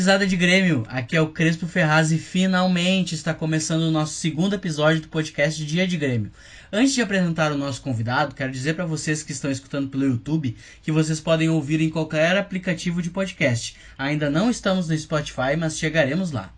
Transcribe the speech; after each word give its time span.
Gurizada 0.00 0.26
de 0.26 0.34
Grêmio! 0.34 0.86
Aqui 0.88 1.14
é 1.14 1.20
o 1.20 1.28
Crespo 1.28 1.66
Ferraz 1.66 2.10
e 2.10 2.16
finalmente 2.16 3.14
está 3.14 3.34
começando 3.34 3.82
o 3.82 3.90
nosso 3.90 4.14
segundo 4.14 4.54
episódio 4.54 5.02
do 5.02 5.08
podcast 5.08 5.62
Dia 5.62 5.86
de 5.86 5.98
Grêmio. 5.98 6.32
Antes 6.72 6.94
de 6.94 7.02
apresentar 7.02 7.52
o 7.52 7.58
nosso 7.58 7.82
convidado, 7.82 8.34
quero 8.34 8.50
dizer 8.50 8.72
para 8.72 8.86
vocês 8.86 9.22
que 9.22 9.32
estão 9.32 9.50
escutando 9.50 9.90
pelo 9.90 10.06
YouTube 10.06 10.56
que 10.82 10.90
vocês 10.90 11.20
podem 11.20 11.50
ouvir 11.50 11.82
em 11.82 11.90
qualquer 11.90 12.34
aplicativo 12.38 13.02
de 13.02 13.10
podcast. 13.10 13.76
Ainda 13.98 14.30
não 14.30 14.48
estamos 14.48 14.88
no 14.88 14.96
Spotify, 14.96 15.54
mas 15.58 15.78
chegaremos 15.78 16.30
lá. 16.30 16.50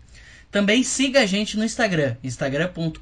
Também 0.49 0.81
siga 0.81 1.19
a 1.19 1.25
gente 1.25 1.57
no 1.57 1.65
Instagram, 1.65 2.15
instagram.com.br 2.23 2.97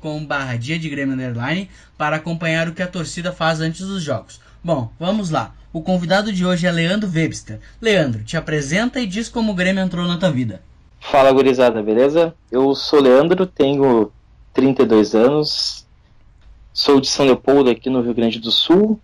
para 1.95 2.15
acompanhar 2.15 2.67
o 2.67 2.73
que 2.73 2.81
a 2.81 2.87
torcida 2.87 3.31
faz 3.31 3.61
antes 3.61 3.81
dos 3.81 4.01
jogos. 4.01 4.41
Bom, 4.63 4.89
vamos 4.99 5.31
lá. 5.31 5.55
O 5.73 5.81
convidado 5.81 6.31
de 6.31 6.45
hoje 6.45 6.67
é 6.67 6.71
Leandro 6.71 7.09
Webster. 7.11 7.59
Leandro, 7.81 8.23
te 8.23 8.37
apresenta 8.37 8.99
e 8.99 9.07
diz 9.07 9.27
como 9.27 9.51
o 9.51 9.55
Grêmio 9.55 9.83
entrou 9.83 10.07
na 10.07 10.19
tua 10.19 10.29
vida. 10.29 10.61
Fala, 10.99 11.31
gurizada, 11.31 11.81
beleza? 11.81 12.35
Eu 12.51 12.75
sou 12.75 13.01
Leandro, 13.01 13.47
tenho 13.47 14.11
32 14.53 15.15
anos, 15.15 15.87
sou 16.71 17.01
de 17.01 17.07
São 17.07 17.25
Leopoldo, 17.25 17.71
aqui 17.71 17.89
no 17.89 18.01
Rio 18.01 18.13
Grande 18.13 18.39
do 18.39 18.51
Sul, 18.51 18.99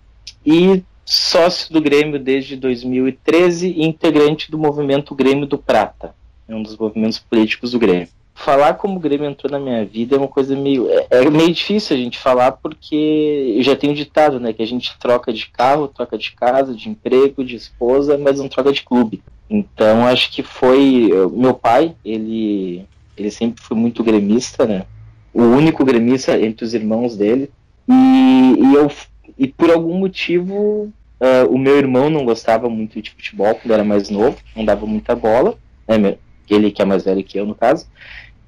e 0.46 0.84
sócio 1.04 1.74
do 1.74 1.82
Grêmio 1.82 2.20
desde 2.20 2.56
2013 2.56 3.70
e 3.70 3.84
integrante 3.84 4.52
do 4.52 4.60
movimento 4.60 5.16
Grêmio 5.16 5.48
do 5.48 5.58
Prata, 5.58 6.14
é 6.48 6.54
um 6.54 6.62
dos 6.62 6.78
movimentos 6.78 7.18
políticos 7.18 7.72
do 7.72 7.80
Grêmio 7.80 8.10
falar 8.38 8.76
como 8.76 8.98
o 8.98 9.00
Grêmio 9.00 9.28
entrou 9.28 9.52
na 9.52 9.60
minha 9.60 9.84
vida 9.84 10.16
é 10.16 10.20
uma 10.20 10.28
coisa 10.28 10.56
meio. 10.56 10.88
É, 10.90 11.08
é, 11.10 11.30
meio 11.30 11.52
difícil 11.52 11.98
a 11.98 12.00
gente 12.00 12.18
falar 12.18 12.52
porque 12.54 13.56
eu 13.58 13.64
já 13.64 13.76
tenho 13.76 13.96
ditado, 13.96 14.40
né? 14.40 14.54
Que 14.54 14.62
a 14.62 14.68
gente 14.68 14.98
troca 15.00 15.34
de 15.34 15.50
carro, 15.50 15.88
troca 15.88 16.18
de 16.18 16.32
casa, 16.32 16.74
de 16.74 16.88
emprego, 16.88 17.44
de 17.44 17.56
esposa, 17.56 18.18
mas 18.18 18.38
não 18.38 18.48
troca 18.48 18.72
de 18.72 18.84
clube. 18.84 19.22
Então 19.50 20.06
acho 20.06 20.32
que 20.32 20.44
foi. 20.44 21.10
Meu 21.34 21.56
pai, 21.56 21.96
ele, 22.06 22.86
ele 23.18 23.32
sempre 23.32 23.64
foi 23.64 23.76
muito 23.76 24.04
gremista, 24.04 24.66
né? 24.66 24.86
O 25.34 25.42
único 25.42 25.84
gremista 25.84 26.40
entre 26.40 26.64
os 26.64 26.74
irmãos 26.74 27.18
dele. 27.18 27.50
E, 27.90 28.56
e 28.60 28.74
eu. 28.76 28.92
E 29.38 29.48
por 29.48 29.72
algum 29.72 29.98
motivo, 29.98 30.92
uh, 31.20 31.50
o 31.50 31.58
meu 31.58 31.78
irmão 31.78 32.10
não 32.10 32.24
gostava 32.24 32.70
muito 32.70 33.02
de 33.02 33.12
futebol 33.12 33.56
quando 33.56 33.74
era 33.74 33.84
mais 33.84 34.10
novo, 34.10 34.38
não 34.56 34.64
dava 34.64 34.86
muita 34.86 35.16
bola, 35.16 35.56
né? 35.88 36.18
Ele 36.50 36.72
que 36.72 36.82
é 36.82 36.86
mais 36.86 37.04
velho 37.04 37.24
que 37.24 37.38
eu, 37.38 37.46
no 37.46 37.54
caso. 37.54 37.86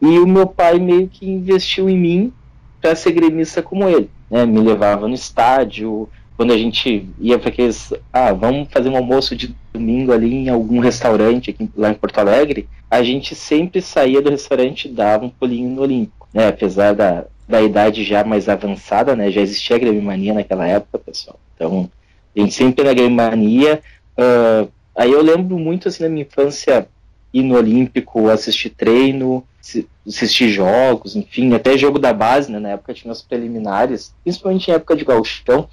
E 0.02 0.19
o 0.19 0.28
meu 0.28 0.47
pai 0.47 0.80
meio 0.80 1.08
que 1.08 1.30
investiu 1.30 1.89
em 1.89 1.97
mim 1.97 2.33
para 2.81 2.95
ser 2.95 3.11
gremista 3.11 3.61
como 3.61 3.88
ele. 3.88 4.09
Né? 4.30 4.45
Me 4.45 4.59
levava 4.59 5.08
no 5.08 5.14
estádio, 5.14 6.08
quando 6.39 6.53
a 6.53 6.58
gente 6.58 7.05
ia 7.19 7.38
para 7.38 7.50
aqueles. 7.50 7.94
Ah, 8.14 8.31
vamos 8.31 8.70
fazer 8.72 8.88
um 8.88 8.95
almoço 8.95 9.36
de 9.36 9.53
domingo 9.73 10.14
ali 10.14 10.33
em 10.33 10.50
algum 10.50 10.80
restaurante 10.80 11.50
aqui, 11.50 11.70
lá 11.75 11.89
em 11.89 11.95
Porto 11.95 12.20
Alegre. 12.20 12.70
A 12.89 13.03
gente 13.03 13.36
sempre 13.36 13.81
saía 13.81 14.22
do 14.22 14.30
restaurante 14.30 14.88
e 14.88 14.92
dava 14.92 15.25
um 15.25 15.30
pulinho 15.30 15.70
no 15.70 15.81
Olímpico. 15.81 16.30
Né? 16.33 16.47
Apesar 16.47 16.94
da, 16.95 17.25
da 17.45 17.61
idade 17.61 18.05
já 18.05 18.23
mais 18.23 18.47
avançada, 18.47 19.17
né? 19.17 19.30
já 19.30 19.42
existia 19.42 19.75
a 19.75 19.80
Grêmio 19.80 20.33
naquela 20.33 20.66
época, 20.66 21.00
pessoal. 21.00 21.38
Então, 21.55 21.89
a 22.33 22.39
gente 22.39 22.53
sempre 22.53 22.86
na 22.86 22.94
Grêmio 22.94 23.80
Uh, 24.20 24.70
aí 24.95 25.11
eu 25.11 25.22
lembro 25.22 25.58
muito 25.58 25.88
assim 25.88 26.03
na 26.03 26.09
minha 26.09 26.23
infância 26.23 26.88
ir 27.33 27.44
no 27.44 27.55
Olímpico, 27.55 28.30
assistir 28.30 28.70
treino, 28.70 29.44
assistir 30.08 30.50
jogos, 30.50 31.16
enfim, 31.16 31.54
até 31.54 31.78
jogo 31.78 32.00
da 32.00 32.14
base, 32.14 32.52
né? 32.52 32.60
Na 32.60 32.70
época 32.70 32.94
tinha 32.94 33.12
os 33.12 33.22
preliminares, 33.22 34.14
principalmente 34.24 34.70
em 34.70 34.73
época 34.73 34.95
de 34.95 35.06
gauchão, 35.06 35.67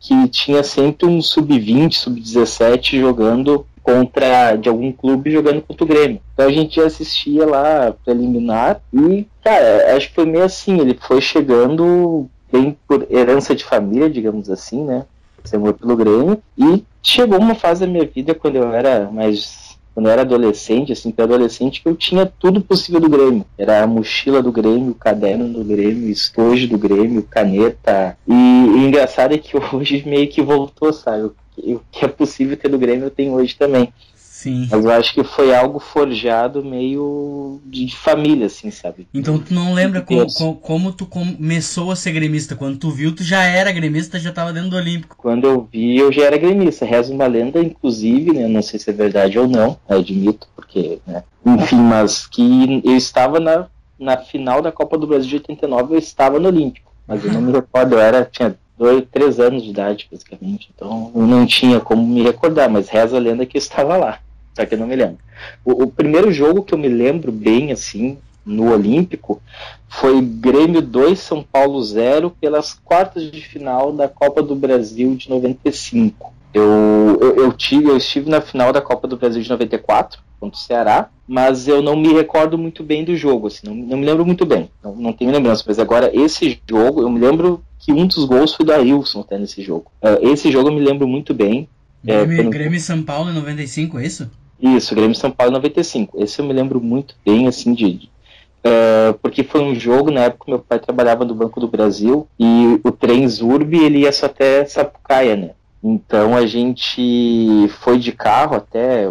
que 0.00 0.28
tinha 0.28 0.62
sempre 0.62 1.06
um 1.06 1.20
sub-20, 1.20 1.92
sub-17 1.92 3.00
jogando 3.00 3.66
contra 3.82 4.54
de 4.56 4.68
algum 4.68 4.92
clube 4.92 5.30
jogando 5.30 5.62
contra 5.62 5.84
o 5.84 5.86
Grêmio. 5.86 6.20
Então 6.34 6.46
a 6.46 6.52
gente 6.52 6.78
assistia 6.78 7.46
lá 7.46 7.94
preliminar 8.04 8.82
e, 8.92 9.26
cara, 9.42 9.96
acho 9.96 10.08
que 10.08 10.14
foi 10.14 10.26
meio 10.26 10.44
assim, 10.44 10.78
ele 10.78 10.98
foi 11.00 11.20
chegando 11.22 12.28
bem 12.52 12.76
por 12.86 13.06
herança 13.10 13.54
de 13.54 13.64
família, 13.64 14.10
digamos 14.10 14.50
assim, 14.50 14.84
né? 14.84 15.06
Esse 15.42 15.56
amor 15.56 15.74
pelo 15.74 15.96
Grêmio. 15.96 16.42
E 16.56 16.84
chegou 17.02 17.38
uma 17.38 17.54
fase 17.54 17.80
da 17.80 17.86
minha 17.86 18.04
vida 18.04 18.34
quando 18.34 18.56
eu 18.56 18.72
era 18.72 19.10
mais 19.10 19.67
quando 19.98 20.06
eu 20.06 20.12
era 20.12 20.22
adolescente, 20.22 20.92
assim, 20.92 21.10
pré-adolescente, 21.10 21.82
que 21.82 21.88
eu 21.88 21.96
tinha 21.96 22.24
tudo 22.24 22.60
possível 22.60 23.00
do 23.00 23.08
Grêmio. 23.08 23.44
Era 23.58 23.82
a 23.82 23.86
mochila 23.86 24.40
do 24.40 24.52
Grêmio, 24.52 24.92
o 24.92 24.94
caderno 24.94 25.48
do 25.48 25.64
Grêmio, 25.64 26.08
estojo 26.08 26.68
do 26.68 26.78
Grêmio, 26.78 27.26
caneta. 27.28 28.16
E, 28.24 28.32
o 28.32 28.78
engraçado 28.78 29.34
é 29.34 29.38
que 29.38 29.56
hoje 29.74 30.04
meio 30.06 30.28
que 30.28 30.40
voltou, 30.40 30.92
sabe? 30.92 31.32
O 31.56 31.80
que 31.90 32.04
é 32.04 32.06
possível 32.06 32.56
ter 32.56 32.68
do 32.68 32.78
Grêmio 32.78 33.06
eu 33.06 33.10
tenho 33.10 33.32
hoje 33.32 33.56
também. 33.56 33.92
Sim. 34.38 34.68
Mas 34.70 34.84
eu 34.84 34.92
acho 34.92 35.12
que 35.12 35.24
foi 35.24 35.52
algo 35.52 35.80
forjado 35.80 36.64
meio 36.64 37.60
de, 37.66 37.92
família, 37.96 38.46
assim, 38.46 38.70
sabe? 38.70 39.08
Então 39.12 39.36
tu 39.36 39.52
não 39.52 39.74
lembra 39.74 40.00
como, 40.00 40.32
como, 40.32 40.54
como, 40.54 40.92
tu 40.92 41.06
começou 41.06 41.90
a 41.90 41.96
ser 41.96 42.12
gremista? 42.12 42.54
Quando 42.54 42.78
tu 42.78 42.88
viu, 42.88 43.12
tu 43.12 43.24
já 43.24 43.42
era 43.42 43.72
gremista, 43.72 44.16
já 44.16 44.30
estava 44.30 44.52
dentro 44.52 44.70
do 44.70 44.76
Olímpico. 44.76 45.16
Quando 45.18 45.44
eu 45.44 45.68
vi, 45.72 45.96
eu 45.96 46.12
já 46.12 46.26
era 46.26 46.38
gremista. 46.38 46.86
Reza 46.86 47.12
uma 47.12 47.26
lenda, 47.26 47.58
inclusive, 47.58 48.32
né? 48.32 48.46
Não 48.46 48.62
sei 48.62 48.78
se 48.78 48.88
é 48.88 48.92
verdade 48.92 49.40
ou 49.40 49.48
não, 49.48 49.76
admito, 49.88 50.46
porque, 50.54 51.00
né? 51.04 51.24
Enfim, 51.44 51.80
mas 51.80 52.24
que 52.24 52.80
eu 52.84 52.96
estava 52.96 53.40
na, 53.40 53.66
na 53.98 54.18
final 54.18 54.62
da 54.62 54.70
Copa 54.70 54.96
do 54.96 55.08
Brasil 55.08 55.30
de 55.30 55.34
89, 55.34 55.94
eu 55.94 55.98
estava 55.98 56.38
no 56.38 56.46
Olímpico. 56.46 56.92
Mas 57.08 57.24
eu 57.24 57.32
não 57.32 57.40
me 57.40 57.50
recordo, 57.50 57.96
eu 57.96 58.00
era, 58.00 58.24
tinha 58.24 58.56
dois, 58.78 59.02
três 59.10 59.40
anos 59.40 59.64
de 59.64 59.70
idade, 59.70 60.06
basicamente. 60.08 60.70
Então 60.72 61.10
eu 61.12 61.26
não 61.26 61.44
tinha 61.44 61.80
como 61.80 62.06
me 62.06 62.22
recordar, 62.22 62.70
mas 62.70 62.88
reza 62.88 63.16
a 63.16 63.20
lenda 63.20 63.44
que 63.44 63.56
eu 63.56 63.60
estava 63.60 63.96
lá 63.96 64.20
só 64.58 64.66
que 64.66 64.74
eu 64.74 64.78
não 64.78 64.88
me 64.88 64.96
lembro. 64.96 65.18
O, 65.64 65.84
o, 65.84 65.86
primeiro 65.86 66.32
jogo 66.32 66.64
que 66.64 66.74
eu 66.74 66.78
me 66.78 66.88
lembro 66.88 67.30
bem, 67.30 67.70
assim, 67.70 68.18
no 68.44 68.72
Olímpico, 68.72 69.40
foi 69.88 70.20
Grêmio 70.20 70.82
2, 70.82 71.16
São 71.16 71.44
Paulo 71.44 71.80
0, 71.80 72.30
pelas 72.40 72.74
quartas 72.74 73.30
de 73.30 73.40
final 73.40 73.92
da 73.92 74.08
Copa 74.08 74.42
do 74.42 74.56
Brasil 74.56 75.14
de 75.14 75.30
95. 75.30 76.34
Eu, 76.52 77.18
eu, 77.20 77.36
eu, 77.36 77.52
tive, 77.52 77.88
eu 77.88 77.96
estive 77.96 78.28
na 78.28 78.40
final 78.40 78.72
da 78.72 78.80
Copa 78.80 79.06
do 79.06 79.16
Brasil 79.16 79.40
de 79.40 79.48
94, 79.48 80.18
contra 80.40 80.58
o 80.58 80.60
Ceará, 80.60 81.08
mas 81.26 81.68
eu 81.68 81.80
não 81.80 81.94
me 81.94 82.12
recordo 82.12 82.58
muito 82.58 82.82
bem 82.82 83.04
do 83.04 83.16
jogo, 83.16 83.46
assim, 83.46 83.66
não, 83.66 83.74
não 83.74 83.96
me 83.96 84.06
lembro 84.06 84.26
muito 84.26 84.44
bem, 84.44 84.70
não, 84.82 84.94
não, 84.94 85.12
tenho 85.12 85.30
lembrança, 85.30 85.64
mas 85.66 85.78
agora 85.78 86.10
esse 86.12 86.60
jogo, 86.68 87.02
eu 87.02 87.10
me 87.10 87.20
lembro 87.20 87.62
que 87.78 87.92
um 87.92 88.06
dos 88.06 88.24
gols 88.24 88.54
foi 88.54 88.64
do 88.64 88.72
Ailson 88.72 89.20
até 89.20 89.38
nesse 89.38 89.62
jogo. 89.62 89.90
Uh, 90.02 90.32
esse 90.32 90.50
jogo 90.50 90.68
eu 90.68 90.74
me 90.74 90.80
lembro 90.80 91.06
muito 91.06 91.32
bem. 91.34 91.68
Grêmio, 92.02 92.40
é. 92.40 92.44
Grêmio 92.44 92.80
São 92.80 93.02
Paulo 93.02 93.30
em 93.30 93.34
95, 93.34 93.98
é 93.98 94.06
isso? 94.06 94.30
Isso, 94.60 94.94
Grêmio 94.94 95.14
São 95.14 95.30
Paulo 95.30 95.52
95. 95.52 96.20
Esse 96.20 96.40
eu 96.40 96.44
me 96.44 96.52
lembro 96.52 96.80
muito 96.80 97.14
bem, 97.24 97.46
assim, 97.46 97.72
de. 97.72 98.10
Uh, 98.58 99.14
porque 99.22 99.44
foi 99.44 99.62
um 99.62 99.74
jogo, 99.74 100.10
na 100.10 100.22
época 100.22 100.50
meu 100.50 100.58
pai 100.58 100.80
trabalhava 100.80 101.24
no 101.24 101.34
Banco 101.34 101.60
do 101.60 101.68
Brasil 101.68 102.26
e 102.38 102.80
o 102.82 102.90
trem 102.90 103.26
Zurb 103.28 103.72
ele 103.72 104.00
ia 104.00 104.10
só 104.10 104.26
até 104.26 104.64
Sapucaia, 104.64 105.36
né? 105.36 105.50
Então 105.82 106.36
a 106.36 106.44
gente 106.44 107.68
foi 107.80 107.98
de 107.98 108.10
carro 108.10 108.56
até. 108.56 109.06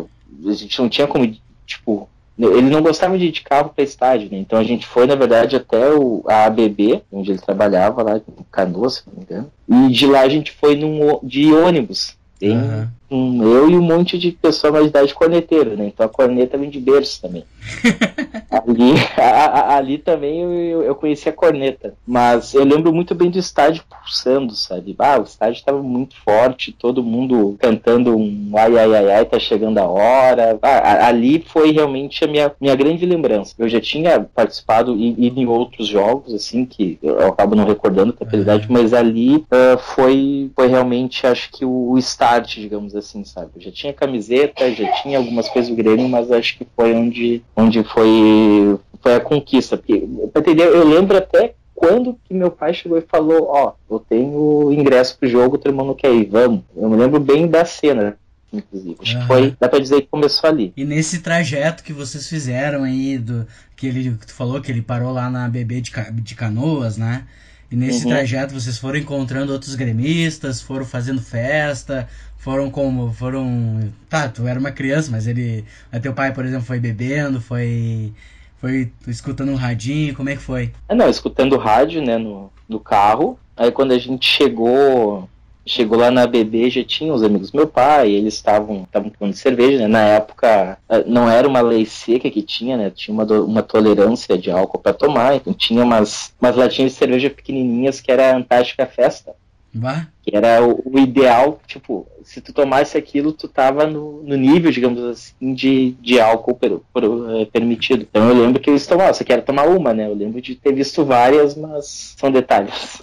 A 0.46 0.52
gente 0.52 0.80
não 0.80 0.90
tinha 0.90 1.08
como, 1.08 1.34
tipo. 1.66 2.10
Ele 2.38 2.70
não 2.70 2.84
gostava 2.84 3.18
de 3.18 3.26
ir 3.26 3.32
de 3.32 3.42
carro 3.42 3.72
para 3.74 3.84
estádio, 3.84 4.30
né? 4.30 4.38
Então 4.38 4.60
a 4.60 4.64
gente 4.64 4.86
foi, 4.86 5.08
na 5.08 5.16
verdade, 5.16 5.56
até 5.56 5.90
o, 5.92 6.24
a 6.28 6.46
ABB, 6.46 7.02
onde 7.12 7.32
ele 7.32 7.40
trabalhava, 7.40 8.04
lá 8.04 8.18
em 8.18 8.44
Canoas, 8.52 8.96
se 8.96 9.04
não 9.08 9.16
me 9.16 9.24
engano. 9.24 9.52
E 9.68 9.92
de 9.92 10.06
lá 10.06 10.22
a 10.22 10.30
gente 10.30 10.52
foi 10.52 10.76
num, 10.76 11.20
de 11.24 11.52
ônibus. 11.52 12.16
Tem, 12.38 12.56
uhum 12.56 12.88
um, 13.10 13.44
eu 13.44 13.70
e 13.70 13.76
um 13.76 13.82
monte 13.82 14.18
de 14.18 14.32
pessoa 14.32 14.72
mais 14.74 14.86
de 14.86 14.90
idade 14.90 15.14
corneteiro, 15.14 15.78
né? 15.78 15.88
Então 15.88 16.06
a 16.06 16.10
corneta 16.10 16.58
vem 16.58 16.70
de 16.70 16.80
berço 16.80 17.22
também. 17.22 17.46
ali, 18.50 18.94
a, 19.18 19.24
a, 19.24 19.78
ali 19.78 19.98
também 19.98 20.42
eu, 20.42 20.84
eu 20.84 20.96
conheci 20.96 21.30
a 21.30 21.34
corneta. 21.34 21.94
Mas 22.06 22.54
eu 22.54 22.64
lembro 22.64 22.94
muito 22.94 23.16
bem 23.16 23.30
do 23.30 23.40
estádio 23.40 23.84
pulsando, 23.90 24.54
sabe? 24.56 24.96
Ah, 25.00 25.20
o 25.20 25.24
estádio 25.24 25.60
estava 25.60 25.82
muito 25.82 26.16
forte, 26.22 26.72
todo 26.72 27.04
mundo 27.04 27.56
cantando 27.60 28.16
um 28.16 28.52
ai 28.56 28.78
ai 28.78 28.96
ai 28.96 29.12
ai, 29.12 29.26
tá 29.26 29.40
chegando 29.40 29.78
a 29.78 29.88
hora. 29.88 30.60
Ah, 30.62 31.08
ali 31.08 31.44
foi 31.48 31.72
realmente 31.72 32.24
a 32.24 32.28
minha, 32.28 32.52
minha 32.60 32.76
grande 32.76 33.06
lembrança. 33.06 33.54
Eu 33.58 33.70
já 33.70 33.80
tinha 33.80 34.20
participado 34.20 34.96
e 34.96 35.28
ido 35.28 35.40
em 35.40 35.46
outros 35.46 35.88
jogos, 35.88 36.34
assim, 36.34 36.66
que 36.66 37.00
eu 37.02 37.28
acabo 37.28 37.56
não 37.56 37.66
recordando 37.66 38.14
com 38.14 38.24
a 38.24 38.28
uhum. 38.28 38.62
mas 38.70 38.94
ali 38.94 39.38
uh, 39.38 39.78
foi, 39.78 40.52
foi 40.56 40.68
realmente, 40.68 41.26
acho 41.26 41.52
que 41.52 41.64
o, 41.64 41.92
o 41.92 41.98
start, 41.98 42.56
digamos 42.56 42.97
assim, 43.00 43.24
sabe? 43.24 43.52
Eu 43.56 43.62
já 43.62 43.72
tinha 43.72 43.94
camiseta, 43.94 44.72
já 44.72 44.92
tinha 45.02 45.18
algumas 45.18 45.48
coisas 45.50 45.70
do 45.70 45.76
Grêmio, 45.76 46.08
mas 46.08 46.32
acho 46.32 46.58
que 46.58 46.68
foi 46.76 46.94
onde, 46.94 47.42
onde 47.56 47.84
foi, 47.84 48.78
foi 49.02 49.16
a 49.16 49.20
conquista. 49.20 49.78
Porque, 49.78 50.08
entender, 50.36 50.68
eu 50.68 50.88
lembro 50.88 51.18
até 51.18 51.54
quando 51.74 52.18
que 52.24 52.34
meu 52.34 52.50
pai 52.50 52.74
chegou 52.74 52.98
e 52.98 53.02
falou, 53.02 53.50
ó, 53.50 53.74
oh, 53.90 53.96
eu 53.96 54.00
tenho 54.00 54.74
ingresso 54.74 55.18
pro 55.18 55.30
jogo, 55.30 55.58
teu 55.58 55.72
irmão 55.72 55.86
não 55.86 55.94
quer 55.94 56.12
ir, 56.12 56.26
vamos. 56.26 56.64
Eu 56.76 56.90
me 56.90 56.98
lembro 56.98 57.20
bem 57.20 57.48
da 57.48 57.64
cena, 57.66 58.18
inclusive. 58.52 58.98
Acho 59.00 59.14
uhum. 59.14 59.22
que 59.22 59.28
foi, 59.28 59.58
dá 59.60 59.70
pra 59.70 59.80
dizer 59.80 60.02
que 60.02 60.08
começou 60.08 60.50
ali. 60.50 60.74
E 60.76 60.84
nesse 60.84 61.22
trajeto 61.22 61.84
que 61.84 61.94
vocês 61.94 62.28
fizeram 62.28 62.84
aí, 62.84 63.20
do, 63.20 63.46
que 63.76 63.86
ele 63.86 64.18
que 64.18 64.26
tu 64.26 64.34
falou 64.34 64.60
que 64.60 64.72
ele 64.72 64.82
parou 64.82 65.14
lá 65.14 65.30
na 65.30 65.48
BB 65.48 65.82
de, 65.82 65.92
de 66.22 66.36
Canoas, 66.36 66.98
né? 66.98 67.26
E 67.70 67.76
nesse 67.76 68.06
uhum. 68.06 68.12
trajeto 68.12 68.54
vocês 68.54 68.78
foram 68.78 68.98
encontrando 68.98 69.52
outros 69.52 69.76
gremistas, 69.76 70.62
foram 70.62 70.86
fazendo 70.86 71.22
festa, 71.22 72.08
foram 72.38 72.70
como. 72.72 73.12
Foram. 73.12 73.92
Tá, 74.10 74.30
tu 74.30 74.48
era 74.48 74.60
uma 74.60 74.72
criança, 74.72 75.12
mas 75.12 75.28
ele. 75.28 75.66
Mas 75.92 76.02
teu 76.02 76.14
pai, 76.14 76.34
por 76.34 76.46
exemplo, 76.46 76.66
foi 76.66 76.80
bebendo, 76.80 77.42
foi. 77.42 78.14
Foi 78.60 78.92
escutando 79.08 79.52
um 79.52 79.56
radinho, 79.56 80.16
como 80.16 80.30
é 80.30 80.36
que 80.36 80.42
foi? 80.42 80.72
É, 80.90 80.96
não, 80.96 81.08
escutando 81.08 81.58
rádio, 81.58 82.02
né, 82.04 82.18
no, 82.18 82.52
no 82.68 82.80
carro. 82.80 83.38
Aí 83.56 83.72
quando 83.72 83.92
a 83.92 84.00
gente 84.00 84.28
chegou 84.28 85.30
chegou 85.68 85.98
lá 85.98 86.10
na 86.10 86.26
BB, 86.26 86.70
já 86.70 86.84
tinha 86.84 87.14
os 87.14 87.22
amigos 87.22 87.52
do 87.52 87.58
meu 87.58 87.68
pai, 87.68 88.12
eles 88.12 88.34
estavam 88.34 88.84
estavam 88.84 89.10
tomando 89.10 89.36
cerveja, 89.36 89.80
né? 89.80 89.88
Na 89.88 90.02
época 90.02 90.78
eh, 90.90 91.04
não 91.06 91.30
era 91.30 91.48
uma 91.48 91.62
lei 91.62 91.86
seca 91.86 92.30
que 92.30 92.42
tinha, 92.42 92.78
né? 92.78 92.90
Tinha 92.90 93.14
uma, 93.14 93.26
uma 93.42 93.62
tolerância 93.62 94.38
de 94.38 94.50
álcool 94.50 94.80
para 94.80 94.94
tomar, 94.94 95.36
então 95.36 95.54
tinha 95.54 95.84
umas, 95.84 96.34
umas 96.42 96.56
latinhas 96.56 96.94
de 96.94 96.98
cerveja 96.98 97.30
pequenininhas 97.30 98.02
que 98.02 98.12
era 98.12 98.32
a 98.32 98.38
Antártica 98.38 98.86
Festa. 98.86 99.36
Bah. 99.74 100.08
Que 100.24 100.36
era 100.36 100.66
o, 100.66 100.82
o, 100.86 100.98
ideal, 100.98 101.60
tipo, 101.68 102.08
se 102.24 102.42
tu 102.42 102.52
tomasse 102.52 102.98
aquilo, 102.98 103.32
tu 103.32 103.48
tava 103.48 103.86
no, 103.86 104.24
no 104.24 104.36
nível, 104.36 104.72
digamos 104.72 105.04
assim, 105.04 105.54
de, 105.54 105.92
de 106.02 106.20
álcool 106.20 106.56
per, 106.56 106.80
per, 106.94 107.04
é, 107.42 107.46
permitido. 107.46 108.08
Então 108.10 108.28
eu 108.28 108.36
lembro 108.36 108.62
que 108.62 108.70
eles 108.70 108.88
tomavam, 108.88 109.14
você 109.14 109.24
quer 109.24 109.44
tomar 109.44 109.68
uma, 109.68 109.94
né? 109.94 110.08
Eu 110.08 110.16
lembro 110.16 110.42
de 110.42 110.56
ter 110.56 110.74
visto 110.74 111.06
várias, 111.06 111.56
mas 111.56 112.16
são 112.18 112.32
detalhes. 112.32 113.02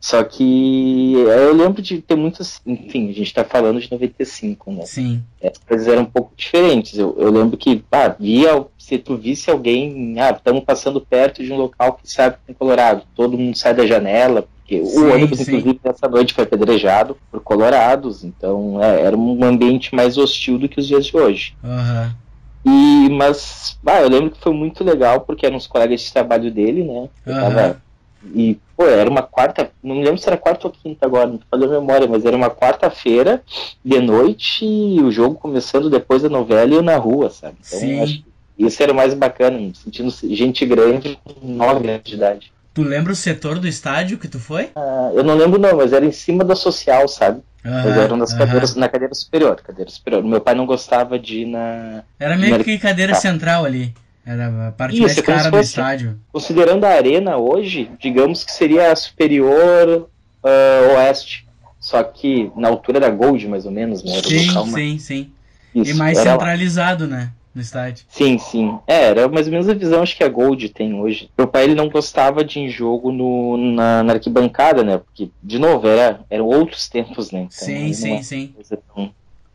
Só 0.00 0.22
que 0.22 1.14
eu 1.14 1.52
lembro 1.52 1.82
de 1.82 2.00
ter 2.00 2.14
muitas. 2.14 2.60
Enfim, 2.64 3.08
a 3.08 3.12
gente 3.12 3.22
está 3.22 3.44
falando 3.44 3.80
de 3.80 3.90
95, 3.90 4.72
né? 4.72 4.86
Sim. 4.86 5.22
As 5.42 5.58
coisas 5.58 5.88
eram 5.88 6.02
um 6.02 6.06
pouco 6.06 6.32
diferentes. 6.36 6.96
Eu, 6.96 7.16
eu 7.18 7.32
lembro 7.32 7.56
que, 7.56 7.82
ah, 7.90 8.08
via, 8.08 8.64
se 8.78 8.96
tu 8.96 9.16
visse 9.16 9.50
alguém, 9.50 10.14
ah, 10.20 10.30
estamos 10.30 10.62
passando 10.62 11.00
perto 11.00 11.42
de 11.42 11.52
um 11.52 11.56
local 11.56 11.94
que 11.94 12.10
sabe 12.10 12.36
que 12.36 12.46
tem 12.46 12.54
Colorado, 12.54 13.02
todo 13.14 13.36
mundo 13.36 13.58
sai 13.58 13.74
da 13.74 13.86
janela, 13.86 14.42
porque 14.42 14.84
sim, 14.84 14.98
o 14.98 15.12
ônibus, 15.12 15.38
sim. 15.38 15.56
inclusive, 15.56 15.80
nessa 15.84 16.08
noite 16.08 16.32
foi 16.32 16.44
apedrejado 16.44 17.16
por 17.30 17.40
colorados, 17.40 18.22
então 18.22 18.82
é, 18.82 19.02
era 19.02 19.16
um 19.16 19.42
ambiente 19.44 19.94
mais 19.94 20.16
hostil 20.16 20.58
do 20.58 20.68
que 20.68 20.78
os 20.78 20.86
dias 20.86 21.06
de 21.06 21.16
hoje. 21.16 21.56
Uhum. 21.64 22.12
E, 22.64 23.08
mas, 23.10 23.78
ah, 23.84 24.00
eu 24.00 24.08
lembro 24.08 24.30
que 24.30 24.40
foi 24.40 24.52
muito 24.52 24.84
legal, 24.84 25.22
porque 25.22 25.44
eram 25.44 25.56
os 25.56 25.66
colegas 25.66 26.02
de 26.02 26.12
trabalho 26.12 26.52
dele, 26.52 26.84
né? 26.84 27.08
Eu 27.26 27.34
uhum. 27.34 27.40
tava 27.40 27.82
e, 28.34 28.58
pô, 28.76 28.84
era 28.86 29.08
uma 29.08 29.22
quarta, 29.22 29.70
não 29.82 29.96
me 29.96 30.04
lembro 30.04 30.18
se 30.18 30.28
era 30.28 30.36
quarta 30.36 30.66
ou 30.66 30.72
quinta 30.72 31.06
agora, 31.06 31.28
não 31.28 31.40
falei 31.50 31.68
a 31.68 31.72
memória, 31.72 32.06
mas 32.06 32.24
era 32.24 32.36
uma 32.36 32.50
quarta-feira 32.50 33.42
de 33.84 34.00
noite 34.00 34.64
e 34.64 35.00
o 35.00 35.10
jogo 35.10 35.36
começando 35.36 35.88
depois 35.88 36.22
da 36.22 36.28
novela 36.28 36.70
e 36.70 36.74
eu 36.74 36.82
na 36.82 36.96
rua, 36.96 37.30
sabe? 37.30 37.56
Então, 37.66 37.78
Sim. 37.78 38.02
acho 38.02 38.14
que 38.14 38.24
isso 38.58 38.82
era 38.82 38.92
o 38.92 38.96
mais 38.96 39.14
bacana, 39.14 39.58
sentindo 39.74 40.10
gente 40.34 40.66
grande 40.66 41.18
com 41.24 41.46
nove 41.46 41.88
anos 41.88 42.02
de 42.04 42.14
idade. 42.14 42.52
Tu 42.74 42.82
lembra 42.82 43.12
o 43.12 43.16
setor 43.16 43.58
do 43.58 43.66
estádio 43.66 44.18
que 44.18 44.28
tu 44.28 44.38
foi? 44.38 44.70
Ah, 44.76 45.10
eu 45.14 45.24
não 45.24 45.36
lembro 45.36 45.58
não, 45.58 45.76
mas 45.76 45.92
era 45.92 46.04
em 46.04 46.12
cima 46.12 46.44
da 46.44 46.54
social, 46.54 47.08
sabe? 47.08 47.42
Uhum, 47.64 48.00
eram 48.00 48.16
nas 48.16 48.32
cadeiras, 48.32 48.74
na 48.76 48.88
cadeira 48.88 49.14
superior, 49.14 49.56
cadeira 49.56 49.90
superior. 49.90 50.22
Meu 50.22 50.40
pai 50.40 50.54
não 50.54 50.64
gostava 50.64 51.18
de 51.18 51.40
ir 51.40 51.46
na. 51.46 52.04
Era 52.18 52.36
meio 52.36 52.62
que 52.62 52.78
cadeira 52.78 53.14
central 53.14 53.64
ali. 53.64 53.92
Era 54.28 54.68
a 54.68 54.72
parte 54.72 54.92
Isso, 54.92 55.04
mais 55.04 55.16
é 55.16 55.22
cara 55.22 55.50
do 55.50 55.58
estádio. 55.58 56.20
Considerando 56.30 56.84
a 56.84 56.90
arena 56.90 57.38
hoje, 57.38 57.90
digamos 57.98 58.44
que 58.44 58.52
seria 58.52 58.92
a 58.92 58.96
superior 58.96 60.06
uh, 60.44 60.96
oeste. 60.96 61.48
Só 61.80 62.02
que 62.02 62.52
na 62.54 62.68
altura 62.68 63.00
da 63.00 63.08
Gold, 63.08 63.48
mais 63.48 63.64
ou 63.64 63.72
menos, 63.72 64.04
né? 64.04 64.18
Era 64.18 64.28
sim, 64.28 64.46
local, 64.48 64.66
sim, 64.66 64.98
sim. 64.98 65.30
Isso, 65.74 65.92
e 65.92 65.94
mais 65.94 66.18
centralizado, 66.18 67.04
lá. 67.04 67.10
né? 67.10 67.32
No 67.54 67.62
estádio. 67.62 68.04
Sim, 68.10 68.36
sim. 68.36 68.78
É, 68.86 69.04
era 69.04 69.28
mais 69.28 69.46
ou 69.46 69.52
menos 69.52 69.66
a 69.66 69.72
visão 69.72 70.02
acho 70.02 70.14
que 70.14 70.22
a 70.22 70.28
Gold 70.28 70.68
tem 70.68 70.92
hoje. 70.92 71.30
Meu 71.36 71.48
pai 71.48 71.64
ele 71.64 71.74
não 71.74 71.88
gostava 71.88 72.44
de 72.44 72.60
ir 72.60 72.68
jogo 72.68 73.10
no, 73.10 73.56
na, 73.56 74.02
na 74.02 74.12
arquibancada, 74.12 74.84
né? 74.84 74.98
Porque, 74.98 75.30
de 75.42 75.58
novo, 75.58 75.88
era, 75.88 76.20
eram 76.28 76.44
outros 76.44 76.86
tempos, 76.86 77.30
né? 77.30 77.48
Então, 77.50 77.50
sim, 77.50 77.92
sim, 77.94 78.22
sim. 78.22 78.54
Tão, 78.94 79.10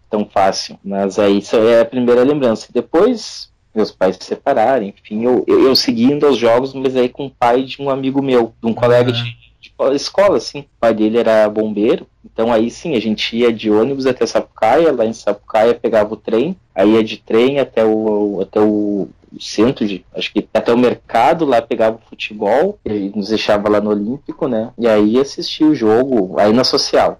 tão 0.09 0.25
fácil. 0.25 0.79
Mas 0.83 1.19
aí 1.19 1.37
isso 1.37 1.55
é 1.57 1.81
a 1.81 1.85
primeira 1.85 2.23
lembrança. 2.23 2.67
Depois, 2.73 3.52
meus 3.75 3.91
pais 3.91 4.17
se 4.17 4.25
separaram, 4.25 4.85
enfim, 4.85 5.23
eu, 5.23 5.43
eu, 5.47 5.67
eu 5.67 5.75
seguindo 5.75 6.25
aos 6.25 6.37
jogos, 6.37 6.73
mas 6.73 6.95
aí 6.95 7.09
com 7.09 7.25
o 7.25 7.31
pai 7.31 7.63
de 7.63 7.81
um 7.81 7.89
amigo 7.89 8.21
meu, 8.21 8.53
de 8.61 8.69
um 8.69 8.73
colega 8.73 9.11
de, 9.11 9.23
de, 9.59 9.73
escola, 9.95 10.37
assim. 10.37 10.61
O 10.61 10.79
pai 10.79 10.93
dele 10.93 11.17
era 11.17 11.49
bombeiro, 11.49 12.07
então 12.23 12.53
aí 12.53 12.69
sim, 12.69 12.95
a 12.95 12.99
gente 13.01 13.35
ia 13.35 13.51
de 13.51 13.71
ônibus 13.71 14.05
até 14.05 14.25
Sapucaia, 14.25 14.91
lá 14.91 15.05
em 15.05 15.13
Sapucaia 15.13 15.73
pegava 15.73 16.13
o 16.13 16.17
trem, 16.17 16.55
aí 16.75 16.91
ia 16.91 17.03
de 17.03 17.17
trem 17.17 17.59
até 17.59 17.83
o, 17.83 18.39
até 18.41 18.59
o, 18.59 19.09
centro 19.39 19.87
de, 19.87 20.05
acho 20.15 20.31
que 20.31 20.47
até 20.53 20.73
o 20.73 20.77
mercado, 20.77 21.45
lá 21.45 21.61
pegava 21.61 21.97
o 21.97 22.09
futebol, 22.09 22.77
e 22.85 23.11
nos 23.15 23.29
deixava 23.29 23.69
lá 23.69 23.81
no 23.81 23.89
Olímpico, 23.89 24.47
né? 24.47 24.71
E 24.77 24.87
aí 24.87 25.19
assistia 25.19 25.65
o 25.65 25.75
jogo, 25.75 26.39
aí 26.39 26.53
na 26.53 26.63
social. 26.63 27.19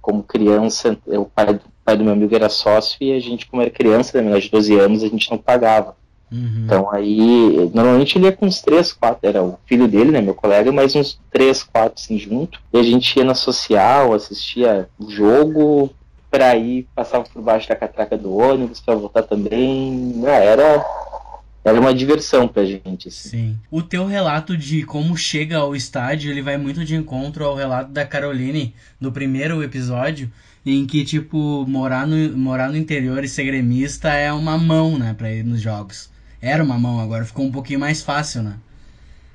Como 0.00 0.22
criança, 0.22 0.98
o 1.06 1.24
pai 1.24 1.58
pai 1.84 1.96
do 1.96 2.04
meu 2.04 2.12
amigo 2.12 2.34
era 2.34 2.48
sócio 2.48 2.96
e 3.00 3.12
a 3.12 3.20
gente, 3.20 3.46
como 3.46 3.62
era 3.62 3.70
criança, 3.70 4.20
menor 4.20 4.40
de 4.40 4.50
12 4.50 4.78
anos, 4.78 5.02
a 5.02 5.08
gente 5.08 5.30
não 5.30 5.38
pagava. 5.38 5.96
Uhum. 6.32 6.62
Então 6.64 6.90
aí, 6.90 7.70
normalmente 7.72 8.18
ele 8.18 8.26
ia 8.26 8.32
com 8.32 8.46
uns 8.46 8.60
3, 8.62 8.92
4, 8.92 9.28
era 9.28 9.42
o 9.42 9.58
filho 9.66 9.86
dele, 9.86 10.10
né, 10.10 10.20
meu 10.20 10.34
colega, 10.34 10.72
mais 10.72 10.96
uns 10.96 11.20
3, 11.30 11.62
4 11.62 12.02
assim 12.02 12.18
junto. 12.18 12.60
E 12.72 12.78
a 12.78 12.82
gente 12.82 13.16
ia 13.18 13.24
na 13.24 13.34
social, 13.34 14.12
assistia 14.12 14.88
o 14.98 15.10
jogo, 15.10 15.90
pra 16.34 16.56
ir, 16.56 16.88
passava 16.96 17.24
por 17.24 17.40
baixo 17.40 17.68
da 17.68 17.76
catraca 17.76 18.18
do 18.18 18.36
ônibus 18.36 18.80
para 18.80 18.96
voltar 18.96 19.22
também. 19.22 20.20
Ah, 20.26 20.30
era 20.30 20.84
era 21.64 21.80
uma 21.80 21.94
diversão 21.94 22.46
pra 22.48 22.64
gente. 22.64 23.08
Assim. 23.08 23.28
Sim. 23.28 23.58
O 23.70 23.80
teu 23.80 24.04
relato 24.04 24.56
de 24.56 24.82
como 24.82 25.16
chega 25.16 25.58
ao 25.58 25.76
estádio, 25.76 26.30
ele 26.30 26.42
vai 26.42 26.58
muito 26.58 26.84
de 26.84 26.94
encontro 26.94 27.44
ao 27.44 27.54
relato 27.54 27.90
da 27.90 28.04
Caroline 28.04 28.74
no 29.00 29.12
primeiro 29.12 29.62
episódio, 29.62 30.30
em 30.64 30.86
que, 30.86 31.04
tipo, 31.04 31.64
morar 31.68 32.06
no, 32.06 32.36
morar 32.36 32.68
no 32.68 32.76
interior 32.76 33.22
e 33.22 33.28
ser 33.28 33.44
gremista 33.44 34.08
é 34.12 34.32
uma 34.32 34.56
mão, 34.56 34.98
né, 34.98 35.14
pra 35.16 35.30
ir 35.30 35.44
nos 35.44 35.60
jogos. 35.60 36.10
Era 36.40 36.62
uma 36.62 36.78
mão, 36.78 37.00
agora 37.00 37.24
ficou 37.24 37.44
um 37.44 37.52
pouquinho 37.52 37.80
mais 37.80 38.02
fácil, 38.02 38.42
né? 38.42 38.56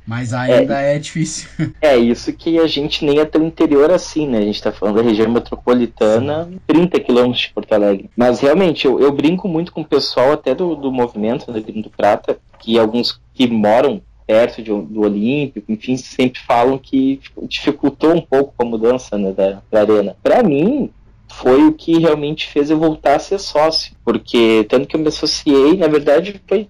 Mas 0.05 0.33
ainda 0.33 0.81
é, 0.81 0.95
é 0.95 0.99
difícil. 0.99 1.47
É, 1.79 1.95
isso 1.95 2.33
que 2.33 2.57
a 2.57 2.65
gente 2.65 3.05
nem 3.05 3.19
é 3.19 3.25
tão 3.25 3.45
interior 3.45 3.91
assim, 3.91 4.27
né? 4.27 4.39
A 4.39 4.41
gente 4.41 4.61
tá 4.61 4.71
falando 4.71 4.95
da 4.95 5.03
região 5.03 5.29
metropolitana, 5.29 6.45
Sim. 6.45 6.59
30 6.65 6.99
quilômetros 6.99 7.41
de 7.41 7.53
Porto 7.53 7.73
Alegre. 7.73 8.09
Mas 8.17 8.39
realmente, 8.39 8.87
eu, 8.87 8.99
eu 8.99 9.11
brinco 9.11 9.47
muito 9.47 9.71
com 9.71 9.81
o 9.81 9.85
pessoal 9.85 10.31
até 10.31 10.55
do, 10.55 10.75
do 10.75 10.91
movimento 10.91 11.51
né, 11.51 11.59
do 11.59 11.89
Prata, 11.91 12.39
que 12.57 12.79
alguns 12.79 13.21
que 13.35 13.47
moram 13.47 14.01
perto 14.25 14.61
de, 14.61 14.69
do 14.71 15.01
Olímpico, 15.01 15.71
enfim, 15.71 15.95
sempre 15.95 16.39
falam 16.41 16.77
que 16.77 17.19
dificultou 17.43 18.15
um 18.15 18.21
pouco 18.21 18.53
a 18.59 18.65
mudança 18.65 19.15
né, 19.17 19.31
da, 19.31 19.61
da 19.71 19.81
arena. 19.81 20.15
Para 20.23 20.41
mim, 20.41 20.91
foi 21.31 21.63
o 21.63 21.73
que 21.73 21.99
realmente 21.99 22.47
fez 22.47 22.69
eu 22.69 22.77
voltar 22.77 23.15
a 23.15 23.19
ser 23.19 23.39
sócio. 23.39 23.93
Porque 24.03 24.65
tanto 24.69 24.87
que 24.87 24.95
eu 24.95 24.99
me 24.99 25.07
associei, 25.07 25.77
na 25.77 25.87
verdade, 25.87 26.41
foi, 26.47 26.67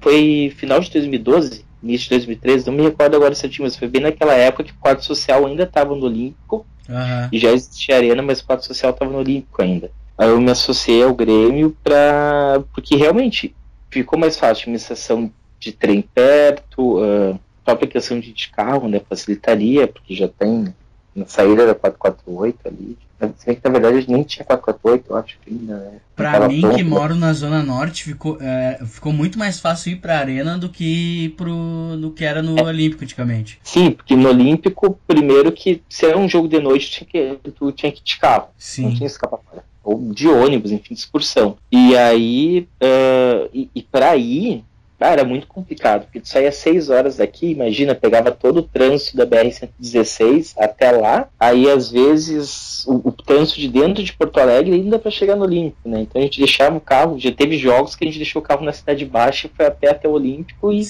foi 0.00 0.52
final 0.56 0.80
de 0.80 0.90
2012, 0.90 1.64
início 1.82 2.04
de 2.04 2.10
2013, 2.10 2.66
não 2.66 2.74
me 2.74 2.82
recordo 2.82 3.16
agora 3.16 3.34
certinho, 3.34 3.64
mas 3.64 3.76
foi 3.76 3.88
bem 3.88 4.02
naquela 4.02 4.34
época 4.34 4.64
que 4.64 4.72
o 4.72 4.80
quadro 4.80 5.04
social 5.04 5.44
ainda 5.46 5.64
estava 5.64 5.94
no 5.94 6.06
Olímpico. 6.06 6.64
Uhum. 6.88 7.28
E 7.30 7.38
já 7.38 7.52
existia 7.52 7.96
arena, 7.96 8.22
mas 8.22 8.40
o 8.40 8.46
quadro 8.46 8.64
social 8.64 8.92
estava 8.92 9.10
no 9.10 9.18
Olímpico 9.18 9.62
ainda. 9.62 9.90
Aí 10.16 10.28
eu 10.28 10.40
me 10.40 10.50
associei 10.50 11.02
ao 11.02 11.14
Grêmio 11.14 11.76
para 11.82 12.62
porque 12.72 12.96
realmente 12.96 13.54
ficou 13.90 14.18
mais 14.18 14.36
fácil 14.36 14.60
a 14.60 14.62
administração 14.62 15.32
de 15.58 15.72
trem 15.72 16.02
perto, 16.02 16.98
a 17.02 17.38
própria 17.64 17.88
questão 17.88 18.18
de 18.18 18.50
carro, 18.50 18.88
né, 18.88 19.00
facilitaria, 19.08 19.86
porque 19.86 20.14
já 20.14 20.28
tem 20.28 20.74
na 21.14 21.26
saída 21.26 21.66
da 21.66 21.74
448 21.74 22.58
ali, 22.66 22.98
se 23.36 23.46
bem 23.46 23.56
que 23.56 23.68
na 23.68 23.78
verdade 23.78 24.10
nem 24.10 24.22
tinha 24.22 24.44
448, 24.44 25.10
eu 25.10 25.16
acho 25.16 25.38
que 25.40 25.50
ainda. 25.50 25.76
Né? 25.76 26.00
Pra 26.16 26.48
mim, 26.48 26.60
pronto, 26.60 26.76
que 26.76 26.84
moro 26.84 27.14
na 27.14 27.32
Zona 27.32 27.62
Norte, 27.62 28.04
ficou, 28.04 28.38
é, 28.40 28.80
ficou 28.84 29.12
muito 29.12 29.38
mais 29.38 29.60
fácil 29.60 29.92
ir 29.92 29.96
pra 29.96 30.18
Arena 30.18 30.58
do 30.58 30.68
que 30.68 31.30
pro, 31.36 31.96
do 31.98 32.10
que 32.10 32.24
era 32.24 32.42
no 32.42 32.58
é. 32.58 32.62
Olímpico 32.62 33.04
antigamente. 33.04 33.58
Sim, 33.62 33.92
porque 33.92 34.16
no 34.16 34.28
Olímpico, 34.28 34.98
primeiro 35.06 35.52
que 35.52 35.82
se 35.88 36.06
era 36.06 36.18
um 36.18 36.28
jogo 36.28 36.48
de 36.48 36.60
noite, 36.60 36.90
tinha 36.90 37.06
que, 37.06 37.50
tu 37.50 37.72
tinha 37.72 37.92
que 37.92 38.00
ir 38.00 38.04
de 38.04 38.18
carro. 38.18 38.48
Sim. 38.58 38.84
Não 38.84 38.94
tinha 38.94 39.06
escapatória. 39.06 39.64
Ou 39.84 40.12
de 40.12 40.28
ônibus, 40.28 40.70
enfim, 40.70 40.94
de 40.94 41.00
excursão. 41.00 41.56
E 41.70 41.96
aí, 41.96 42.68
uh, 42.80 43.50
e, 43.52 43.68
e 43.74 43.82
pra 43.82 44.16
ir, 44.16 44.64
Cara, 45.02 45.14
era 45.14 45.24
muito 45.24 45.48
complicado, 45.48 46.04
porque 46.04 46.20
tu 46.20 46.28
saía 46.28 46.52
6 46.52 46.88
horas 46.88 47.16
daqui, 47.16 47.50
imagina, 47.50 47.92
pegava 47.92 48.30
todo 48.30 48.58
o 48.58 48.62
trânsito 48.62 49.16
da 49.16 49.26
BR-116 49.26 50.54
até 50.56 50.92
lá, 50.92 51.28
aí 51.40 51.68
às 51.68 51.90
vezes 51.90 52.86
o, 52.86 53.08
o, 53.08 53.10
trânsito 53.10 53.58
de 53.58 53.66
dentro 53.66 54.04
de 54.04 54.12
Porto 54.12 54.38
Alegre 54.38 54.74
ainda 54.74 55.00
para 55.00 55.10
chegar 55.10 55.34
no 55.34 55.42
Olímpico, 55.42 55.88
né? 55.88 56.02
Então 56.02 56.20
a 56.20 56.24
gente 56.24 56.38
deixava 56.38 56.76
o 56.76 56.80
carro, 56.80 57.18
já 57.18 57.32
teve 57.32 57.58
jogos 57.58 57.96
que 57.96 58.04
a 58.04 58.06
gente 58.06 58.18
deixou 58.18 58.40
o 58.40 58.44
carro 58.44 58.64
na 58.64 58.72
Cidade 58.72 59.04
Baixa 59.04 59.48
e 59.48 59.56
foi 59.56 59.66
até 59.66 59.90
até 59.90 60.06
o 60.06 60.12
Olímpico 60.12 60.72
e 60.72 60.84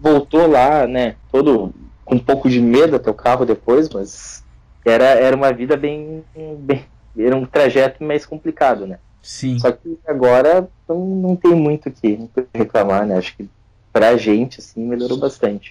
voltou 0.00 0.46
lá, 0.46 0.86
né? 0.86 1.16
Todo 1.32 1.74
com 2.04 2.14
um 2.14 2.20
pouco 2.20 2.48
de 2.48 2.60
medo 2.60 2.94
até 2.94 3.10
o 3.10 3.14
carro 3.14 3.44
depois, 3.44 3.88
mas 3.88 4.44
era, 4.84 5.06
era 5.06 5.34
uma 5.34 5.52
vida 5.52 5.76
bem, 5.76 6.22
bem. 6.56 6.84
Era 7.18 7.34
um 7.34 7.46
trajeto 7.46 8.04
mais 8.04 8.24
complicado, 8.24 8.86
né? 8.86 9.00
Sim. 9.22 9.58
Só 9.58 9.70
que 9.70 9.96
agora 10.06 10.68
não, 10.88 11.06
não 11.06 11.36
tem 11.36 11.54
muito 11.54 11.88
o 11.88 11.92
que 11.92 12.18
reclamar, 12.52 13.06
né? 13.06 13.16
Acho 13.16 13.36
que 13.36 13.48
pra 13.92 14.16
gente, 14.16 14.58
assim, 14.58 14.84
melhorou 14.84 15.18
bastante. 15.18 15.68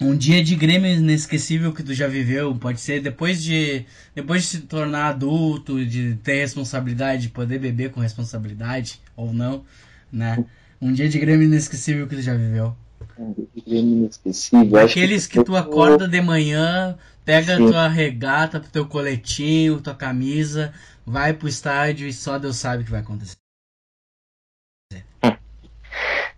Um 0.00 0.16
dia 0.16 0.42
de 0.42 0.56
Grêmio 0.56 0.90
inesquecível 0.90 1.72
que 1.72 1.82
tu 1.82 1.94
já 1.94 2.08
viveu, 2.08 2.54
pode 2.54 2.80
ser 2.80 3.00
depois 3.00 3.42
de 3.42 3.84
depois 4.14 4.42
de 4.42 4.48
se 4.48 4.60
tornar 4.62 5.08
adulto, 5.08 5.84
de 5.84 6.16
ter 6.16 6.40
responsabilidade, 6.40 7.22
de 7.22 7.28
poder 7.28 7.58
beber 7.58 7.90
com 7.90 8.00
responsabilidade 8.00 9.00
ou 9.16 9.32
não, 9.32 9.64
né? 10.10 10.44
Um 10.80 10.92
dia 10.92 11.08
de 11.08 11.18
Grêmio 11.18 11.46
inesquecível 11.46 12.06
que 12.06 12.16
tu 12.16 12.22
já 12.22 12.34
viveu. 12.34 12.74
Dia 13.18 13.46
de 13.54 13.60
Grêmio 13.62 13.96
inesquecível. 13.98 14.78
Aqueles 14.78 15.26
que 15.26 15.42
tu 15.42 15.56
acorda 15.56 16.06
de 16.06 16.20
manhã, 16.20 16.96
pega 17.24 17.56
Sim. 17.56 17.70
tua 17.70 17.88
regata, 17.88 18.60
teu 18.60 18.86
coletinho, 18.86 19.80
tua 19.80 19.94
camisa, 19.94 20.72
vai 21.04 21.32
pro 21.32 21.48
estádio 21.48 22.06
e 22.06 22.12
só 22.12 22.38
Deus 22.38 22.56
sabe 22.56 22.82
o 22.82 22.84
que 22.84 22.90
vai 22.90 23.00
acontecer. 23.00 23.36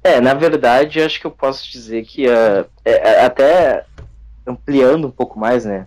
É, 0.02 0.20
na 0.20 0.32
verdade, 0.32 1.02
acho 1.02 1.20
que 1.20 1.26
eu 1.26 1.30
posso 1.30 1.70
dizer 1.70 2.04
que 2.04 2.26
é, 2.26 2.64
é, 2.84 3.24
até 3.24 3.84
ampliando 4.46 5.06
um 5.06 5.10
pouco 5.10 5.38
mais, 5.38 5.64
né? 5.64 5.86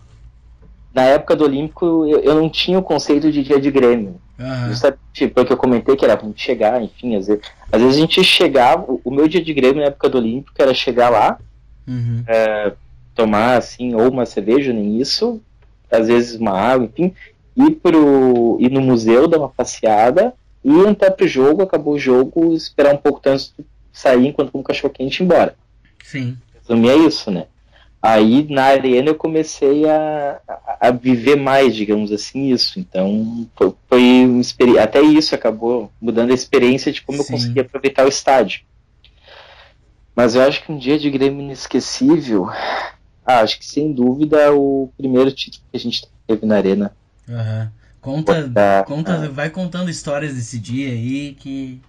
Na 0.93 1.03
época 1.03 1.35
do 1.35 1.45
Olímpico, 1.45 2.05
eu, 2.05 2.19
eu 2.19 2.35
não 2.35 2.49
tinha 2.49 2.77
o 2.77 2.83
conceito 2.83 3.31
de 3.31 3.41
dia 3.41 3.59
de 3.59 3.71
Grêmio. 3.71 4.21
Aham. 4.41 4.69
Justamente 4.69 5.27
pelo 5.27 5.45
que 5.45 5.53
eu 5.53 5.57
comentei 5.57 5.95
que 5.95 6.03
era 6.03 6.17
pra 6.17 6.27
gente 6.27 6.41
chegar, 6.41 6.81
enfim, 6.81 7.15
às 7.15 7.27
vezes, 7.27 7.43
às 7.71 7.81
vezes 7.81 7.97
a 7.97 7.99
gente 7.99 8.23
chegava, 8.23 8.85
o, 9.03 9.11
meu 9.11 9.27
dia 9.27 9.43
de 9.43 9.53
Grêmio 9.53 9.81
na 9.81 9.87
época 9.87 10.09
do 10.09 10.17
Olímpico 10.17 10.59
era 10.59 10.73
chegar 10.73 11.09
lá, 11.09 11.37
Uhum. 11.87 12.23
tomar 13.15 13.57
assim, 13.57 13.95
ou 13.95 14.09
uma 14.09 14.25
cerveja, 14.25 14.71
nem 14.71 15.01
isso, 15.01 15.41
às 15.91 16.07
vezes 16.07 16.39
uma 16.39 16.51
água, 16.51 16.85
enfim, 16.85 17.13
ir 17.57 17.71
pro 17.71 18.57
ir 18.59 18.71
no 18.71 18.81
museu, 18.81 19.27
dar 19.27 19.39
uma 19.39 19.49
passeada 19.49 20.33
e 20.63 20.71
entrar 20.71 21.11
pro 21.11 21.27
jogo, 21.27 21.63
acabou 21.63 21.95
o 21.95 21.99
jogo, 21.99 22.53
esperar 22.53 22.93
um 22.93 22.97
pouco 22.97 23.19
tanto 23.19 23.51
sair 23.91 24.27
enquanto 24.27 24.51
com 24.51 24.59
o 24.59 24.63
cachorro 24.63 24.93
quente 24.93 25.21
ir 25.21 25.25
embora. 25.25 25.55
Sim. 26.03 26.37
Resumir 26.55 26.89
é 26.89 26.95
isso, 26.97 27.29
né? 27.29 27.45
Aí 28.01 28.47
na 28.49 28.63
arena 28.63 29.09
eu 29.09 29.15
comecei 29.15 29.87
a, 29.87 30.41
a, 30.47 30.87
a 30.87 30.91
viver 30.91 31.35
mais, 31.35 31.75
digamos 31.75 32.11
assim, 32.11 32.51
isso. 32.51 32.79
Então 32.79 33.47
foi, 33.55 33.73
foi 33.87 34.25
uma 34.25 34.41
experi- 34.41 34.79
até 34.79 35.01
isso 35.01 35.35
acabou 35.35 35.91
mudando 36.01 36.31
a 36.31 36.33
experiência 36.33 36.91
de 36.91 37.01
como 37.01 37.19
eu 37.19 37.23
Sim. 37.23 37.33
consegui 37.33 37.59
aproveitar 37.59 38.05
o 38.05 38.09
estádio. 38.09 38.61
Mas 40.15 40.35
eu 40.35 40.41
acho 40.41 40.63
que 40.63 40.71
um 40.71 40.77
dia 40.77 40.97
de 40.97 41.09
Grêmio 41.09 41.41
inesquecível, 41.41 42.47
ah, 43.25 43.39
acho 43.41 43.59
que 43.59 43.65
sem 43.65 43.93
dúvida 43.93 44.51
o 44.51 44.91
primeiro 44.97 45.31
título 45.31 45.63
que 45.71 45.77
a 45.77 45.79
gente 45.79 46.07
teve 46.27 46.45
na 46.45 46.57
arena. 46.57 46.95
Aham. 47.29 47.71
Conta, 48.01 48.83
conta, 48.87 49.29
vai 49.29 49.51
contando 49.51 49.91
histórias 49.91 50.33
desse 50.33 50.57
dia 50.57 50.89
aí 50.89 51.35
que. 51.35 51.79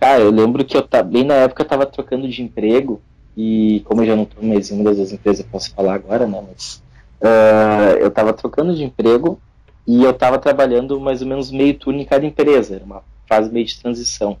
Cara, 0.00 0.22
eu 0.22 0.30
lembro 0.30 0.64
que 0.64 0.78
eu 0.78 0.88
bem 1.04 1.24
na 1.24 1.34
época 1.34 1.62
eu 1.62 1.68
tava 1.68 1.84
trocando 1.84 2.26
de 2.26 2.42
emprego 2.42 3.02
e 3.36 3.82
como 3.84 4.02
eu 4.02 4.06
já 4.06 4.16
não 4.16 4.24
tô 4.24 4.40
mais 4.44 4.70
em 4.70 4.80
uma 4.80 4.94
das 4.94 5.12
empresas 5.12 5.40
eu 5.40 5.50
posso 5.50 5.72
falar 5.74 5.94
agora, 5.94 6.26
né? 6.26 6.42
Mas 6.48 6.82
ah, 7.20 7.96
eu 7.98 8.10
tava 8.10 8.32
trocando 8.32 8.74
de 8.74 8.84
emprego 8.84 9.40
e 9.86 10.02
eu 10.02 10.12
tava 10.12 10.38
trabalhando 10.38 11.00
mais 11.00 11.22
ou 11.22 11.28
menos 11.28 11.50
meio 11.50 11.74
turno 11.74 12.00
em 12.00 12.04
cada 12.04 12.24
empresa, 12.24 12.76
era 12.76 12.84
uma 12.84 13.02
fase 13.28 13.50
meio 13.50 13.66
de 13.66 13.78
transição. 13.80 14.36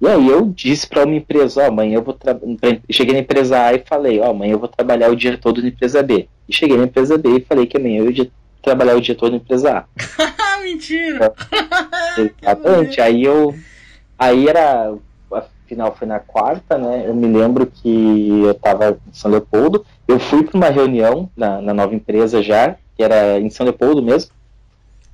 E 0.00 0.06
aí 0.06 0.28
eu 0.28 0.46
disse 0.46 0.86
para 0.86 1.04
uma 1.04 1.14
empresa, 1.14 1.62
ó, 1.62 1.68
amanhã 1.68 1.96
eu 1.96 2.02
vou 2.02 2.16
cheguei 2.90 3.14
na 3.14 3.20
empresa 3.20 3.58
A 3.58 3.72
e 3.72 3.82
falei, 3.86 4.20
ó, 4.20 4.30
amanhã 4.30 4.52
eu 4.52 4.58
vou 4.58 4.68
trabalhar 4.68 5.10
o 5.10 5.16
dia 5.16 5.38
todo 5.38 5.62
na 5.62 5.68
empresa 5.68 6.02
B. 6.02 6.28
E 6.48 6.54
cheguei 6.54 6.76
na 6.76 6.84
empresa 6.84 7.16
B 7.16 7.38
e 7.38 7.40
falei 7.40 7.66
que 7.66 7.78
amanhã 7.78 8.00
eu 8.00 8.10
ia 8.10 8.30
trabalhar 8.62 8.94
o 8.94 9.00
dia 9.00 9.14
todo 9.14 9.30
na 9.30 9.38
empresa 9.38 9.78
A. 9.78 9.84
Mentira! 10.62 11.32
Exatamente. 12.18 13.00
Aí 13.00 13.22
eu. 13.24 13.54
Aí 14.18 14.48
era. 14.48 14.94
A 15.66 15.68
final 15.68 15.96
foi 15.96 16.06
na 16.06 16.20
quarta, 16.20 16.78
né? 16.78 17.04
Eu 17.08 17.14
me 17.14 17.26
lembro 17.26 17.66
que 17.66 18.40
eu 18.44 18.54
tava 18.54 18.98
em 19.06 19.12
São 19.12 19.28
Leopoldo. 19.28 19.84
Eu 20.06 20.20
fui 20.20 20.44
para 20.44 20.56
uma 20.56 20.68
reunião 20.68 21.28
na, 21.36 21.60
na 21.60 21.74
nova 21.74 21.92
empresa 21.92 22.40
já, 22.40 22.76
que 22.96 23.02
era 23.02 23.40
em 23.40 23.50
São 23.50 23.64
Leopoldo 23.64 24.00
mesmo. 24.00 24.30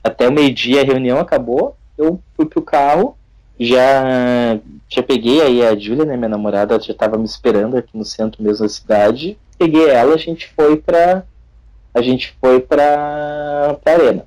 Até 0.05 0.29
o 0.29 0.33
meio-dia 0.33 0.83
a 0.83 0.85
reunião 0.85 1.19
acabou. 1.19 1.75
Eu 1.97 2.21
fui 2.37 2.45
pro 2.45 2.61
carro, 2.61 3.17
já, 3.59 4.59
já 4.89 5.03
peguei 5.03 5.41
aí 5.41 5.65
a 5.65 5.75
Júlia, 5.75 6.05
né, 6.05 6.17
minha 6.17 6.29
namorada, 6.29 6.75
ela 6.75 6.83
já 6.83 6.93
tava 6.93 7.17
me 7.17 7.25
esperando 7.25 7.77
aqui 7.77 7.97
no 7.97 8.05
centro 8.05 8.43
mesmo 8.43 8.67
da 8.67 8.69
cidade. 8.69 9.39
Peguei 9.59 9.89
ela, 9.89 10.15
a 10.15 10.19
gente 10.19 10.53
foi 10.55 10.77
pra. 10.77 11.23
A 11.95 12.03
gente 12.03 12.37
foi 12.41 12.61
pra, 12.61 13.79
pra 13.83 13.93
arena. 13.95 14.27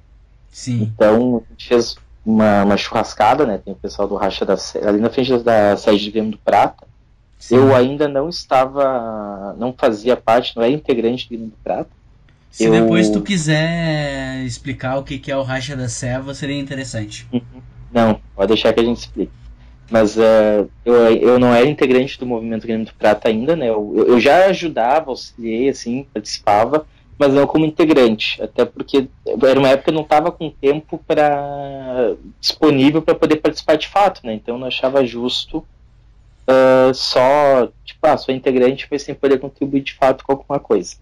Sim. 0.49 0.83
Então, 0.83 1.43
a 1.47 1.51
gente 1.51 1.67
fez 1.67 1.95
uma, 2.25 2.63
uma 2.63 2.77
churrascada, 2.77 3.45
né? 3.45 3.57
Tem 3.57 3.73
o 3.73 3.77
pessoal 3.77 4.07
do 4.07 4.15
Racha 4.15 4.45
da 4.45 4.55
ali 4.87 4.99
na 4.99 5.09
frente 5.09 5.37
da 5.39 5.77
sede 5.77 6.03
de 6.05 6.11
Grêmio 6.11 6.31
do 6.31 6.37
Prata. 6.39 6.87
sim. 7.39 7.55
Eu 7.55 7.75
ainda 7.75 8.07
não 8.07 8.29
estava, 8.29 9.55
não 9.57 9.73
fazia 9.77 10.17
parte, 10.17 10.55
não 10.55 10.63
era 10.63 10.71
integrante 10.71 11.25
do 11.25 11.29
Grêmio 11.29 11.47
do 11.47 11.57
Prata. 11.63 11.89
Se 12.51 12.65
eu- 12.65 12.71
depois 12.71 13.09
tu 13.09 13.21
quiser 13.21 14.43
explicar 14.45 14.97
o 14.97 15.03
que 15.03 15.19
que 15.19 15.31
é 15.31 15.37
o 15.37 15.43
Racha 15.43 15.75
da 15.75 15.89
Serva, 15.89 16.33
seria 16.33 16.57
interessante. 16.59 17.27
Não, 17.91 18.19
pode 18.35 18.47
deixar 18.49 18.73
que 18.73 18.79
a 18.79 18.83
gente 18.83 18.97
explique. 18.99 19.31
Mas 19.89 20.17
eh, 20.17 20.65
eu, 20.83 20.95
eu 20.95 21.39
não 21.39 21.53
era 21.53 21.67
integrante 21.69 22.19
do 22.19 22.25
movimento 22.25 22.65
Grêmio 22.65 22.85
do 22.85 22.93
Prata 22.95 23.29
ainda, 23.29 23.55
né? 23.55 23.69
Eu, 23.69 23.93
eu 24.07 24.19
já 24.19 24.45
ajudava, 24.47 25.11
auxiliei, 25.11 25.69
assim, 25.69 26.07
participava, 26.13 26.87
mas 27.17 27.33
não 27.33 27.47
como 27.47 27.65
integrante. 27.65 28.41
Até 28.41 28.65
porque 28.65 29.07
era 29.43 29.59
uma 29.59 29.69
época 29.69 29.85
que 29.85 29.89
eu 29.89 29.95
não 29.95 30.03
estava 30.03 30.31
com 30.31 30.49
tempo 30.49 31.01
para 31.07 32.13
disponível 32.39 33.01
para 33.01 33.15
poder 33.15 33.37
participar 33.37 33.77
de 33.77 33.87
fato, 33.87 34.21
né? 34.23 34.33
Então 34.33 34.55
eu 34.55 34.59
não 34.59 34.67
achava 34.67 35.05
justo 35.05 35.65
ah, 36.47 36.91
só, 36.93 37.67
tipo, 37.83 37.99
ah, 38.03 38.17
sou 38.17 38.33
integrante, 38.33 38.87
mas 38.89 39.01
sem 39.01 39.15
poder 39.15 39.39
contribuir 39.39 39.81
de 39.81 39.93
fato 39.93 40.23
com 40.23 40.33
alguma 40.33 40.59
coisa. 40.59 40.95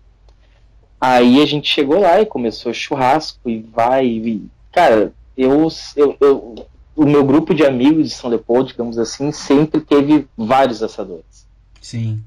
Aí 1.00 1.42
a 1.42 1.46
gente 1.46 1.68
chegou 1.68 2.00
lá 2.00 2.22
e 2.22 2.26
começou 2.26 2.74
churrasco 2.74 3.50
e 3.50 3.60
vai. 3.60 4.06
E, 4.06 4.48
cara, 4.72 5.14
eu, 5.36 5.68
eu, 5.98 6.18
eu, 6.22 6.68
o 6.96 7.06
meu 7.06 7.26
grupo 7.26 7.54
de 7.54 7.66
amigos 7.66 8.10
de 8.10 8.16
São 8.16 8.30
Leopoldo, 8.30 8.70
digamos 8.70 8.98
assim, 8.98 9.32
sempre 9.32 9.82
teve 9.82 10.28
vários 10.38 10.82
assadores. 10.82 11.46
Sim. 11.82 12.24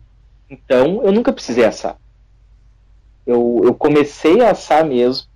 Então 0.50 1.02
eu 1.02 1.10
nunca 1.10 1.32
precisei 1.32 1.64
assar. 1.64 1.96
Eu, 3.26 3.62
eu 3.64 3.74
comecei 3.74 4.40
a 4.40 4.50
assar 4.52 4.84
mesmo 4.84 5.26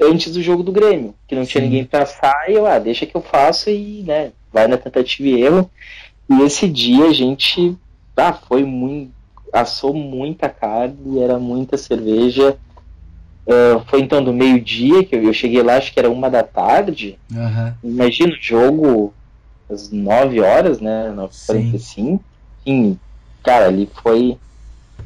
antes 0.00 0.32
do 0.32 0.42
jogo 0.42 0.62
do 0.62 0.72
Grêmio, 0.72 1.14
que 1.28 1.34
não 1.34 1.44
tinha 1.44 1.62
Sim. 1.62 1.68
ninguém 1.68 1.84
para 1.84 2.04
assar, 2.04 2.46
e 2.48 2.54
eu, 2.54 2.66
ah, 2.66 2.78
deixa 2.78 3.04
que 3.04 3.14
eu 3.14 3.20
faço 3.20 3.68
e, 3.68 4.02
né, 4.06 4.32
vai 4.52 4.66
na 4.66 4.78
tentativa 4.78 5.28
e 5.28 5.42
erro. 5.42 5.70
E 6.28 6.42
esse 6.42 6.66
dia 6.66 7.04
a 7.04 7.12
gente, 7.12 7.76
ah, 8.16 8.32
foi 8.32 8.64
muito, 8.64 9.12
assou 9.52 9.92
muita 9.92 10.48
carne, 10.48 11.18
era 11.18 11.38
muita 11.38 11.76
cerveja. 11.76 12.56
Ah, 13.46 13.82
foi 13.86 14.00
então 14.00 14.22
do 14.24 14.32
meio-dia, 14.32 15.04
que 15.04 15.14
eu, 15.14 15.22
eu 15.22 15.34
cheguei 15.34 15.62
lá, 15.62 15.76
acho 15.76 15.92
que 15.92 15.98
era 15.98 16.10
uma 16.10 16.30
da 16.30 16.42
tarde. 16.42 17.18
Aham. 17.34 17.76
Imagina 17.84 18.32
o 18.32 18.38
jogo 18.40 19.12
às 19.68 19.90
9 19.90 20.40
horas, 20.40 20.80
né? 20.80 21.12
9h45. 21.14 22.20
Enfim, 22.64 22.98
cara, 23.42 23.66
ali 23.66 23.88
foi 24.02 24.38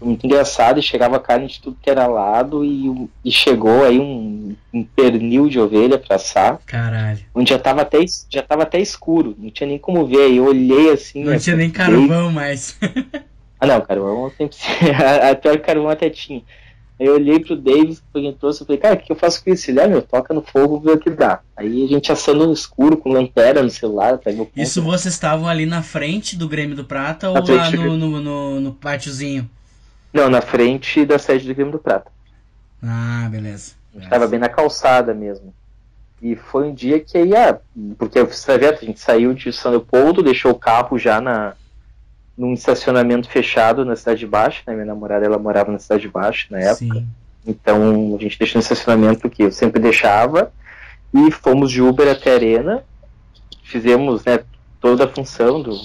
muito 0.04 0.26
engraçado 0.26 0.78
e 0.78 0.82
chegava 0.82 1.18
carne 1.18 1.46
de 1.46 1.60
tudo 1.60 1.78
que 1.80 1.90
era 1.90 2.06
lado 2.06 2.64
e, 2.64 3.08
e 3.24 3.30
chegou 3.30 3.84
aí 3.84 3.98
um, 3.98 4.54
um 4.72 4.84
pernil 4.84 5.48
de 5.48 5.58
ovelha 5.58 5.98
pra 5.98 6.16
assar, 6.16 6.58
Caralho. 6.66 7.20
onde 7.34 7.50
já 7.50 7.58
tava, 7.58 7.82
até, 7.82 7.98
já 8.30 8.42
tava 8.42 8.62
até 8.62 8.80
escuro, 8.80 9.34
não 9.38 9.50
tinha 9.50 9.66
nem 9.66 9.78
como 9.78 10.06
ver. 10.06 10.26
Aí 10.26 10.36
eu 10.36 10.46
olhei 10.46 10.90
assim. 10.90 11.24
Não 11.24 11.38
tinha 11.38 11.56
nem 11.56 11.70
carvão 11.70 12.30
mais. 12.30 12.78
Ah, 13.60 13.66
não, 13.66 13.80
carvão 13.80 14.30
sempre. 14.36 14.58
até 15.22 15.50
o 15.52 15.60
carvão 15.60 15.88
até 15.88 16.10
tinha. 16.10 16.42
Aí 16.98 17.06
eu 17.06 17.14
olhei 17.14 17.40
pro 17.40 17.56
Davis, 17.56 18.02
que 18.12 18.32
trouxe, 18.38 18.60
eu 18.60 18.66
falei, 18.66 18.80
cara, 18.80 18.94
o 18.94 18.98
que 18.98 19.10
eu 19.10 19.16
faço 19.16 19.42
com 19.42 19.50
isso? 19.50 19.70
Ele, 19.70 19.80
ah, 19.80 19.88
meu, 19.88 20.00
toca 20.00 20.32
no 20.32 20.42
fogo, 20.42 20.78
vê 20.78 20.92
o 20.92 20.98
que 20.98 21.10
dá. 21.10 21.40
Aí 21.56 21.84
a 21.84 21.88
gente 21.88 22.12
assando 22.12 22.46
no 22.46 22.52
escuro, 22.52 22.96
com 22.96 23.10
lanterna 23.10 23.62
no 23.62 23.70
celular, 23.70 24.18
pega 24.18 24.42
o 24.42 24.46
ponto. 24.46 24.60
Isso 24.60 24.80
vocês 24.80 25.12
estavam 25.12 25.48
ali 25.48 25.66
na 25.66 25.82
frente 25.82 26.36
do 26.36 26.48
Grêmio 26.48 26.76
do 26.76 26.84
Prata 26.84 27.28
ou 27.28 27.34
Na 27.34 27.40
lá 27.40 27.66
frente 27.66 27.76
no, 27.76 27.96
no, 27.96 28.20
no, 28.20 28.60
no 28.60 28.72
pátiozinho? 28.72 29.48
Não, 30.14 30.30
na 30.30 30.40
frente 30.40 31.04
da 31.04 31.18
sede 31.18 31.44
do 31.48 31.52
Grêmio 31.52 31.72
do 31.72 31.78
Prata. 31.80 32.10
Ah, 32.80 33.26
beleza. 33.28 33.72
A 33.92 33.98
gente 33.98 34.08
tava 34.08 34.28
bem 34.28 34.38
na 34.38 34.48
calçada 34.48 35.12
mesmo. 35.12 35.52
E 36.22 36.36
foi 36.36 36.68
um 36.68 36.74
dia 36.74 37.00
que 37.00 37.18
aí, 37.18 37.34
ah, 37.34 37.58
porque 37.98 38.22
você 38.22 38.56
vê, 38.56 38.68
a 38.68 38.74
gente 38.76 39.00
saiu 39.00 39.34
de 39.34 39.52
São 39.52 39.72
Leopoldo, 39.72 40.22
deixou 40.22 40.52
o 40.52 40.58
carro 40.58 40.96
já 40.96 41.20
na, 41.20 41.54
num 42.38 42.54
estacionamento 42.54 43.28
fechado 43.28 43.84
na 43.84 43.96
Cidade 43.96 44.24
Baixa, 44.24 44.62
né? 44.66 44.74
Minha 44.74 44.86
namorada, 44.86 45.26
ela 45.26 45.38
morava 45.38 45.72
na 45.72 45.80
Cidade 45.80 46.08
Baixa 46.08 46.46
na 46.48 46.60
época. 46.60 46.94
Sim. 46.94 47.08
Então 47.44 48.16
a 48.16 48.22
gente 48.22 48.38
deixou 48.38 48.58
no 48.58 48.62
estacionamento 48.62 49.28
que 49.28 49.42
eu 49.42 49.52
sempre 49.52 49.80
deixava 49.80 50.52
e 51.12 51.30
fomos 51.32 51.72
de 51.72 51.82
Uber 51.82 52.08
até 52.08 52.30
a 52.30 52.34
Arena. 52.34 52.84
Fizemos 53.64 54.24
né, 54.24 54.44
toda 54.80 55.06
a 55.06 55.08
função 55.08 55.60
do. 55.60 55.76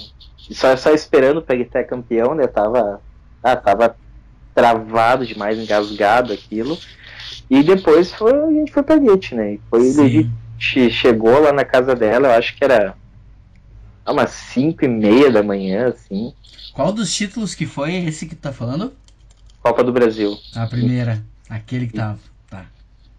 Só, 0.51 0.75
só 0.77 0.91
esperando 0.91 1.41
para 1.41 1.55
estar 1.55 1.83
campeão, 1.83 2.33
né? 2.35 2.47
Tava, 2.47 3.01
ah, 3.43 3.55
tava 3.55 3.95
travado 4.53 5.25
demais, 5.25 5.57
engasgado 5.57 6.33
aquilo. 6.33 6.77
E 7.49 7.63
depois 7.63 8.11
foi, 8.13 8.31
a 8.33 8.51
gente 8.51 8.71
foi 8.71 8.83
pra 8.83 8.97
Guete, 8.97 9.35
né? 9.35 9.53
E 9.53 9.61
foi 9.69 9.81
Sim. 9.81 10.01
legit- 10.03 10.91
chegou 10.91 11.39
lá 11.41 11.51
na 11.51 11.65
casa 11.65 11.95
dela, 11.95 12.27
eu 12.27 12.33
acho 12.33 12.55
que 12.55 12.63
era 12.63 12.93
umas 14.07 14.31
5 14.31 14.85
e 14.85 14.87
meia 14.87 15.31
da 15.31 15.43
manhã, 15.43 15.87
assim. 15.87 16.33
Qual 16.73 16.91
dos 16.91 17.13
títulos 17.13 17.55
que 17.55 17.65
foi 17.65 17.95
esse 17.95 18.25
que 18.25 18.35
tu 18.35 18.41
tá 18.41 18.51
falando? 18.51 18.93
Copa 19.61 19.83
do 19.83 19.91
Brasil. 19.91 20.37
A 20.55 20.65
primeira. 20.67 21.23
Aquele 21.49 21.87
que 21.87 21.93
tava. 21.93 22.19
Tá. 22.49 22.65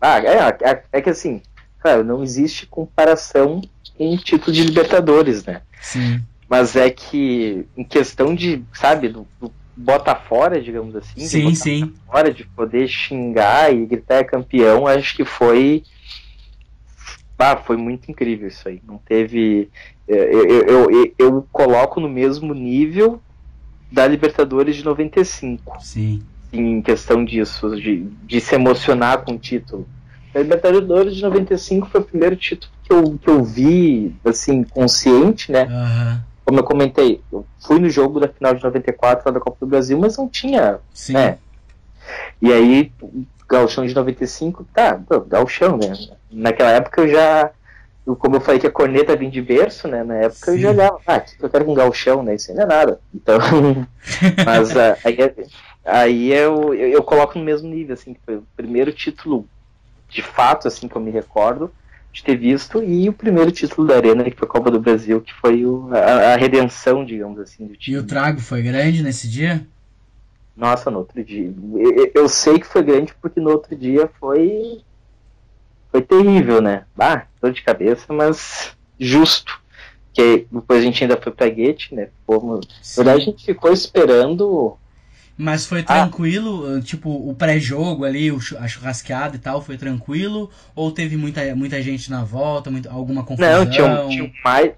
Ah, 0.01 0.19
é, 0.21 0.49
é, 0.71 0.85
é 0.93 1.01
que 1.01 1.11
assim, 1.11 1.43
claro, 1.81 2.05
não 2.05 2.23
existe 2.23 2.67
comparação 2.67 3.61
em 3.99 4.17
título 4.17 4.53
de 4.53 4.63
Libertadores, 4.65 5.45
né? 5.45 5.61
Sim. 5.81 6.23
Mas 6.49 6.75
é 6.75 6.91
que, 6.91 7.67
em 7.77 7.85
questão 7.85 8.35
de, 8.35 8.65
sabe, 8.73 9.09
do, 9.09 9.27
do 9.41 9.53
bota 9.81 10.15
fora, 10.15 10.61
digamos 10.61 10.95
assim, 10.95 11.21
sim, 11.21 11.55
sim. 11.55 11.95
fora 12.07 12.33
de 12.33 12.45
poder 12.45 12.87
xingar 12.87 13.73
e 13.73 13.87
gritar 13.87 14.17
é 14.17 14.25
campeão, 14.25 14.87
acho 14.87 15.17
que 15.17 15.25
foi. 15.25 15.83
Ah, 17.39 17.57
foi 17.57 17.79
muito 17.79 18.11
incrível 18.11 18.49
isso 18.49 18.69
aí. 18.69 18.83
Não 18.87 18.99
teve. 18.99 19.71
Eu, 20.07 20.47
eu, 20.49 20.91
eu, 20.91 21.15
eu 21.19 21.49
coloco 21.51 21.99
no 21.99 22.09
mesmo 22.09 22.53
nível 22.53 23.23
da 23.91 24.07
Libertadores 24.07 24.77
de 24.77 24.85
95. 24.85 25.79
Sim. 25.81 26.23
Em 26.53 26.83
questão 26.83 27.25
disso, 27.25 27.75
de, 27.77 28.05
de 28.25 28.41
se 28.41 28.55
emocionar 28.55 29.25
com 29.25 29.33
o 29.33 29.39
título. 29.39 29.89
A 30.35 30.39
Libertadores 30.39 31.17
de 31.17 31.23
95 31.23 31.89
foi 31.89 32.01
o 32.03 32.05
primeiro 32.05 32.37
título 32.37 32.71
que 32.85 32.93
eu, 32.93 33.19
que 33.19 33.31
eu 33.31 33.43
vi, 33.43 34.15
assim, 34.25 34.63
consciente, 34.63 35.51
né? 35.51 35.63
Aham. 35.63 36.30
Como 36.51 36.59
eu 36.59 36.65
comentei, 36.65 37.23
eu 37.31 37.47
fui 37.61 37.79
no 37.79 37.89
jogo 37.89 38.19
da 38.19 38.27
final 38.27 38.53
de 38.53 38.65
94 38.65 39.23
lá 39.25 39.33
da 39.33 39.39
Copa 39.39 39.59
do 39.61 39.69
Brasil, 39.69 39.97
mas 39.97 40.17
não 40.17 40.29
tinha, 40.29 40.81
Sim. 40.93 41.13
né? 41.13 41.39
E 42.43 42.53
aí, 42.53 42.91
o 43.01 43.25
Gauchão 43.49 43.87
de 43.87 43.95
95, 43.95 44.67
tá, 44.75 45.01
pô, 45.09 45.21
Gauchão, 45.21 45.77
né? 45.77 45.93
Naquela 46.29 46.73
época 46.73 47.03
eu 47.03 47.09
já, 47.09 47.53
eu- 48.05 48.17
como 48.17 48.35
eu 48.35 48.41
falei 48.41 48.59
que 48.59 48.67
a 48.67 48.71
corneta 48.73 49.15
vem 49.15 49.31
de 49.31 49.41
berço, 49.41 49.87
né? 49.87 50.03
Na 50.03 50.17
época 50.17 50.51
eu 50.51 50.55
Sim. 50.57 50.61
já 50.63 50.71
olhava, 50.71 51.01
ah, 51.07 51.19
o 51.19 51.21
que 51.21 51.45
eu 51.45 51.51
quero 51.51 51.65
com 51.65 51.75
Gauchão, 51.75 52.21
né? 52.25 52.35
Isso 52.35 52.53
não 52.53 52.65
é 52.65 52.67
nada. 52.67 53.01
Então, 53.15 53.39
mas 54.45 54.77
ah, 54.77 54.99
aí, 55.05 55.17
aí 55.85 56.33
eu, 56.33 56.75
eu, 56.75 56.89
eu 56.89 57.03
coloco 57.05 57.39
no 57.39 57.45
mesmo 57.45 57.69
nível, 57.69 57.95
assim, 57.95 58.13
que 58.13 58.21
foi 58.27 58.39
o 58.39 58.47
primeiro 58.57 58.93
título 58.93 59.47
de 60.09 60.21
fato, 60.21 60.67
assim, 60.67 60.89
que 60.89 60.97
eu 60.97 61.01
me 61.01 61.13
recordo 61.13 61.71
de 62.13 62.25
ter 62.25 62.37
visto, 62.37 62.83
e 62.83 63.09
o 63.09 63.13
primeiro 63.13 63.53
título 63.53 63.87
da 63.87 63.97
Arena, 63.97 64.25
que 64.25 64.37
foi 64.37 64.49
a 64.49 64.51
Copa 64.51 64.71
do 64.71 64.81
Brasil, 64.81 65.21
que 65.21 65.33
foi 65.35 65.65
o, 65.65 65.89
a, 65.95 66.35
a 66.35 66.37
redenção, 66.37 67.05
digamos 67.05 67.39
assim, 67.39 67.67
do 67.67 67.75
E 67.75 67.77
time. 67.77 67.99
o 67.99 68.07
trago 68.07 68.41
foi 68.41 68.63
grande 68.63 69.03
nesse 69.03 69.29
dia? 69.29 69.65
Nossa, 70.57 70.91
no 70.91 70.99
outro 70.99 71.23
dia. 71.25 71.53
Eu, 71.75 72.11
eu 72.15 72.29
sei 72.29 72.59
que 72.59 72.67
foi 72.67 72.83
grande 72.83 73.15
porque 73.23 73.41
no 73.41 73.51
outro 73.51 73.75
dia 73.77 74.11
foi. 74.19 74.83
Foi 75.91 76.03
terrível, 76.03 76.61
né? 76.61 76.85
Ah, 76.99 77.27
dor 77.41 77.53
de 77.53 77.63
cabeça, 77.63 78.13
mas 78.13 78.77
justo. 78.99 79.59
Que 80.13 80.47
depois 80.51 80.81
a 80.81 80.83
gente 80.85 81.03
ainda 81.03 81.17
foi 81.17 81.33
pra 81.33 81.49
Guete, 81.49 81.95
né? 81.95 82.09
Fomos... 82.27 82.67
Na 82.97 83.05
verdade, 83.05 83.23
a 83.23 83.25
gente 83.25 83.45
ficou 83.45 83.73
esperando. 83.73 84.77
Mas 85.41 85.65
foi 85.65 85.83
tranquilo, 85.83 86.77
uh, 86.77 86.83
tipo, 86.83 87.09
o 87.09 87.35
pré-jogo 87.35 88.05
ali, 88.05 88.31
a 88.59 88.69
churrasqueada 88.69 89.37
e 89.37 89.39
tal, 89.39 89.63
foi 89.63 89.79
tranquilo? 89.79 90.51
Ou 90.75 90.93
teve 90.93 91.17
muita, 91.17 91.57
muita 91.57 91.81
gente 91.81 92.11
na 92.11 92.23
volta, 92.23 92.71
muita, 92.71 92.91
alguma 92.91 93.25
confusão? 93.25 93.65
Não, 93.65 93.71
tinha, 93.71 94.07
tinha 94.09 94.33
mais. 94.45 94.73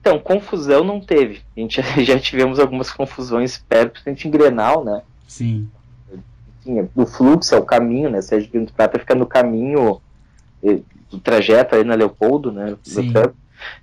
Então, 0.00 0.20
confusão 0.20 0.84
não 0.84 1.00
teve. 1.00 1.40
A 1.56 1.60
gente 1.60 1.82
já 2.06 2.16
tivemos 2.16 2.60
algumas 2.60 2.92
confusões 2.92 3.58
perto, 3.68 3.94
principalmente 3.94 4.28
em 4.28 4.30
Grenal, 4.30 4.84
né? 4.84 5.02
Sim, 5.26 5.68
tinha 6.62 6.88
o 6.94 7.04
fluxo, 7.04 7.52
é 7.52 7.58
o 7.58 7.64
caminho, 7.64 8.08
né? 8.08 8.22
Sérgio 8.22 8.50
Pinto 8.50 8.72
Prata 8.72 9.00
fica 9.00 9.16
no 9.16 9.26
caminho 9.26 10.00
eh, 10.62 10.78
do 11.10 11.18
trajeto 11.18 11.74
aí 11.74 11.82
na 11.82 11.96
Leopoldo, 11.96 12.52
né? 12.52 12.76
Sim. 12.84 13.12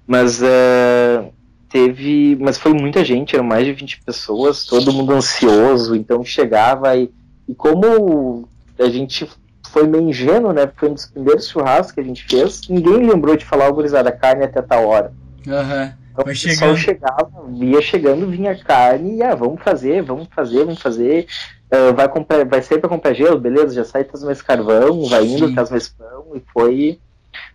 Mas 0.07 0.41
eh, 0.41 1.29
teve. 1.69 2.37
Mas 2.39 2.57
foi 2.57 2.73
muita 2.73 3.03
gente, 3.03 3.35
eram 3.35 3.45
mais 3.45 3.65
de 3.65 3.73
20 3.73 4.01
pessoas, 4.01 4.65
todo 4.65 4.93
mundo 4.93 5.13
ansioso, 5.13 5.95
então 5.95 6.23
chegava 6.23 6.95
e, 6.95 7.11
e 7.47 7.53
como 7.53 8.47
a 8.77 8.89
gente 8.89 9.29
foi 9.69 9.87
meio 9.87 10.09
ingênuo, 10.09 10.51
né? 10.51 10.69
Foi 10.75 10.89
um 10.89 10.93
dos 10.93 11.05
primeiros 11.05 11.47
churrascos 11.47 11.91
que 11.91 11.99
a 11.99 12.03
gente 12.03 12.25
fez, 12.25 12.67
ninguém 12.67 13.07
lembrou 13.07 13.35
de 13.35 13.45
falar, 13.45 13.69
gurizada, 13.71 14.11
carne 14.11 14.43
até 14.43 14.61
tal 14.61 14.85
hora. 14.85 15.13
aham. 15.47 15.93
Então, 16.11 16.25
pessoal 16.25 16.75
chegando. 16.75 16.77
chegava, 16.77 17.31
ia 17.53 17.81
chegando, 17.81 18.27
vinha 18.27 18.55
carne, 18.57 19.17
e 19.17 19.23
ah, 19.23 19.35
vamos 19.35 19.61
fazer, 19.63 20.01
vamos 20.01 20.27
fazer, 20.33 20.65
vamos 20.65 20.81
fazer. 20.81 21.27
Ah, 21.71 21.93
vai, 21.93 22.09
comprar, 22.09 22.43
vai 22.45 22.61
sair 22.61 22.79
para 22.79 22.89
comprar 22.89 23.13
gelo, 23.13 23.39
beleza, 23.39 23.73
já 23.73 23.85
sai, 23.85 24.03
traz 24.03 24.23
mais 24.23 24.41
carvão, 24.41 25.05
vai 25.05 25.25
indo, 25.25 25.47
Sim. 25.47 25.53
traz 25.53 25.69
mais 25.69 25.87
pão, 25.87 26.25
e 26.35 26.41
foi, 26.51 26.99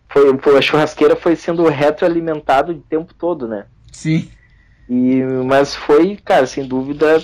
foi, 0.09 0.39
foi. 0.39 0.57
A 0.57 0.63
churrasqueira 0.63 1.17
foi 1.17 1.37
sendo 1.37 1.65
retroalimentado 1.65 2.73
o 2.73 2.77
tempo 2.77 3.13
todo, 3.13 3.47
né? 3.47 3.67
Sim, 3.95 4.31
E, 4.89 5.23
mas 5.47 5.75
foi, 5.75 6.17
cara, 6.17 6.47
sem 6.47 6.67
dúvida, 6.67 7.17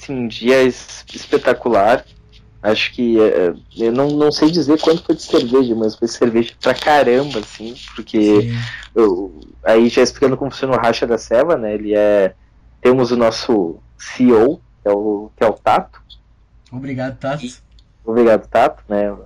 assim, 0.00 0.14
um 0.14 0.28
dia 0.28 0.62
es- 0.62 1.04
espetacular. 1.12 2.04
Acho 2.62 2.92
que 2.92 3.18
eh, 3.20 3.54
eu 3.76 3.92
não, 3.92 4.08
não 4.10 4.30
sei 4.32 4.50
dizer 4.50 4.80
quanto 4.80 5.02
foi 5.04 5.14
de 5.16 5.22
cerveja, 5.22 5.74
mas 5.74 5.96
foi 5.96 6.08
cerveja 6.08 6.54
pra 6.60 6.74
caramba, 6.74 7.40
assim, 7.40 7.74
porque 7.96 8.50
eu- 8.94 9.40
aí 9.64 9.88
já 9.88 10.02
explicando 10.02 10.36
como 10.36 10.50
funciona 10.50 10.76
o 10.76 10.80
racha 10.80 11.06
da 11.06 11.18
Seva, 11.18 11.56
né? 11.56 11.74
Ele 11.74 11.94
é 11.96 12.34
temos 12.82 13.10
o 13.12 13.16
nosso 13.16 13.82
CEO, 13.98 14.62
que 14.82 14.88
é 14.88 14.92
o 14.92 15.30
que 15.36 15.44
é 15.44 15.48
o 15.48 15.54
Tato. 15.54 16.00
Obrigado, 16.72 17.18
Tato. 17.18 17.44
Obrigado, 18.04 18.46
Tato, 18.48 18.82
né? 18.88 19.16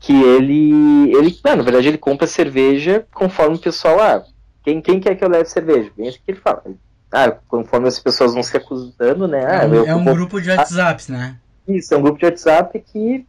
Que 0.00 0.12
ele 0.12 1.10
ele, 1.16 1.38
não, 1.44 1.56
na 1.56 1.62
verdade 1.62 1.88
ele 1.88 1.98
compra 1.98 2.26
cerveja 2.26 3.06
conforme 3.12 3.56
o 3.56 3.60
pessoal, 3.60 4.00
ah, 4.00 4.24
quem 4.64 4.80
quem 4.80 4.98
quer 4.98 5.14
que 5.14 5.24
eu 5.24 5.28
leve 5.28 5.48
cerveja? 5.48 5.90
Bem 5.96 6.08
assim 6.08 6.18
que 6.24 6.32
ele 6.32 6.40
fala. 6.40 6.62
Ah, 7.12 7.30
conforme 7.46 7.86
as 7.86 7.98
pessoas 8.00 8.34
vão 8.34 8.42
se 8.42 8.56
acusando, 8.56 9.28
né? 9.28 9.44
Ah, 9.46 9.62
É 9.64 9.66
um, 9.68 9.74
é 9.86 9.94
um 9.94 10.04
vou- 10.04 10.14
grupo 10.14 10.40
de 10.40 10.50
WhatsApp, 10.50 11.12
né? 11.12 11.36
Isso, 11.68 11.94
é 11.94 11.96
um 11.96 12.02
grupo 12.02 12.18
de 12.18 12.24
WhatsApp 12.24 12.78
que 12.80 13.24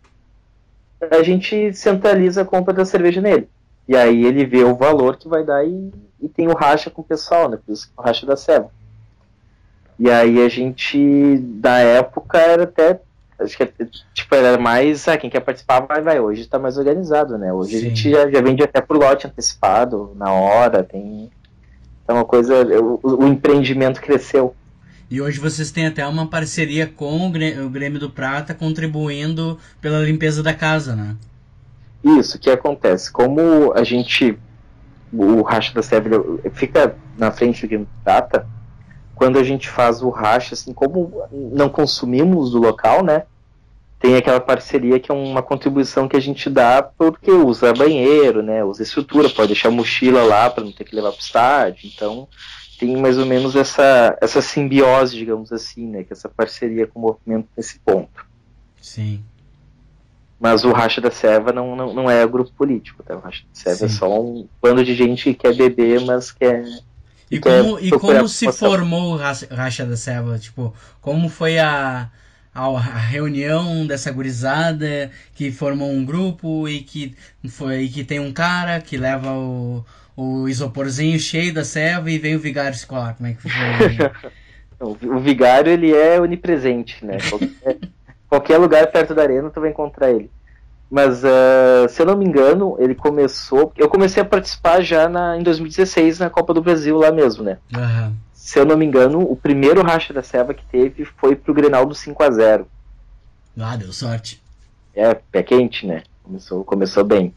a 1.11 1.21
gente 1.21 1.71
centraliza 1.73 2.41
a 2.41 2.45
compra 2.45 2.73
da 2.73 2.83
cerveja 2.85 3.21
nele. 3.21 3.47
E 3.87 3.95
aí 3.95 4.25
ele 4.25 4.43
vê 4.45 4.63
o 4.63 4.75
valor 4.75 5.17
que 5.17 5.27
vai 5.27 5.43
dar 5.43 5.63
e, 5.63 5.93
e 6.19 6.27
tem 6.27 6.47
o 6.47 6.55
racha 6.55 6.89
com 6.89 7.01
o 7.01 7.05
pessoal, 7.05 7.47
né? 7.47 7.59
Por 7.63 7.71
isso 7.73 7.85
que 7.87 7.93
o 7.95 8.01
racha 8.01 8.25
da 8.25 8.35
Seba. 8.35 8.71
E 9.99 10.09
aí 10.09 10.41
a 10.43 10.49
gente, 10.49 11.37
da 11.37 11.77
época, 11.77 12.37
era 12.39 12.63
até. 12.63 12.99
Acho 13.37 13.57
que 13.57 13.63
é, 13.63 13.69
tipo, 14.13 14.33
era 14.35 14.57
mais. 14.57 15.07
Ah, 15.07 15.17
quem 15.17 15.29
quer 15.29 15.41
participar 15.41 15.81
vai, 15.81 16.01
vai. 16.01 16.19
Hoje 16.19 16.45
tá 16.47 16.57
mais 16.57 16.77
organizado, 16.77 17.37
né? 17.37 17.51
Hoje 17.51 17.71
Sim. 17.71 17.77
a 17.77 17.89
gente 17.89 18.09
já, 18.11 18.29
já 18.31 18.41
vende 18.41 18.63
até 18.63 18.79
por 18.79 18.97
lote 18.97 19.27
antecipado, 19.27 20.13
na 20.15 20.31
hora, 20.31 20.83
tem. 20.83 21.29
É 22.07 22.13
uma 22.13 22.23
coisa. 22.25 22.63
O, 22.81 22.99
o 23.23 23.27
empreendimento 23.27 23.99
cresceu. 24.01 24.55
E 25.11 25.21
hoje 25.21 25.39
vocês 25.39 25.69
têm 25.69 25.85
até 25.85 26.05
uma 26.07 26.27
parceria 26.27 26.87
com 26.87 27.27
o 27.27 27.29
Grê- 27.29 27.59
o 27.59 27.69
Grêmio 27.69 27.99
do 27.99 28.09
Prata, 28.09 28.53
contribuindo 28.53 29.59
pela 29.79 29.99
limpeza 29.99 30.41
da 30.41 30.53
casa, 30.53 30.95
né? 30.95 31.15
Isso, 32.03 32.37
o 32.37 32.39
que 32.39 32.49
acontece? 32.49 33.11
Como 33.11 33.73
a 33.73 33.83
gente, 33.83 34.37
o 35.11 35.41
racha 35.41 35.73
da 35.73 35.83
Sérvia 35.83 36.19
fica 36.53 36.95
na 37.17 37.31
frente 37.31 37.61
do 37.65 37.69
Game 37.69 37.87
Data, 38.03 38.47
quando 39.15 39.39
a 39.39 39.43
gente 39.43 39.69
faz 39.69 40.01
o 40.01 40.09
racha, 40.09 40.53
assim, 40.53 40.73
como 40.73 41.23
não 41.31 41.69
consumimos 41.69 42.51
do 42.51 42.59
local, 42.59 43.03
né? 43.03 43.23
Tem 43.99 44.17
aquela 44.17 44.39
parceria 44.39 44.99
que 44.99 45.09
é 45.09 45.15
uma 45.15 45.41
contribuição 45.41 46.07
que 46.07 46.17
a 46.17 46.19
gente 46.19 46.49
dá 46.49 46.83
porque 46.83 47.31
usa 47.31 47.73
banheiro, 47.73 48.43
né? 48.43 48.63
Usa 48.63 48.83
estrutura, 48.83 49.29
pode 49.29 49.47
deixar 49.47 49.71
mochila 49.71 50.23
lá 50.23 50.49
para 50.49 50.63
não 50.63 50.71
ter 50.71 50.83
que 50.83 50.95
levar 50.95 51.11
para 51.11 51.17
o 51.17 51.23
estádio. 51.23 51.89
Então, 51.91 52.27
tem 52.77 52.95
mais 52.97 53.17
ou 53.17 53.25
menos 53.25 53.55
essa, 53.55 54.17
essa 54.21 54.41
simbiose, 54.41 55.17
digamos 55.17 55.51
assim, 55.51 55.87
né? 55.87 56.03
Que 56.03 56.13
essa 56.13 56.29
parceria 56.29 56.85
com 56.85 56.99
o 56.99 57.01
movimento 57.01 57.47
nesse 57.55 57.79
ponto. 57.79 58.25
Sim. 58.81 59.23
Mas 60.39 60.65
o 60.65 60.71
Racha 60.71 60.99
da 60.99 61.09
Serva 61.09 61.51
não, 61.51 61.75
não, 61.75 61.93
não 61.93 62.11
é 62.11 62.27
grupo 62.27 62.51
político, 62.51 63.01
tá? 63.01 63.15
O 63.15 63.19
Racha 63.19 63.43
da 63.43 63.59
Serva 63.59 63.85
é 63.85 63.87
Sim. 63.87 63.95
só 63.95 64.21
um 64.21 64.47
bando 64.61 64.83
de 64.83 64.93
gente 64.93 65.23
que 65.23 65.33
quer 65.33 65.55
beber, 65.55 66.01
mas 66.01 66.31
quer. 66.31 66.63
E 67.29 67.39
quer 67.39 67.63
como, 67.63 67.79
e 67.79 67.93
como 67.93 68.27
se 68.27 68.45
promoção. 68.45 68.53
formou 68.53 69.13
o 69.13 69.17
Racha 69.17 69.85
da 69.85 69.97
Selva? 69.97 70.37
Tipo, 70.37 70.73
como 71.01 71.27
foi 71.29 71.57
a, 71.59 72.09
a, 72.53 72.67
a 72.67 72.97
reunião 72.97 73.85
dessa 73.87 74.11
gurizada 74.11 75.11
que 75.33 75.51
formou 75.51 75.91
um 75.91 76.05
grupo 76.05 76.67
e 76.69 76.81
que, 76.83 77.15
foi, 77.49 77.83
e 77.83 77.89
que 77.89 78.03
tem 78.03 78.19
um 78.19 78.31
cara 78.31 78.79
que 78.81 78.97
leva 78.97 79.31
o, 79.33 79.85
o 80.15 80.47
isoporzinho 80.47 81.19
cheio 81.19 81.53
da 81.53 81.65
selva 81.65 82.09
e 82.11 82.19
vem 82.19 82.35
o 82.35 82.39
vigário 82.39 82.77
se 82.77 82.85
colar? 82.85 83.15
Como 83.15 83.27
é 83.29 83.33
que 83.33 83.41
foi? 83.41 83.51
O, 84.77 84.91
o 84.91 85.19
vigário 85.19 85.71
ele 85.71 85.93
é 85.93 86.19
onipresente, 86.19 87.03
né? 87.05 87.17
Qualquer, 87.29 87.79
qualquer 88.27 88.57
lugar 88.57 88.91
perto 88.91 89.15
da 89.15 89.21
arena 89.21 89.49
tu 89.49 89.61
vai 89.61 89.69
encontrar 89.69 90.11
ele. 90.11 90.29
Mas 90.89 91.23
ah, 91.25 91.87
se 91.89 92.01
eu 92.01 92.05
não 92.05 92.17
me 92.17 92.25
engano, 92.25 92.75
ele 92.79 92.95
começou. 92.95 93.73
Eu 93.75 93.89
comecei 93.89 94.21
a 94.21 94.25
participar 94.25 94.81
já 94.81 95.09
na, 95.09 95.37
em 95.37 95.43
2016 95.43 96.19
na 96.19 96.29
Copa 96.29 96.53
do 96.53 96.61
Brasil 96.61 96.97
lá 96.97 97.11
mesmo, 97.11 97.43
né? 97.43 97.57
Aham. 97.75 98.13
Se 98.33 98.59
eu 98.59 98.65
não 98.65 98.77
me 98.77 98.85
engano, 98.85 99.21
o 99.21 99.35
primeiro 99.35 99.81
racha 99.81 100.13
da 100.13 100.21
Serva 100.21 100.53
que 100.53 100.63
teve 100.65 101.03
foi 101.03 101.35
pro 101.35 101.53
Grenal 101.53 101.85
do 101.85 101.95
5 101.95 102.21
a 102.21 102.29
0 102.29 102.67
Ah, 103.59 103.75
deu 103.75 103.91
sorte. 103.91 104.41
É, 104.93 105.15
pé 105.15 105.41
quente, 105.41 105.87
né? 105.87 106.03
Começou, 106.23 106.63
começou 106.63 107.03
bem. 107.03 107.33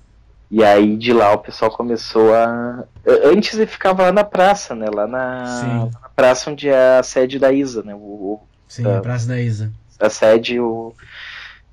E 0.51 0.63
aí 0.65 0.97
de 0.97 1.13
lá 1.13 1.33
o 1.33 1.39
pessoal 1.39 1.71
começou 1.71 2.35
a. 2.35 2.85
Antes 3.25 3.55
ele 3.55 3.67
ficava 3.67 4.05
lá 4.05 4.13
na 4.13 4.25
praça, 4.25 4.75
né? 4.75 4.87
Lá 4.93 5.07
na, 5.07 5.89
na 6.03 6.09
praça 6.15 6.51
onde 6.51 6.69
é 6.69 6.99
a 6.99 7.03
sede 7.03 7.39
da 7.39 7.53
ISA, 7.53 7.83
né? 7.83 7.95
O, 7.95 8.41
Sim, 8.67 8.87
a, 8.87 8.99
a 8.99 9.01
praça 9.01 9.29
da 9.29 9.41
ISA. 9.41 9.73
A 9.99 10.09
sede, 10.09 10.61
o, 10.61 10.95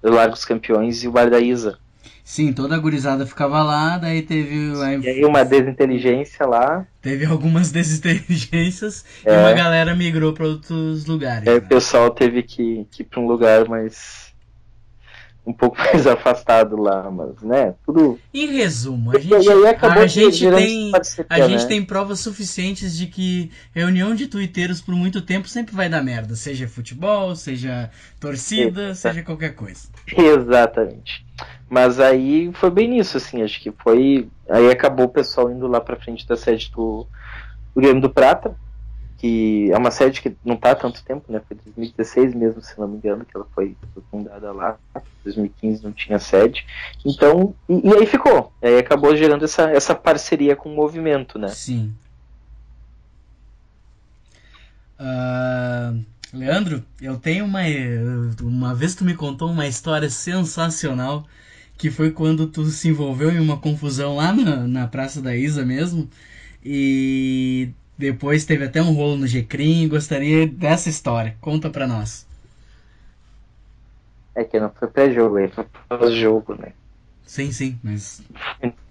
o 0.01 0.10
Largo 0.10 0.34
dos 0.34 0.45
Campeões 0.45 1.03
e 1.03 1.08
o 1.08 1.12
Bar 1.12 1.29
da 1.29 1.39
ISA. 1.39 1.77
Sim, 2.23 2.51
toda 2.51 2.75
a 2.75 2.79
gurizada 2.79 3.23
ficava 3.23 3.62
lá, 3.62 3.99
daí 3.99 4.23
teve. 4.23 4.73
E 5.03 5.08
aí 5.08 5.23
uma 5.23 5.45
desinteligência 5.45 6.43
lá. 6.47 6.84
Teve 6.99 7.23
algumas 7.23 7.69
desinteligências 7.71 9.05
é. 9.23 9.31
e 9.31 9.38
uma 9.38 9.53
galera 9.53 9.95
migrou 9.95 10.34
para 10.34 10.47
outros 10.47 11.05
lugares. 11.05 11.47
Aí 11.47 11.60
né? 11.60 11.60
o 11.63 11.67
pessoal 11.67 12.10
teve 12.10 12.41
que, 12.41 12.88
que 12.89 13.03
ir 13.03 13.05
para 13.05 13.19
um 13.19 13.27
lugar 13.27 13.67
mais 13.69 14.24
um 15.45 15.53
pouco 15.53 15.77
mais 15.79 16.08
afastado 16.08 16.75
lá, 16.75 17.10
mas, 17.12 17.41
né, 17.41 17.75
tudo... 17.86 18.19
Em 18.34 18.47
resumo, 18.47 19.12
a 19.12 19.19
gente, 19.19 19.34
a 19.36 20.08
gente, 20.08 20.49
tem, 20.49 20.91
a 21.29 21.47
gente 21.47 21.63
né? 21.63 21.67
tem 21.67 21.86
provas 21.86 22.19
suficientes 22.19 22.97
de 22.97 23.08
que 23.08 23.51
reunião 23.73 24.15
de 24.15 24.27
twitteiros 24.27 24.81
por 24.81 24.95
muito 24.95 25.21
tempo 25.21 25.47
sempre 25.47 25.75
vai 25.75 25.88
dar 25.88 26.03
merda, 26.03 26.36
seja 26.36 26.67
futebol, 26.67 27.36
seja 27.36 27.89
torcida, 28.19 28.95
seja 28.95 29.21
qualquer 29.21 29.55
coisa. 29.55 29.88
Exatamente. 30.15 31.25
Mas 31.69 31.99
aí 31.99 32.51
foi 32.53 32.69
bem 32.69 32.89
nisso, 32.89 33.17
assim, 33.17 33.41
acho 33.41 33.62
que 33.62 33.71
foi... 33.71 34.27
Aí 34.49 34.69
acabou 34.69 35.05
o 35.05 35.10
pessoal 35.10 35.51
indo 35.51 35.67
lá 35.67 35.81
pra 35.81 35.95
frente 35.95 36.27
da 36.27 36.36
sede 36.36 36.71
do, 36.71 37.08
do 37.73 37.81
Grêmio 37.81 38.01
do 38.01 38.10
Prata, 38.10 38.55
que 39.25 39.71
é 39.71 39.77
uma 39.77 39.89
sede 39.89 40.21
que 40.21 40.35
não 40.45 40.53
está 40.53 40.69
há 40.69 40.75
tanto 40.75 41.03
tempo, 41.03 41.31
né? 41.31 41.41
Foi 41.47 41.57
2016 41.57 42.35
mesmo, 42.35 42.61
se 42.61 42.79
não 42.79 42.88
me 42.88 42.97
engano, 42.97 43.25
que 43.25 43.35
ela 43.35 43.47
foi, 43.55 43.75
fundada 44.11 44.51
lá. 44.51 44.77
2015 45.23 45.83
não 45.83 45.91
tinha 45.91 46.19
sede. 46.19 46.63
Então, 47.03 47.55
e, 47.67 47.89
e, 47.89 47.93
aí 47.95 48.05
ficou. 48.05 48.53
Aí 48.61 48.77
acabou 48.77 49.15
gerando 49.15 49.43
essa, 49.43 49.71
essa 49.71 49.95
parceria 49.95 50.55
com 50.55 50.71
o 50.71 50.75
movimento, 50.75 51.39
né? 51.39 51.47
Sim. 51.47 51.91
Uh, 54.99 56.05
Leandro, 56.31 56.85
eu 57.01 57.17
tenho 57.17 57.45
uma. 57.45 57.61
Uma 58.43 58.75
vez 58.75 58.93
tu 58.93 59.03
me 59.03 59.15
contou 59.15 59.49
uma 59.49 59.65
história 59.65 60.09
sensacional 60.09 61.25
que 61.79 61.89
foi 61.89 62.11
quando 62.11 62.45
tu 62.45 62.63
se 62.65 62.89
envolveu 62.89 63.31
em 63.31 63.39
uma 63.39 63.57
confusão 63.57 64.17
lá 64.17 64.31
na, 64.31 64.67
na 64.67 64.88
Praça 64.88 65.19
da 65.19 65.35
Isa 65.35 65.65
mesmo. 65.65 66.07
E 66.63 67.71
depois 67.97 68.45
teve 68.45 68.65
até 68.65 68.81
um 68.81 68.93
rolo 68.93 69.17
no 69.17 69.27
G-Crim. 69.27 69.88
Gostaria 69.88 70.47
dessa 70.47 70.89
história. 70.89 71.36
Conta 71.41 71.69
pra 71.69 71.88
nós. 71.88 72.25
É 74.36 74.43
que 74.43 74.60
não 74.60 74.69
foi 74.69 74.88
pré-jogo, 74.89 75.38
aí 75.38 75.47
foi 75.47 75.65
pós-jogo, 75.88 76.55
né? 76.55 76.73
Sim, 77.25 77.51
sim, 77.51 77.79
mas 77.81 78.21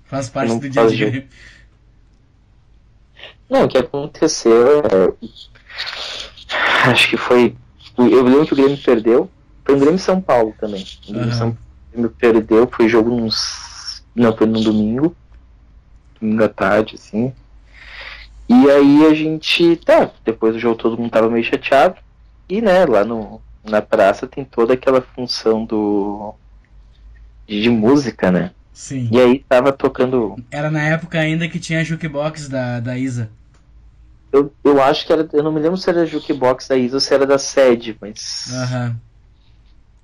faz 0.05 0.29
parte 0.29 0.49
não 0.49 0.59
do 0.59 0.69
dia 0.69 0.83
a 0.83 0.87
dia. 0.87 1.29
Não, 3.49 3.65
o 3.65 3.69
que 3.69 3.77
aconteceu 3.77 4.81
é... 4.81 5.31
Acho 6.91 7.11
que 7.11 7.17
foi. 7.17 7.57
Eu 7.97 8.23
lembro 8.23 8.47
que 8.47 8.53
o 8.53 8.57
Grêmio 8.57 8.83
perdeu. 8.83 9.31
Foi 9.65 9.75
o 9.75 9.79
Grêmio 9.79 9.99
São 9.99 10.21
Paulo 10.21 10.55
também. 10.59 10.85
O 11.09 11.13
Grêmio, 11.13 11.29
uhum. 11.29 11.39
São... 11.39 11.59
Grêmio 11.93 12.11
perdeu, 12.11 12.67
foi 12.67 12.89
jogo 12.89 13.11
nos. 13.11 14.03
Não, 14.15 14.37
foi 14.37 14.47
no 14.47 14.61
domingo. 14.61 15.15
Domingo 16.21 16.45
à 16.45 16.49
tarde, 16.49 16.95
assim. 16.97 17.33
E 18.49 18.71
aí 18.71 19.07
a 19.07 19.15
gente, 19.15 19.77
tá, 19.77 20.11
depois 20.25 20.55
do 20.55 20.61
jogo 20.61 20.77
todo 20.77 20.99
mundo 20.99 21.11
tava 21.11 21.31
meio 21.31 21.45
chateado. 21.45 21.97
E 22.49 22.61
né, 22.61 22.85
lá 22.85 23.05
no, 23.05 23.41
na 23.65 23.81
praça 23.81 24.27
tem 24.27 24.45
toda 24.45 24.75
aquela 24.75 25.01
função 25.01 25.65
do. 25.65 26.35
de, 27.47 27.63
de 27.63 27.71
música, 27.71 28.31
né? 28.31 28.51
Sim. 28.73 29.09
E 29.11 29.21
aí 29.21 29.45
tava 29.49 29.73
tocando. 29.73 30.37
Era 30.51 30.71
na 30.71 30.83
época 30.83 31.19
ainda 31.19 31.49
que 31.49 31.59
tinha 31.59 31.81
a 31.81 31.85
jukebox 31.85 32.49
da, 32.49 32.81
da 32.81 32.99
Isa. 32.99 33.31
Eu, 34.31 34.53
eu 34.63 34.83
acho 34.83 35.07
que 35.07 35.13
era. 35.13 35.27
Eu 35.33 35.43
não 35.43 35.53
me 35.53 35.61
lembro 35.61 35.79
se 35.79 35.89
era 35.89 36.03
a 36.03 36.07
jukebox 36.07 36.69
da 36.69 36.77
Isa 36.77 36.97
ou 36.97 37.01
se 37.01 37.15
era 37.15 37.27
da 37.27 37.39
sede, 37.39 37.97
mas. 38.01 38.49
Uhum. 38.53 38.97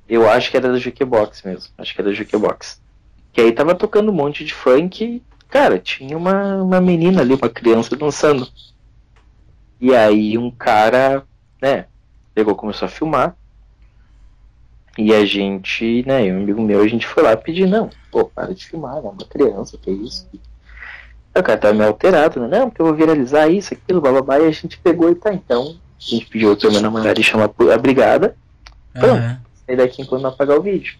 Eu 0.08 0.28
acho 0.28 0.50
que 0.50 0.56
era 0.56 0.72
da 0.72 0.78
jukebox 0.78 1.42
mesmo. 1.42 1.70
Acho 1.76 1.94
que 1.94 2.00
era 2.00 2.10
da 2.10 2.16
jukebox. 2.16 2.80
Que 3.32 3.40
aí 3.42 3.52
tava 3.52 3.74
tocando 3.74 4.10
um 4.10 4.14
monte 4.14 4.44
de 4.44 4.54
funk 4.54 5.22
cara, 5.50 5.78
tinha 5.78 6.16
uma, 6.16 6.62
uma 6.62 6.80
menina 6.80 7.20
ali, 7.20 7.34
uma 7.34 7.48
criança 7.48 7.96
dançando. 7.96 8.48
E 9.80 9.94
aí 9.94 10.38
um 10.38 10.50
cara, 10.50 11.24
né, 11.60 11.86
pegou, 12.34 12.54
começou 12.54 12.86
a 12.86 12.90
filmar. 12.90 13.36
E 14.98 15.14
a 15.14 15.24
gente, 15.24 16.04
né, 16.06 16.32
um 16.32 16.42
amigo 16.42 16.60
meu, 16.60 16.82
a 16.82 16.88
gente 16.88 17.06
foi 17.06 17.22
lá 17.22 17.36
pedir, 17.36 17.66
não, 17.66 17.90
pô, 18.10 18.24
para 18.24 18.52
de 18.54 18.66
filmar, 18.66 18.96
né, 18.96 19.08
uma 19.08 19.26
criança, 19.28 19.78
que 19.78 19.90
é 19.90 19.92
isso? 19.92 20.28
O 21.34 21.42
cara 21.42 21.58
tava 21.58 21.74
meio 21.74 21.88
alterado, 21.88 22.40
né, 22.40 22.58
não, 22.58 22.68
porque 22.68 22.82
eu 22.82 22.86
vou 22.86 22.94
viralizar 22.94 23.48
isso, 23.48 23.72
aquilo, 23.72 24.00
bababá, 24.00 24.38
e 24.40 24.46
a 24.46 24.50
gente 24.50 24.78
pegou 24.78 25.10
e 25.10 25.14
tá, 25.14 25.32
então, 25.32 25.76
a 25.98 26.02
gente 26.02 26.26
pediu 26.26 26.56
pra 26.56 26.68
minha 26.70 26.82
namorada 26.82 27.22
chamar 27.22 27.50
a 27.72 27.78
brigada, 27.78 28.36
pronto, 28.92 29.22
uhum. 29.22 29.36
sair 29.66 29.76
daqui 29.76 30.02
enquanto 30.02 30.22
não 30.22 30.30
apagar 30.30 30.58
o 30.58 30.62
vídeo. 30.62 30.98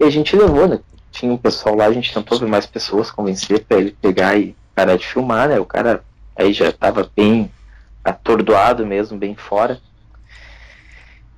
E 0.00 0.04
a 0.04 0.10
gente 0.10 0.36
levou, 0.36 0.66
né, 0.66 0.80
tinha 1.14 1.32
um 1.32 1.38
pessoal 1.38 1.76
lá, 1.76 1.86
a 1.86 1.92
gente 1.92 2.12
tentou 2.12 2.38
ver 2.38 2.48
mais 2.48 2.66
pessoas, 2.66 3.10
convencer 3.10 3.64
para 3.64 3.78
ele 3.78 3.96
pegar 4.02 4.36
e 4.36 4.56
parar 4.74 4.96
de 4.96 5.06
filmar, 5.06 5.48
né? 5.48 5.60
O 5.60 5.64
cara 5.64 6.04
aí 6.34 6.52
já 6.52 6.68
estava 6.68 7.08
bem 7.14 7.50
atordoado 8.02 8.84
mesmo, 8.84 9.16
bem 9.16 9.36
fora. 9.36 9.80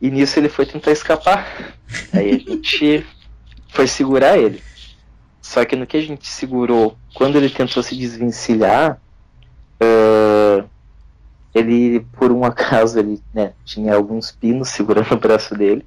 E 0.01 0.11
nisso 0.11 0.39
ele 0.39 0.49
foi 0.49 0.65
tentar 0.65 0.93
escapar. 0.93 1.75
Aí 2.13 2.31
a 2.31 2.39
gente 2.39 3.07
foi 3.69 3.87
segurar 3.87 4.39
ele. 4.39 4.63
Só 5.43 5.65
que 5.65 5.77
no 5.77 5.87
que 5.87 5.99
a 5.99 6.03
gente 6.03 6.27
segurou, 6.27 6.97
quando 7.15 7.37
ele 7.37 7.51
tentou 7.51 7.83
se 7.83 7.95
desvencilhar, 7.95 8.99
uh, 9.81 10.69
ele, 11.55 12.01
por 12.19 12.33
um 12.33 12.45
acaso, 12.45 12.99
ele 12.99 13.23
né, 13.33 13.53
tinha 13.65 13.95
alguns 13.95 14.33
pinos 14.33 14.71
segurando 14.71 15.13
o 15.13 15.19
braço 15.19 15.55
dele. 15.55 15.85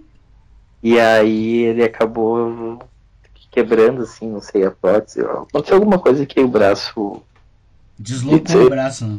e 0.82 1.00
aí 1.00 1.62
ele 1.64 1.82
acabou 1.82 2.78
quebrando, 3.58 4.02
assim, 4.02 4.30
não 4.30 4.40
sei, 4.40 4.64
a 4.64 4.70
prótese. 4.70 5.20
Aconteceu 5.20 5.76
alguma 5.76 5.98
coisa 5.98 6.24
que 6.24 6.40
o 6.40 6.48
braço. 6.48 7.22
Deslocou 7.98 8.66
o 8.66 8.70
braço, 8.70 9.06
né? 9.06 9.18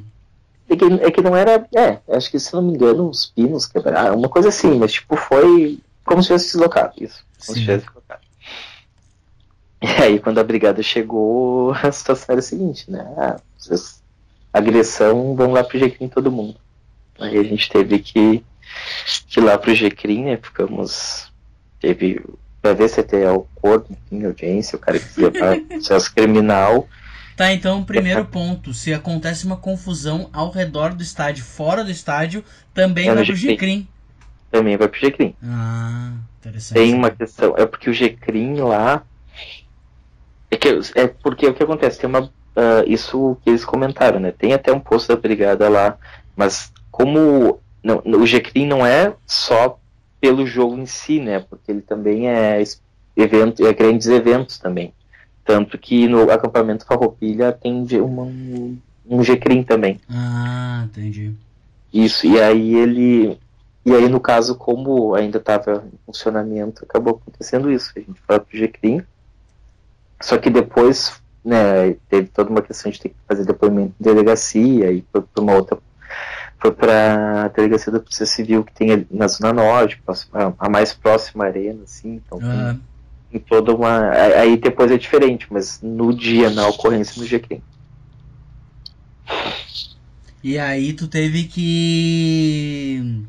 É 0.70 0.76
que, 0.76 0.86
é 0.86 1.12
que 1.12 1.22
não 1.22 1.36
era. 1.36 1.68
É, 1.76 2.00
acho 2.16 2.32
que 2.32 2.40
se 2.40 2.54
não 2.54 2.62
me 2.62 2.74
engano, 2.74 3.10
uns 3.10 3.26
pinos 3.26 3.66
quebraram, 3.66 4.16
uma 4.18 4.30
coisa 4.30 4.50
assim, 4.50 4.78
mas 4.78 4.94
tipo, 4.94 5.18
foi 5.18 5.80
como 6.06 6.22
se 6.22 6.28
tivesse 6.28 6.54
deslocado, 6.54 6.94
isso. 6.98 7.26
Como 7.46 7.48
Sim. 7.48 7.54
se 7.54 7.60
tivesse 7.60 7.86
deslocado. 7.86 8.22
E 9.82 9.88
aí, 9.88 10.20
quando 10.20 10.40
a 10.40 10.44
brigada 10.44 10.82
chegou, 10.82 11.74
a 11.84 11.92
situação 11.92 12.28
era 12.30 12.40
a 12.40 12.44
seguinte, 12.44 12.90
né? 12.90 13.02
Ah, 13.18 13.40
vocês, 13.58 14.02
agressão, 14.54 15.36
vão 15.36 15.52
lá 15.52 15.64
pro 15.64 15.80
Jequim 15.80 16.08
todo 16.08 16.32
mundo. 16.32 16.56
Aí 17.20 17.38
a 17.38 17.44
gente 17.44 17.70
teve 17.70 18.00
que, 18.00 18.44
que 19.28 19.40
ir 19.40 19.44
lá 19.44 19.58
pro 19.58 19.76
Jequim, 19.76 20.24
né? 20.24 20.38
Ficamos. 20.38 21.30
Teve 21.82 22.22
para 22.62 22.74
ver 22.74 22.90
se 22.90 23.02
tem 23.04 23.26
acordo, 23.26 23.88
enfim, 23.90 24.26
audiência, 24.26 24.76
o 24.76 24.80
cara 24.80 25.00
que 25.00 25.22
levar 25.22 25.60
processo 25.62 26.14
criminal. 26.14 26.88
Tá, 27.36 27.54
então, 27.54 27.84
primeiro 27.84 28.26
ponto, 28.26 28.74
se 28.74 28.94
acontece 28.94 29.46
uma 29.46 29.56
confusão 29.56 30.30
ao 30.34 30.52
redor 30.52 30.94
do 30.94 31.02
estádio, 31.02 31.44
fora 31.44 31.84
do 31.84 31.92
estádio, 31.92 32.44
também 32.74 33.08
é 33.08 33.16
vai 33.16 33.26
pro 33.26 33.36
GCRIM. 33.36 33.88
Também 34.52 34.76
vai 34.76 34.88
pro 34.88 35.00
GCRIM. 35.00 35.36
Ah, 35.44 36.12
interessante. 36.40 36.78
Tem 36.78 36.94
uma 36.94 37.10
questão, 37.10 37.56
é 37.58 37.66
porque 37.66 37.90
o 37.90 37.94
GCRIM 37.94 38.56
lá 38.56 39.04
é, 40.52 40.58
que, 40.58 40.80
é 40.96 41.08
porque 41.08 41.48
o 41.48 41.54
que 41.54 41.64
acontece, 41.64 42.00
tem 42.00 42.10
uma 42.10 42.24
uh, 42.24 42.84
isso 42.88 43.38
que 43.44 43.50
eles 43.50 43.64
comentaram, 43.64 44.20
né? 44.20 44.32
Tem 44.32 44.54
até 44.54 44.74
um 44.74 44.80
posto 44.80 45.10
da 45.10 45.16
brigada 45.16 45.70
lá, 45.70 45.98
mas 46.36 46.72
como 46.92 47.62
não, 47.84 48.02
o 48.06 48.26
GCRIM 48.26 48.66
não 48.66 48.86
é 48.86 49.14
só 49.26 49.79
pelo 50.20 50.46
jogo 50.46 50.78
em 50.78 50.86
si, 50.86 51.20
né? 51.20 51.40
Porque 51.40 51.72
ele 51.72 51.82
também 51.82 52.30
é 52.30 52.62
evento, 53.16 53.66
é 53.66 53.74
grandes 53.74 54.08
eventos 54.08 54.58
também. 54.58 54.94
Tanto 55.46 55.78
que 55.78 56.08
no 56.08 56.30
acampamento 56.30 56.86
Farroupilha 56.86 57.52
tem 57.52 57.86
um, 58.02 58.78
um 59.08 59.24
G-Crim 59.24 59.64
também. 59.64 60.00
Ah, 60.10 60.84
entendi. 60.86 61.34
Isso, 61.92 62.28
e 62.28 62.40
aí 62.40 62.76
ele. 62.76 63.38
E 63.86 63.94
aí, 63.94 64.08
no 64.08 64.20
caso, 64.20 64.56
como 64.56 65.16
ainda 65.16 65.40
estava 65.40 65.84
em 65.92 65.98
funcionamento, 66.06 66.84
acabou 66.84 67.16
acontecendo 67.16 67.72
isso. 67.72 67.92
A 67.96 68.00
gente 68.00 68.22
foi 68.28 68.40
pro 68.40 68.58
G-Crim. 68.58 69.02
Só 70.22 70.38
que 70.38 70.50
depois, 70.50 71.20
né, 71.44 71.96
teve 72.10 72.28
toda 72.28 72.50
uma 72.50 72.62
questão 72.62 72.92
de 72.92 73.00
ter 73.00 73.10
que 73.10 73.16
fazer 73.28 73.46
depoimento 73.46 73.94
em 74.00 74.04
delegacia 74.04 74.92
e 74.92 75.04
foi 75.12 75.22
para 75.22 75.42
uma 75.42 75.56
outra 75.56 75.80
foi 76.60 76.72
para 76.72 77.46
a 77.46 77.48
delegacia 77.48 77.92
da 77.92 78.00
Polícia 78.00 78.26
Civil 78.26 78.64
que 78.66 78.74
tem 78.74 79.08
na 79.10 79.28
Zona 79.28 79.54
Norte, 79.54 80.02
a 80.60 80.70
mais 80.70 80.94
próxima 80.94 81.46
arena, 81.46 81.84
assim, 81.84 82.22
então 82.26 82.38
uhum. 82.38 82.74
tem, 82.74 82.82
tem, 83.32 83.40
toda 83.40 83.74
uma. 83.74 84.12
Aí 84.12 84.58
depois 84.58 84.92
é 84.92 84.98
diferente, 84.98 85.48
mas 85.50 85.80
no 85.82 86.14
dia, 86.14 86.50
na 86.50 86.68
ocorrência, 86.68 87.22
no 87.22 87.28
dia 87.28 87.40
que 87.40 87.62
E 90.44 90.60
aí 90.60 90.92
tu 90.92 91.08
teve 91.08 91.46
que. 91.46 93.26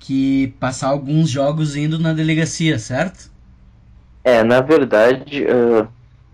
que 0.00 0.48
passar 0.58 0.88
alguns 0.88 1.30
jogos 1.30 1.76
indo 1.76 2.00
na 2.00 2.12
delegacia, 2.12 2.78
certo? 2.80 3.30
É, 4.24 4.42
na 4.42 4.60
verdade, 4.60 5.44
uh, 5.44 5.84
o 5.84 5.88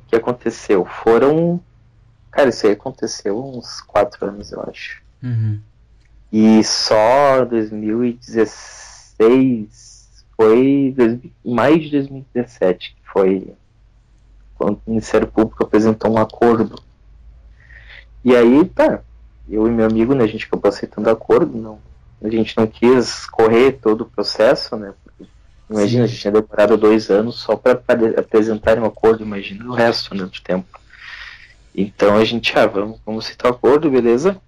que 0.08 0.16
aconteceu? 0.16 0.86
Foram. 0.86 1.60
Cara, 2.30 2.48
isso 2.48 2.66
aí 2.66 2.72
aconteceu 2.72 3.38
uns 3.38 3.82
quatro 3.82 4.24
anos, 4.24 4.50
eu 4.50 4.62
acho. 4.66 5.02
Uhum. 5.22 5.60
E 6.32 6.64
só 6.64 7.44
2016 7.44 10.24
foi 10.34 10.94
mais 11.44 11.82
de 11.82 11.90
2017 11.90 12.96
que 12.96 13.02
foi 13.12 13.52
quando 14.54 14.80
o 14.86 14.90
Ministério 14.90 15.26
Público 15.26 15.62
apresentou 15.62 16.10
um 16.10 16.18
acordo. 16.18 16.82
E 18.24 18.34
aí, 18.34 18.64
tá, 18.64 19.02
eu 19.48 19.66
e 19.66 19.70
meu 19.70 19.86
amigo, 19.86 20.14
né, 20.14 20.24
a 20.24 20.28
gente 20.28 20.46
acabou 20.46 20.68
aceitando 20.68 21.08
o 21.08 21.12
acordo, 21.12 21.58
não, 21.58 21.78
a 22.22 22.28
gente 22.28 22.56
não 22.56 22.66
quis 22.66 23.26
correr 23.26 23.72
todo 23.72 24.02
o 24.02 24.06
processo, 24.06 24.76
né, 24.76 24.94
porque, 25.02 25.24
imagina, 25.68 26.02
Sim. 26.02 26.04
a 26.04 26.06
gente 26.06 26.20
tinha 26.20 26.32
demorado 26.32 26.76
dois 26.76 27.10
anos 27.10 27.40
só 27.40 27.56
para 27.56 27.82
apresentar 28.16 28.78
um 28.78 28.84
acordo, 28.84 29.24
imagina 29.24 29.64
o 29.66 29.74
resto 29.74 30.14
né, 30.14 30.24
do 30.24 30.40
tempo. 30.40 30.80
Então 31.74 32.16
a 32.16 32.24
gente, 32.24 32.56
ah, 32.56 32.66
vamos, 32.66 33.00
vamos 33.04 33.24
aceitar 33.24 33.48
o 33.48 33.52
acordo, 33.52 33.90
beleza? 33.90 34.40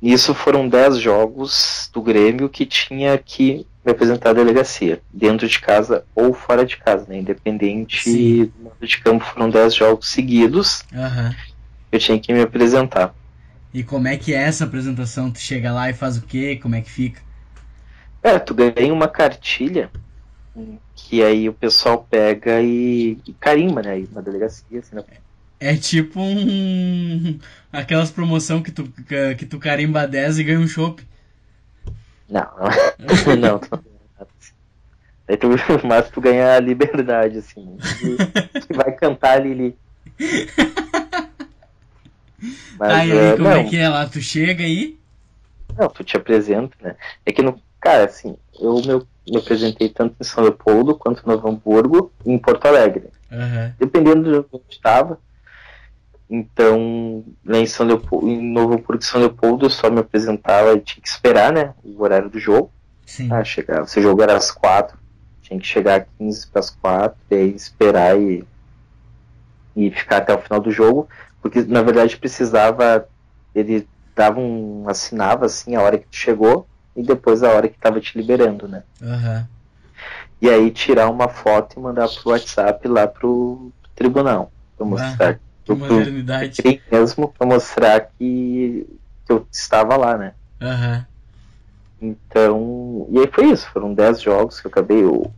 Nisso 0.00 0.34
foram 0.34 0.68
10 0.68 0.98
jogos 0.98 1.90
do 1.92 2.00
Grêmio 2.00 2.48
que 2.48 2.64
tinha 2.64 3.18
que 3.18 3.66
me 3.84 3.92
apresentar 3.92 4.30
a 4.30 4.34
delegacia, 4.34 5.00
dentro 5.12 5.48
de 5.48 5.58
casa 5.58 6.04
ou 6.14 6.32
fora 6.32 6.64
de 6.64 6.76
casa, 6.76 7.06
né? 7.08 7.18
Independente 7.18 8.04
Sim. 8.04 8.44
do 8.44 8.64
mando 8.64 8.86
de 8.86 8.98
campo, 8.98 9.24
foram 9.24 9.50
10 9.50 9.74
jogos 9.74 10.08
seguidos. 10.08 10.84
Uhum. 10.92 11.34
Eu 11.90 11.98
tinha 11.98 12.18
que 12.18 12.32
me 12.32 12.42
apresentar. 12.42 13.14
E 13.72 13.82
como 13.82 14.08
é 14.08 14.16
que 14.16 14.32
é 14.32 14.42
essa 14.42 14.64
apresentação? 14.64 15.30
Tu 15.30 15.40
chega 15.40 15.72
lá 15.72 15.90
e 15.90 15.94
faz 15.94 16.16
o 16.16 16.22
quê? 16.22 16.58
Como 16.62 16.74
é 16.74 16.80
que 16.80 16.90
fica? 16.90 17.20
É, 18.22 18.38
tu 18.38 18.54
ganha 18.54 18.92
uma 18.92 19.08
cartilha 19.08 19.90
que 20.94 21.22
aí 21.22 21.48
o 21.48 21.52
pessoal 21.52 22.06
pega 22.10 22.60
e, 22.60 23.18
e 23.26 23.32
carimba, 23.34 23.82
né? 23.82 24.04
Na 24.12 24.20
delegacia, 24.20 24.80
assim, 24.80 24.96
né? 24.96 25.04
É 25.60 25.76
tipo 25.76 26.20
um. 26.20 27.38
aquelas 27.72 28.10
promoção 28.10 28.62
que 28.62 28.70
tu, 28.70 28.84
que 29.36 29.44
tu 29.44 29.58
carimba 29.58 30.06
10 30.06 30.38
e 30.38 30.44
ganha 30.44 30.60
um 30.60 30.68
chopp. 30.68 31.02
Não, 32.28 32.46
não. 33.40 33.60
Aí 35.28 35.36
tu, 35.36 35.48
mas 35.86 36.08
tu 36.10 36.20
ganha 36.20 36.54
a 36.54 36.60
liberdade, 36.60 37.38
assim. 37.38 37.76
Tu, 38.66 38.74
vai 38.74 38.92
cantar 38.92 39.44
Lili. 39.44 39.76
Mas, 42.78 42.92
aí, 42.92 43.12
uh, 43.12 43.36
como 43.36 43.48
é 43.48 43.54
não, 43.54 43.60
é 43.60 43.64
que 43.64 43.76
é 43.76 43.88
lá? 43.88 44.06
Tu 44.06 44.20
chega 44.20 44.64
aí? 44.64 44.98
Não, 45.76 45.88
tu 45.88 46.02
te 46.02 46.16
apresenta, 46.16 46.74
né? 46.80 46.96
É 47.26 47.32
que 47.32 47.42
no. 47.42 47.60
Cara, 47.80 48.06
assim, 48.06 48.36
eu 48.58 48.74
me, 48.76 49.06
me 49.30 49.38
apresentei 49.38 49.88
tanto 49.88 50.16
em 50.20 50.24
São 50.24 50.42
Leopoldo 50.42 50.96
quanto 50.96 51.22
em 51.22 51.28
Novo 51.28 51.48
Hamburgo 51.48 52.12
e 52.24 52.32
em 52.32 52.38
Porto 52.38 52.66
Alegre. 52.66 53.08
Uhum. 53.30 53.72
Dependendo 53.78 54.22
de 54.22 54.46
onde 54.50 54.64
estava, 54.70 55.20
então, 56.30 57.24
lá 57.44 57.58
em, 57.58 57.66
São 57.66 57.86
Leopoldo, 57.86 58.28
em 58.28 58.52
Novo 58.52 58.74
Hamburgo 58.74 59.02
São 59.02 59.20
Leopoldo, 59.20 59.66
eu 59.66 59.70
só 59.70 59.90
me 59.90 60.00
apresentava 60.00 60.74
e 60.74 60.80
tinha 60.80 61.02
que 61.02 61.08
esperar, 61.08 61.52
né? 61.52 61.72
O 61.82 62.02
horário 62.02 62.28
do 62.28 62.38
jogo. 62.38 62.70
Sim. 63.06 63.32
Ah, 63.32 63.42
chegar, 63.42 63.86
se 63.86 63.98
o 63.98 64.02
jogo 64.02 64.22
era 64.22 64.36
às 64.36 64.50
quatro, 64.50 64.98
tinha 65.40 65.58
que 65.58 65.66
chegar 65.66 66.02
às 66.02 66.06
15 66.18 66.46
para 66.48 66.60
as 66.60 66.70
quatro, 66.70 67.18
e 67.30 67.34
aí 67.34 67.54
esperar 67.54 68.18
e, 68.20 68.44
e 69.74 69.90
ficar 69.90 70.18
até 70.18 70.34
o 70.34 70.38
final 70.38 70.60
do 70.60 70.70
jogo. 70.70 71.08
Porque, 71.40 71.62
na 71.62 71.80
verdade, 71.80 72.18
precisava. 72.18 73.08
Ele 73.54 73.88
dava 74.14 74.38
um. 74.38 74.84
assinava 74.86 75.46
assim 75.46 75.76
a 75.76 75.80
hora 75.80 75.96
que 75.96 76.06
tu 76.08 76.16
chegou 76.16 76.68
e 76.94 77.02
depois 77.02 77.42
a 77.42 77.50
hora 77.50 77.68
que 77.68 77.76
estava 77.76 78.00
te 78.00 78.18
liberando, 78.18 78.68
né? 78.68 78.82
Uhum. 79.00 79.46
E 80.42 80.50
aí 80.50 80.70
tirar 80.70 81.08
uma 81.08 81.28
foto 81.28 81.78
e 81.78 81.82
mandar 81.82 82.08
pro 82.08 82.32
WhatsApp 82.32 82.86
lá 82.86 83.06
pro 83.06 83.72
tribunal. 83.94 84.52
Pra 84.76 84.86
mostrar 84.86 85.32
uhum 85.32 85.47
modernidade. 85.76 86.82
mesmo 86.90 87.28
pra 87.28 87.46
mostrar 87.46 88.00
que, 88.18 88.86
que 89.26 89.32
eu 89.32 89.46
estava 89.50 89.96
lá, 89.96 90.16
né? 90.16 90.32
Aham. 90.60 90.96
Uhum. 90.98 91.18
Então. 92.00 93.06
E 93.10 93.18
aí 93.18 93.26
foi 93.32 93.50
isso, 93.50 93.68
foram 93.72 93.92
10 93.92 94.22
jogos 94.22 94.60
que 94.60 94.66
eu 94.66 94.70
acabei. 94.70 95.02
Eu... 95.02 95.32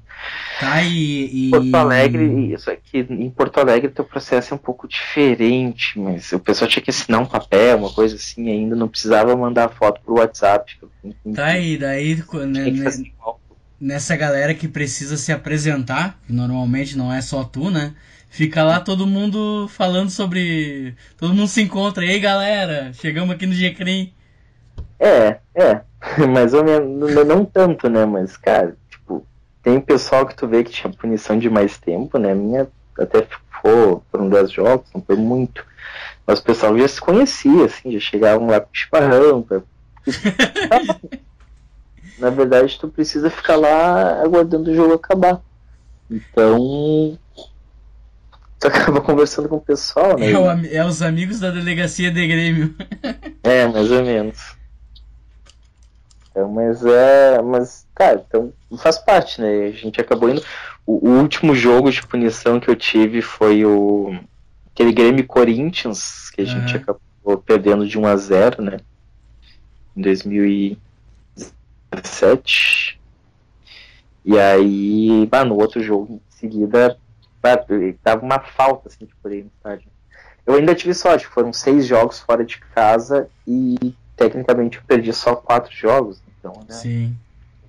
Tá, 0.59 0.83
e, 0.83 1.49
e. 1.49 1.51
Porto 1.51 1.75
Alegre, 1.75 2.53
isso 2.53 2.71
aqui, 2.71 3.07
em 3.09 3.31
Porto 3.31 3.59
Alegre 3.59 3.91
teu 3.91 4.05
processo 4.05 4.53
é 4.53 4.55
um 4.55 4.59
pouco 4.59 4.87
diferente, 4.87 5.99
mas 5.99 6.31
o 6.33 6.39
pessoal 6.39 6.69
tinha 6.69 6.83
que 6.83 6.91
assinar 6.91 7.21
um 7.21 7.27
papel, 7.27 7.79
uma 7.79 7.91
coisa 7.91 8.17
assim, 8.17 8.51
ainda 8.51 8.77
não 8.77 8.87
precisava 8.87 9.35
mandar 9.35 9.71
foto 9.71 10.03
pro 10.03 10.19
WhatsApp. 10.19 10.79
Tá, 11.35 11.59
e 11.59 11.79
daí, 11.79 12.17
né, 12.47 12.71
né, 12.71 12.91
nessa 13.81 14.15
galera 14.15 14.55
que 14.55 14.69
precisa 14.69 15.17
se 15.17 15.33
apresentar, 15.33 16.19
que 16.27 16.33
normalmente 16.33 16.99
não 16.99 17.13
é 17.13 17.21
só 17.23 17.43
tu, 17.43 17.71
né? 17.71 17.95
Fica 18.29 18.63
lá 18.63 18.79
todo 18.79 19.07
mundo 19.07 19.67
falando 19.69 20.11
sobre. 20.11 20.95
Todo 21.17 21.35
mundo 21.35 21.49
se 21.49 21.63
encontra. 21.63 22.05
E 22.05 22.11
aí, 22.11 22.21
galera, 22.21 22.93
chegamos 22.93 23.35
aqui 23.35 23.47
no 23.47 23.55
Gcrim. 23.55 24.13
É, 25.01 25.39
é. 25.55 25.81
Mais 26.33 26.55
ou 26.55 26.63
menos. 26.63 27.13
Não, 27.13 27.25
não, 27.25 27.45
tanto, 27.45 27.89
né? 27.89 28.05
Mas, 28.05 28.37
cara, 28.37 28.77
tipo, 28.89 29.27
tem 29.63 29.81
pessoal 29.81 30.27
que 30.27 30.37
tu 30.37 30.47
vê 30.47 30.63
que 30.63 30.71
tinha 30.71 30.93
punição 30.93 31.39
de 31.39 31.51
mais 31.51 31.77
tempo, 31.79 32.19
né? 32.19 32.33
Minha 32.33 32.69
até 32.97 33.23
ficou, 33.23 34.05
foram 34.13 34.29
10 34.29 34.53
jogos, 34.53 34.89
não 34.95 35.03
foi 35.03 35.17
muito. 35.17 35.65
Mas 36.27 36.39
o 36.39 36.45
pessoal 36.45 36.79
já 36.79 36.87
se 36.87 37.01
conhecia, 37.01 37.65
assim, 37.65 37.91
já 37.93 37.99
chegavam 37.99 38.47
lá 38.47 38.61
com 38.61 38.69
chiparrão. 38.73 39.43
Pra... 39.43 39.63
Na 42.21 42.29
verdade, 42.29 42.79
tu 42.79 42.89
precisa 42.89 43.31
ficar 43.31 43.57
lá 43.57 44.23
aguardando 44.23 44.71
o 44.71 44.75
jogo 44.75 44.95
acabar. 44.95 45.41
Então, 46.11 47.19
tu 48.59 48.67
acaba 48.69 49.01
conversando 49.03 49.49
com 49.49 49.57
o 49.57 49.61
pessoal, 49.61 50.19
né? 50.19 50.31
É, 50.31 50.39
o, 50.39 50.67
é 50.67 50.85
os 50.85 51.01
amigos 51.01 51.41
da 51.41 51.51
delegacia 51.51 52.11
de 52.11 52.27
Grêmio. 52.27 52.75
é, 53.43 53.67
mais 53.67 53.91
ou 53.91 54.05
menos. 54.05 54.55
Então, 56.31 56.49
mas 56.51 56.85
é. 56.85 57.41
Mas, 57.41 57.87
cara, 57.95 58.25
então 58.29 58.53
faz 58.79 58.99
parte, 58.99 59.41
né? 59.41 59.67
A 59.67 59.73
gente 59.73 60.01
acabou 60.01 60.29
indo. 60.29 60.45
O, 60.87 61.09
o 61.09 61.21
último 61.21 61.55
jogo 61.55 61.91
de 61.91 62.07
punição 62.07 62.61
que 62.61 62.69
eu 62.69 62.77
tive 62.77 63.23
foi 63.23 63.65
o. 63.65 64.15
aquele 64.75 64.93
Grêmio 64.93 65.27
Corinthians, 65.27 66.31
que 66.31 66.43
a 66.43 66.45
uhum. 66.45 66.51
gente 66.51 66.77
acabou 66.77 67.39
perdendo 67.45 67.87
de 67.87 67.99
1 67.99 68.07
a 68.07 68.17
0 68.17 68.63
né? 68.63 68.77
Em 69.97 70.03
2017. 70.03 70.77
E 70.77 70.90
aí, 74.39 75.27
bah, 75.27 75.45
no 75.45 75.57
outro 75.57 75.83
jogo 75.83 76.15
em 76.15 76.21
seguida 76.31 76.99
dava 78.05 78.23
uma 78.23 78.39
falta 78.39 78.89
assim, 78.89 79.07
de 79.07 79.15
poder 79.17 79.39
ir 79.39 79.45
no 79.45 79.51
estádio. 79.57 79.89
Eu 80.47 80.55
ainda 80.55 80.75
tive 80.75 80.95
sorte, 80.95 81.27
foram 81.27 81.53
seis 81.53 81.87
jogos 81.87 82.21
fora 82.21 82.45
de 82.45 82.59
casa 82.59 83.29
e 83.47 83.95
tecnicamente 84.17 84.79
eu 84.79 84.85
perdi 84.87 85.13
só 85.13 85.35
quatro 85.37 85.75
jogos. 85.75 86.21
Então, 86.39 86.53
né? 86.69 86.75
Sim. 86.75 87.17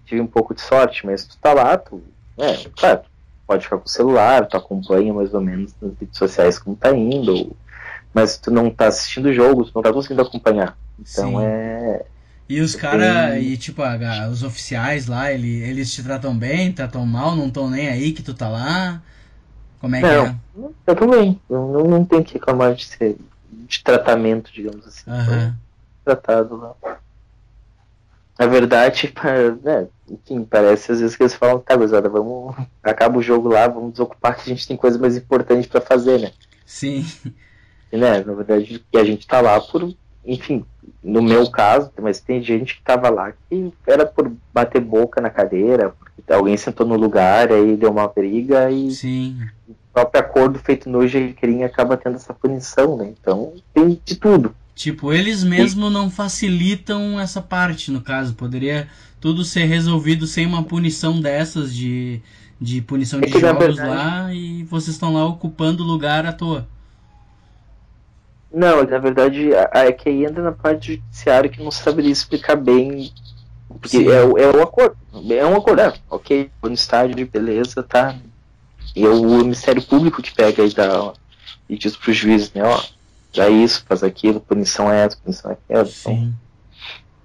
Tive 0.05 0.21
um 0.21 0.27
pouco 0.27 0.53
de 0.53 0.61
sorte, 0.61 1.05
mas 1.05 1.25
tu 1.25 1.37
tá 1.37 1.53
lá, 1.53 1.77
tu. 1.77 2.01
É, 2.37 2.57
claro, 2.75 3.01
pode 3.47 3.63
ficar 3.63 3.77
com 3.77 3.85
o 3.85 3.89
celular, 3.89 4.47
tu 4.47 4.57
acompanha 4.57 5.13
mais 5.13 5.33
ou 5.33 5.41
menos 5.41 5.73
nas 5.81 5.97
redes 5.99 6.17
sociais 6.17 6.59
como 6.59 6.75
tá 6.75 6.91
indo, 6.91 7.55
mas 8.13 8.37
tu 8.37 8.51
não 8.51 8.69
tá 8.69 8.87
assistindo 8.87 9.27
o 9.27 9.33
jogo, 9.33 9.65
tu 9.65 9.71
não 9.75 9.81
tá 9.81 9.93
conseguindo 9.93 10.21
acompanhar. 10.21 10.77
Então 10.99 11.31
Sim. 11.31 11.41
é. 11.41 12.05
E 12.51 12.59
os 12.59 12.75
caras, 12.75 13.41
e 13.41 13.55
tipo, 13.55 13.81
a, 13.81 14.27
os 14.27 14.43
oficiais 14.43 15.07
lá, 15.07 15.31
ele, 15.31 15.61
eles 15.63 15.89
te 15.89 16.03
tratam 16.03 16.37
bem, 16.37 16.73
tratam 16.73 17.05
mal, 17.05 17.33
não 17.33 17.47
estão 17.47 17.69
nem 17.69 17.87
aí 17.87 18.11
que 18.11 18.21
tu 18.21 18.33
tá 18.33 18.49
lá. 18.49 19.01
Como 19.79 19.95
é 19.95 20.01
não, 20.01 20.25
que 20.25 20.31
é? 20.59 20.69
Eu 20.87 20.95
também. 20.97 21.39
Eu 21.49 21.71
não, 21.71 21.83
não 21.85 22.03
tenho 22.03 22.21
que 22.25 22.33
reclamar 22.33 22.75
de 22.75 22.83
ser 22.87 23.15
de 23.49 23.81
tratamento, 23.81 24.51
digamos 24.51 24.85
assim. 24.85 25.09
Uhum. 25.09 25.53
Tratado 26.03 26.57
lá. 26.57 26.97
Na 28.37 28.47
verdade, 28.47 29.13
né, 29.63 29.87
enfim, 30.09 30.43
parece 30.43 30.91
às 30.91 30.99
vezes 30.99 31.15
que 31.15 31.23
eles 31.23 31.33
falam, 31.33 31.59
tá, 31.59 31.77
gozada, 31.77 32.09
vamos. 32.09 32.53
Acaba 32.83 33.17
o 33.17 33.23
jogo 33.23 33.47
lá, 33.47 33.65
vamos 33.69 33.93
desocupar 33.93 34.35
que 34.35 34.41
a 34.41 34.53
gente 34.53 34.67
tem 34.67 34.75
coisa 34.75 34.99
mais 34.99 35.15
importante 35.15 35.69
para 35.69 35.79
fazer, 35.79 36.19
né? 36.19 36.33
Sim. 36.65 37.05
E, 37.93 37.95
né, 37.95 38.21
na 38.25 38.33
verdade, 38.33 38.83
a 38.93 39.03
gente 39.05 39.25
tá 39.25 39.39
lá 39.39 39.57
por. 39.61 39.95
Enfim, 40.25 40.65
no 41.03 41.21
meu 41.21 41.49
caso, 41.49 41.91
mas 41.99 42.19
tem 42.19 42.41
gente 42.43 42.75
que 42.75 42.83
tava 42.83 43.09
lá 43.09 43.33
que 43.49 43.73
era 43.87 44.05
por 44.05 44.31
bater 44.53 44.81
boca 44.81 45.19
na 45.19 45.29
cadeira, 45.29 45.93
porque 46.15 46.31
alguém 46.31 46.55
sentou 46.57 46.85
no 46.85 46.95
lugar, 46.95 47.51
aí 47.51 47.75
deu 47.75 47.91
uma 47.91 48.07
briga 48.07 48.69
e. 48.69 48.91
Sim 48.91 49.37
próprio 49.93 50.21
acordo 50.21 50.59
feito 50.59 50.89
no 50.89 51.07
Jequirim 51.07 51.63
acaba 51.63 51.97
tendo 51.97 52.15
essa 52.15 52.33
punição, 52.33 52.97
né? 52.97 53.13
Então 53.19 53.53
tem 53.73 53.99
de 54.03 54.15
tudo. 54.15 54.55
Tipo, 54.73 55.13
eles 55.13 55.43
mesmo 55.43 55.89
não 55.89 56.09
facilitam 56.09 57.19
essa 57.19 57.41
parte, 57.41 57.91
no 57.91 58.01
caso. 58.01 58.33
Poderia 58.33 58.87
tudo 59.19 59.43
ser 59.43 59.65
resolvido 59.65 60.25
sem 60.25 60.45
uma 60.45 60.63
punição 60.63 61.19
dessas 61.19 61.75
de, 61.75 62.21
de 62.59 62.81
punição 62.81 63.19
é 63.19 63.25
de 63.25 63.39
jogos 63.39 63.75
verdade... 63.75 63.89
lá 63.89 64.33
e 64.33 64.63
vocês 64.63 64.95
estão 64.95 65.13
lá 65.13 65.25
ocupando 65.25 65.83
o 65.83 65.87
lugar 65.87 66.25
à 66.25 66.33
toa. 66.33 66.67
Não, 68.53 68.83
na 68.83 68.97
verdade, 68.97 69.51
é 69.53 69.91
que 69.91 70.09
aí 70.09 70.25
entra 70.25 70.43
na 70.43 70.51
parte 70.51 70.93
judiciária 70.93 71.49
que 71.49 71.63
não 71.63 71.71
saberia 71.71 72.11
explicar 72.11 72.55
bem. 72.55 73.11
Porque 73.79 73.97
é, 73.97 74.43
é 74.43 74.49
o 74.49 74.61
acordo. 74.61 74.97
É 75.29 75.45
um 75.45 75.55
acordo, 75.55 75.81
é, 75.81 75.93
ok, 76.09 76.49
no 76.61 76.73
estádio, 76.73 77.27
beleza, 77.27 77.81
tá, 77.83 78.15
e 78.95 79.05
é 79.05 79.09
o 79.09 79.37
Ministério 79.37 79.81
Público 79.81 80.21
que 80.21 80.33
pega 80.33 80.63
e 80.63 80.73
dá, 80.73 81.13
e 81.69 81.77
diz 81.77 81.95
pro 81.95 82.13
juiz, 82.13 82.51
né, 82.53 82.63
ó, 82.63 82.81
dá 83.33 83.49
isso, 83.49 83.83
faz 83.87 84.03
aquilo, 84.03 84.39
punição 84.39 84.91
é 84.91 85.05
essa, 85.05 85.17
punição 85.17 85.51
é 85.51 85.53
aquela. 85.53 85.87
Então, 85.87 86.33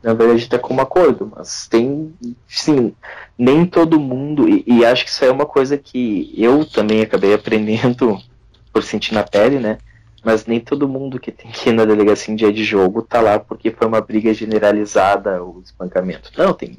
na 0.02 0.14
verdade 0.14 0.42
está 0.42 0.58
como 0.58 0.80
acordo, 0.80 1.32
mas 1.34 1.66
tem, 1.66 2.14
sim, 2.46 2.94
nem 3.36 3.66
todo 3.66 3.98
mundo, 3.98 4.48
e, 4.48 4.64
e, 4.66 4.84
acho 4.84 5.04
que 5.04 5.10
isso 5.10 5.24
é 5.24 5.30
uma 5.30 5.46
coisa 5.46 5.76
que 5.76 6.32
eu 6.36 6.64
também 6.64 7.02
acabei 7.02 7.34
aprendendo 7.34 8.20
por 8.72 8.84
sentir 8.84 9.14
na 9.14 9.24
pele, 9.24 9.58
né? 9.58 9.78
Mas 10.26 10.44
nem 10.44 10.58
todo 10.58 10.88
mundo 10.88 11.20
que 11.20 11.30
tem 11.30 11.48
que 11.52 11.68
ir 11.68 11.72
na 11.72 11.84
delegacia 11.84 12.34
em 12.34 12.36
dia 12.36 12.52
de 12.52 12.64
jogo 12.64 13.00
tá 13.00 13.20
lá 13.20 13.38
porque 13.38 13.70
foi 13.70 13.86
uma 13.86 14.00
briga 14.00 14.34
generalizada 14.34 15.40
o 15.40 15.62
espancamento. 15.64 16.32
Não, 16.36 16.52
tem 16.52 16.78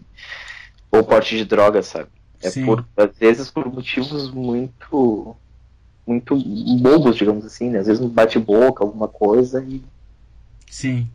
ou 0.92 1.02
porte 1.02 1.38
de 1.38 1.46
droga, 1.46 1.82
sabe? 1.82 2.10
É 2.42 2.50
Sim. 2.50 2.66
por, 2.66 2.86
às 2.98 3.18
vezes 3.18 3.50
por 3.50 3.66
motivos 3.74 4.30
muito 4.32 5.34
muito 6.06 6.36
bobos, 6.82 7.16
digamos 7.16 7.46
assim, 7.46 7.70
né? 7.70 7.80
Às 7.80 7.88
vezes 7.88 8.04
um 8.04 8.10
bate-boca, 8.10 8.84
alguma 8.84 9.08
coisa 9.08 9.64
e. 9.64 9.82
Sim. 10.70 11.08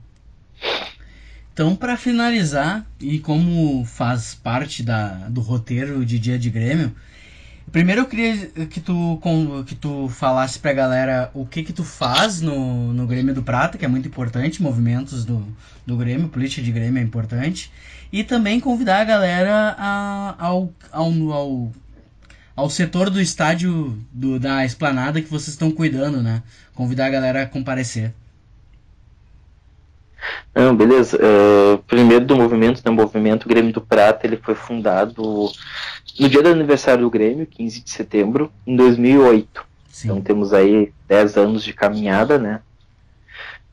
Então, 1.53 1.77
para 1.77 1.99
finalizar, 1.99 2.87
e 2.99 3.19
como 3.19 3.85
faz 3.85 4.35
parte 4.35 4.83
da, 4.83 5.29
do 5.29 5.43
roteiro 5.43 6.03
de 6.03 6.19
Dia 6.19 6.39
de 6.39 6.49
Grêmio, 6.49 6.97
primeiro 7.71 8.03
eu 8.03 8.07
queria 8.07 8.47
que 8.67 8.81
tu, 8.81 9.21
que 9.67 9.75
tu 9.75 10.09
falasse 10.09 10.59
pra 10.59 10.73
galera 10.73 11.31
o 11.35 11.47
que 11.47 11.63
que 11.63 11.73
tu 11.73 11.85
faz 11.85 12.41
no, 12.41 12.93
no 12.93 13.07
Grêmio 13.07 13.35
do 13.35 13.43
Prata, 13.43 13.79
que 13.79 13.85
é 13.85 13.89
muito 13.89 14.09
importante, 14.09 14.63
movimentos 14.63 15.25
do, 15.25 15.47
do 15.87 15.97
Grêmio, 15.97 16.29
política 16.29 16.63
de 16.63 16.73
Grêmio 16.73 17.01
é 17.01 17.03
importante, 17.05 17.71
e 18.13 18.25
também 18.25 18.61
convidar 18.61 19.01
a 19.01 19.05
galera 19.05 19.77
a, 19.79 20.35
ao, 20.39 20.73
ao, 20.91 21.13
ao, 21.33 21.73
ao 22.57 22.71
setor 22.71 23.11
do 23.11 23.21
estádio 23.21 23.99
do, 24.13 24.39
da 24.39 24.65
esplanada 24.65 25.23
que 25.23 25.31
vocês 25.31 25.49
estão 25.49 25.71
cuidando, 25.71 26.23
né? 26.23 26.43
Convidar 26.75 27.07
a 27.07 27.11
galera 27.11 27.43
a 27.43 27.47
comparecer. 27.47 28.13
Não, 30.55 30.75
beleza. 30.77 31.19
É, 31.21 31.79
primeiro 31.87 32.25
do 32.25 32.37
movimento, 32.37 32.83
né, 32.85 32.91
o 32.91 32.95
movimento 32.95 33.49
Grêmio 33.49 33.73
do 33.73 33.81
Prata, 33.81 34.27
ele 34.27 34.37
foi 34.37 34.55
fundado 34.55 35.51
no 36.19 36.29
dia 36.29 36.43
do 36.43 36.49
aniversário 36.49 37.03
do 37.03 37.11
Grêmio, 37.11 37.47
15 37.47 37.81
de 37.83 37.91
setembro, 37.91 38.53
em 38.67 38.77
2008. 38.77 39.65
Sim. 39.89 40.09
Então 40.09 40.21
temos 40.21 40.53
aí 40.53 40.93
10 41.09 41.37
anos 41.37 41.65
de 41.65 41.73
caminhada, 41.73 42.39
né? 42.39 42.61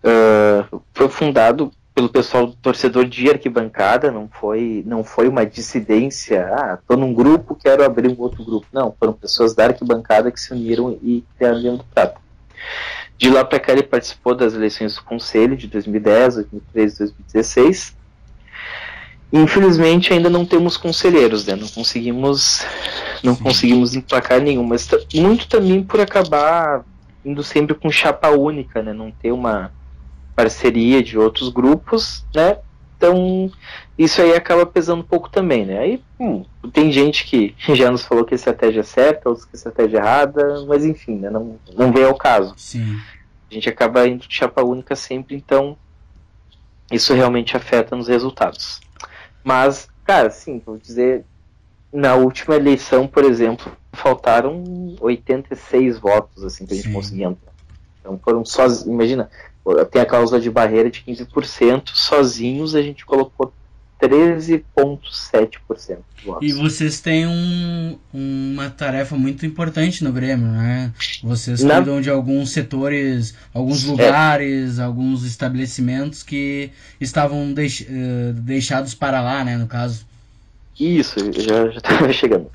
Uh, 0.04 0.82
foi 0.94 1.10
fundado 1.10 1.72
pelo 1.94 2.08
pessoal 2.08 2.48
do 2.48 2.54
torcedor 2.54 3.04
de 3.06 3.30
arquibancada, 3.30 4.10
não 4.10 4.30
foi, 4.30 4.84
não 4.86 5.04
foi 5.04 5.28
uma 5.28 5.46
dissidência, 5.46 6.48
ah, 6.54 6.80
tô 6.88 6.96
num 6.96 7.14
grupo, 7.14 7.56
quero 7.56 7.84
abrir 7.84 8.08
um 8.08 8.22
outro 8.22 8.44
grupo. 8.44 8.66
Não, 8.72 8.96
foram 8.98 9.12
pessoas 9.12 9.54
da 9.54 9.66
arquibancada 9.66 10.32
que 10.32 10.40
se 10.40 10.54
uniram 10.54 10.98
e 11.04 11.26
criaram 11.38 11.58
o 11.58 11.62
Grêmio 11.62 11.78
do 11.80 11.84
Prata. 11.84 12.16
De 13.20 13.30
lá 13.30 13.44
para 13.44 13.60
cá 13.60 13.74
ele 13.74 13.84
participou 13.84 14.34
das 14.34 14.54
eleições 14.54 14.96
do 14.96 15.04
Conselho 15.04 15.58
de 15.58 15.68
2010, 15.68 16.36
2013 16.36 16.98
2016. 17.00 17.98
Infelizmente 19.34 20.14
ainda 20.14 20.30
não 20.30 20.46
temos 20.46 20.78
conselheiros, 20.78 21.46
né? 21.46 21.54
Não 21.54 21.68
conseguimos, 21.68 22.66
não 23.22 23.36
Sim. 23.36 23.44
conseguimos 23.44 23.94
emplacar 23.94 24.40
nenhum, 24.40 24.64
mas 24.64 24.90
muito 25.14 25.50
também 25.50 25.84
por 25.84 26.00
acabar 26.00 26.86
indo 27.26 27.44
sempre 27.44 27.76
com 27.76 27.92
chapa 27.92 28.30
única, 28.30 28.82
né? 28.82 28.94
Não 28.94 29.12
ter 29.12 29.34
uma 29.34 29.70
parceria 30.34 31.04
de 31.04 31.18
outros 31.18 31.50
grupos, 31.50 32.26
né? 32.34 32.58
Então 33.00 33.50
isso 33.98 34.22
aí 34.22 34.36
acaba 34.36 34.66
pesando 34.66 35.00
um 35.00 35.06
pouco 35.06 35.30
também, 35.30 35.66
né? 35.66 35.80
Aí 35.80 36.04
hum, 36.20 36.44
tem 36.74 36.92
gente 36.92 37.24
que 37.24 37.56
já 37.74 37.90
nos 37.90 38.04
falou 38.04 38.26
que 38.26 38.34
a 38.34 38.36
estratégia 38.36 38.82
é 38.82 38.84
certa, 38.84 39.30
outros 39.30 39.46
que 39.46 39.56
a 39.56 39.58
estratégia 39.58 39.98
é 39.98 40.02
errada, 40.02 40.66
mas 40.68 40.84
enfim, 40.84 41.16
né? 41.16 41.30
não, 41.30 41.58
não 41.78 41.94
vem 41.94 42.04
ao 42.04 42.16
caso. 42.16 42.54
Sim. 42.58 43.00
A 43.50 43.54
gente 43.54 43.70
acaba 43.70 44.06
indo 44.06 44.28
de 44.28 44.36
chapa 44.36 44.62
única 44.62 44.98
sempre, 44.98 45.36
então 45.36 45.78
isso 46.92 47.14
realmente 47.14 47.56
afeta 47.56 47.96
nos 47.96 48.10
resultados. 48.10 48.82
Mas, 49.44 49.88
cara, 50.04 50.30
sim, 50.30 50.62
vou 50.64 50.78
dizer, 50.78 51.24
na 51.92 52.16
última 52.16 52.56
eleição, 52.58 53.08
por 53.08 53.24
exemplo, 53.24 53.72
faltaram 53.94 54.96
86 55.00 55.98
votos 55.98 56.44
assim 56.44 56.66
que 56.66 56.74
a 56.74 56.76
gente 56.76 56.92
conseguia 56.92 57.28
entrar. 57.28 57.54
Então 58.00 58.20
foram 58.24 58.44
só, 58.44 58.66
imagina, 58.86 59.30
tem 59.92 60.02
a 60.02 60.06
cláusula 60.06 60.40
de 60.40 60.50
barreira 60.50 60.90
de 60.90 61.02
15%, 61.02 61.90
sozinhos 61.94 62.76
a 62.76 62.82
gente 62.82 63.06
colocou 63.06 63.54
13,7% 64.02 65.98
E 66.42 66.54
vocês 66.54 67.02
têm 67.02 67.28
um, 67.28 68.00
uma 68.14 68.70
tarefa 68.70 69.18
muito 69.18 69.46
importante 69.46 70.06
no 70.06 70.14
Grêmio, 70.14 70.48
né? 70.48 70.94
Vocês 71.22 71.62
Na... 71.64 71.76
cuidam 71.76 72.00
de 72.00 72.10
alguns 72.10 72.52
setores, 72.52 73.36
alguns 73.54 73.86
é. 73.86 73.88
lugares, 73.92 74.80
é. 74.80 74.84
alguns 74.84 75.26
estabelecimentos 75.26 76.24
que 76.24 76.72
estavam 77.00 77.54
deix, 77.54 77.82
uh, 77.82 78.32
deixados 78.34 78.96
para 78.96 79.22
lá, 79.22 79.44
né? 79.44 79.58
No 79.58 79.68
caso. 79.68 80.08
Isso, 80.80 81.20
já 81.34 81.66
estava 81.68 82.14
chegando. 82.14 82.50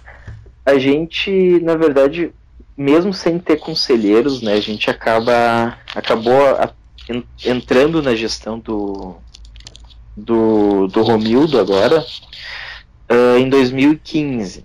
A 0.65 0.79
gente, 0.79 1.61
na 1.61 1.75
verdade, 1.75 2.33
mesmo 2.75 3.13
sem 3.13 3.39
ter 3.39 3.59
conselheiros, 3.59 4.41
né? 4.41 4.55
A 4.55 4.61
gente 4.61 4.89
acaba 4.89 5.77
acabou 5.95 6.57
entrando 7.45 8.03
na 8.03 8.15
gestão 8.15 8.59
do, 8.59 9.17
do, 10.17 10.87
do 10.89 11.03
Romildo 11.03 11.59
agora, 11.59 12.05
uh, 13.11 13.39
em 13.39 13.49
2015. 13.49 14.65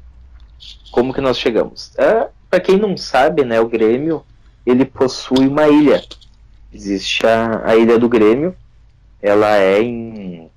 Como 0.91 1.13
que 1.13 1.21
nós 1.21 1.38
chegamos? 1.38 1.89
Uh, 1.89 2.02
ah, 2.02 2.30
Para 2.49 2.60
quem 2.60 2.78
não 2.78 2.97
sabe, 2.97 3.43
né, 3.43 3.60
o 3.60 3.67
Grêmio 3.67 4.23
ele 4.65 4.86
possui 4.86 5.47
uma 5.47 5.67
ilha. 5.67 6.04
Existe 6.73 7.25
a, 7.25 7.62
a 7.65 7.75
ilha 7.75 7.97
do 7.97 8.08
Grêmio, 8.08 8.56
ela 9.21 9.58
é 9.58 9.82
em, 9.82 10.49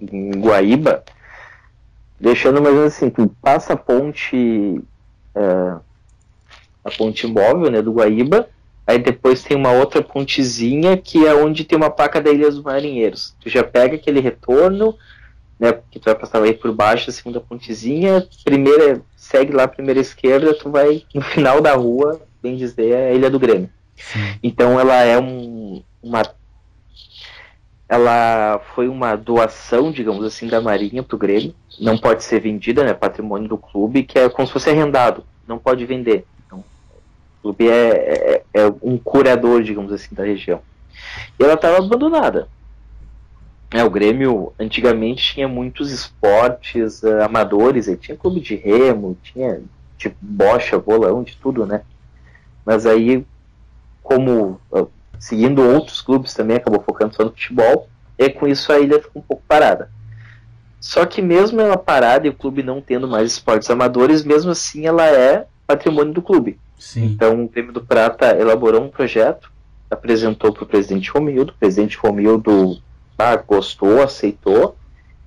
em 0.00 0.30
Guaíba, 0.40 1.04
deixando 2.20 2.62
mais 2.62 2.74
ou 2.74 2.80
menos 2.80 2.94
assim, 2.94 3.10
tu 3.10 3.28
passa 3.42 3.72
a 3.72 3.76
ponte 3.76 4.80
uh, 5.34 5.80
a 6.84 6.90
ponte 6.96 7.26
móvel 7.26 7.70
né, 7.70 7.82
do 7.82 7.92
Guaíba, 7.92 8.48
Aí 8.88 8.98
depois 8.98 9.42
tem 9.42 9.54
uma 9.54 9.70
outra 9.70 10.00
pontezinha 10.00 10.96
que 10.96 11.26
é 11.26 11.34
onde 11.34 11.62
tem 11.62 11.76
uma 11.76 11.90
placa 11.90 12.22
da 12.22 12.30
Ilha 12.30 12.50
dos 12.50 12.62
Marinheiros. 12.62 13.36
Tu 13.38 13.50
já 13.50 13.62
pega 13.62 13.96
aquele 13.96 14.18
retorno, 14.18 14.96
né? 15.60 15.78
Que 15.90 15.98
tu 15.98 16.06
vai 16.06 16.14
passar 16.14 16.42
aí 16.42 16.54
por 16.54 16.72
baixo, 16.72 17.10
a 17.10 17.12
segunda 17.12 17.38
pontezinha, 17.38 18.26
primeira, 18.42 19.02
segue 19.14 19.52
lá 19.52 19.64
a 19.64 19.68
primeira 19.68 20.00
esquerda, 20.00 20.54
tu 20.54 20.70
vai 20.70 21.02
no 21.14 21.20
final 21.20 21.60
da 21.60 21.74
rua, 21.74 22.18
bem 22.42 22.56
dizer, 22.56 22.92
é 22.92 23.10
a 23.10 23.12
Ilha 23.12 23.28
do 23.28 23.38
Grêmio. 23.38 23.68
Sim. 23.94 24.38
Então 24.42 24.80
ela 24.80 24.94
é 24.94 25.18
um, 25.20 25.82
uma 26.02 26.22
ela 27.86 28.62
foi 28.74 28.88
uma 28.88 29.16
doação, 29.16 29.92
digamos 29.92 30.24
assim, 30.24 30.46
da 30.46 30.62
Marinha 30.62 31.02
para 31.02 31.14
o 31.14 31.18
Grêmio. 31.18 31.54
Não 31.78 31.98
pode 31.98 32.24
ser 32.24 32.40
vendida, 32.40 32.82
né? 32.82 32.94
Patrimônio 32.94 33.50
do 33.50 33.58
clube, 33.58 34.02
que 34.02 34.18
é 34.18 34.30
como 34.30 34.46
se 34.46 34.52
fosse 34.54 34.70
arrendado. 34.70 35.24
Não 35.46 35.58
pode 35.58 35.84
vender 35.84 36.24
clube 37.42 37.68
é, 37.68 37.90
é, 37.90 38.42
é, 38.54 38.72
um 38.82 38.98
curador, 38.98 39.62
digamos 39.62 39.92
assim, 39.92 40.14
da 40.14 40.24
região. 40.24 40.60
E 41.38 41.44
ela 41.44 41.54
estava 41.54 41.78
abandonada. 41.78 42.48
É, 43.70 43.84
o 43.84 43.90
Grêmio 43.90 44.52
antigamente 44.58 45.34
tinha 45.34 45.46
muitos 45.46 45.90
esportes 45.90 47.02
uh, 47.02 47.22
amadores, 47.22 47.86
aí 47.86 47.96
tinha 47.96 48.16
clube 48.16 48.40
de 48.40 48.54
remo, 48.54 49.16
tinha 49.22 49.60
tipo 49.98 50.16
bocha, 50.20 50.78
bolão, 50.78 51.22
de 51.22 51.36
tudo, 51.36 51.66
né? 51.66 51.82
Mas 52.64 52.86
aí, 52.86 53.26
como 54.02 54.58
uh, 54.72 54.90
seguindo 55.18 55.62
outros 55.62 56.00
clubes 56.00 56.32
também, 56.32 56.56
acabou 56.56 56.80
focando 56.80 57.14
só 57.14 57.24
no 57.24 57.30
futebol, 57.30 57.88
e 58.16 58.30
com 58.30 58.48
isso 58.48 58.72
a 58.72 58.78
ilha 58.78 59.02
ficou 59.02 59.20
um 59.20 59.24
pouco 59.24 59.42
parada. 59.46 59.90
Só 60.80 61.04
que 61.04 61.20
mesmo 61.20 61.60
ela 61.60 61.76
parada 61.76 62.26
e 62.26 62.30
o 62.30 62.34
clube 62.34 62.62
não 62.62 62.80
tendo 62.80 63.06
mais 63.06 63.32
esportes 63.32 63.68
amadores, 63.68 64.24
mesmo 64.24 64.50
assim 64.50 64.86
ela 64.86 65.06
é 65.06 65.46
patrimônio 65.66 66.14
do 66.14 66.22
clube. 66.22 66.58
Sim. 66.78 67.04
Então 67.06 67.44
o 67.44 67.48
Grêmio 67.48 67.72
do 67.72 67.80
Prata 67.80 68.36
elaborou 68.38 68.82
um 68.82 68.88
projeto, 68.88 69.50
apresentou 69.90 70.52
para 70.52 70.64
o 70.64 70.66
presidente 70.66 71.10
Romildo, 71.10 71.52
o 71.52 71.58
presidente 71.58 71.96
Romildo 71.96 72.78
ah, 73.18 73.36
gostou, 73.36 74.02
aceitou 74.02 74.76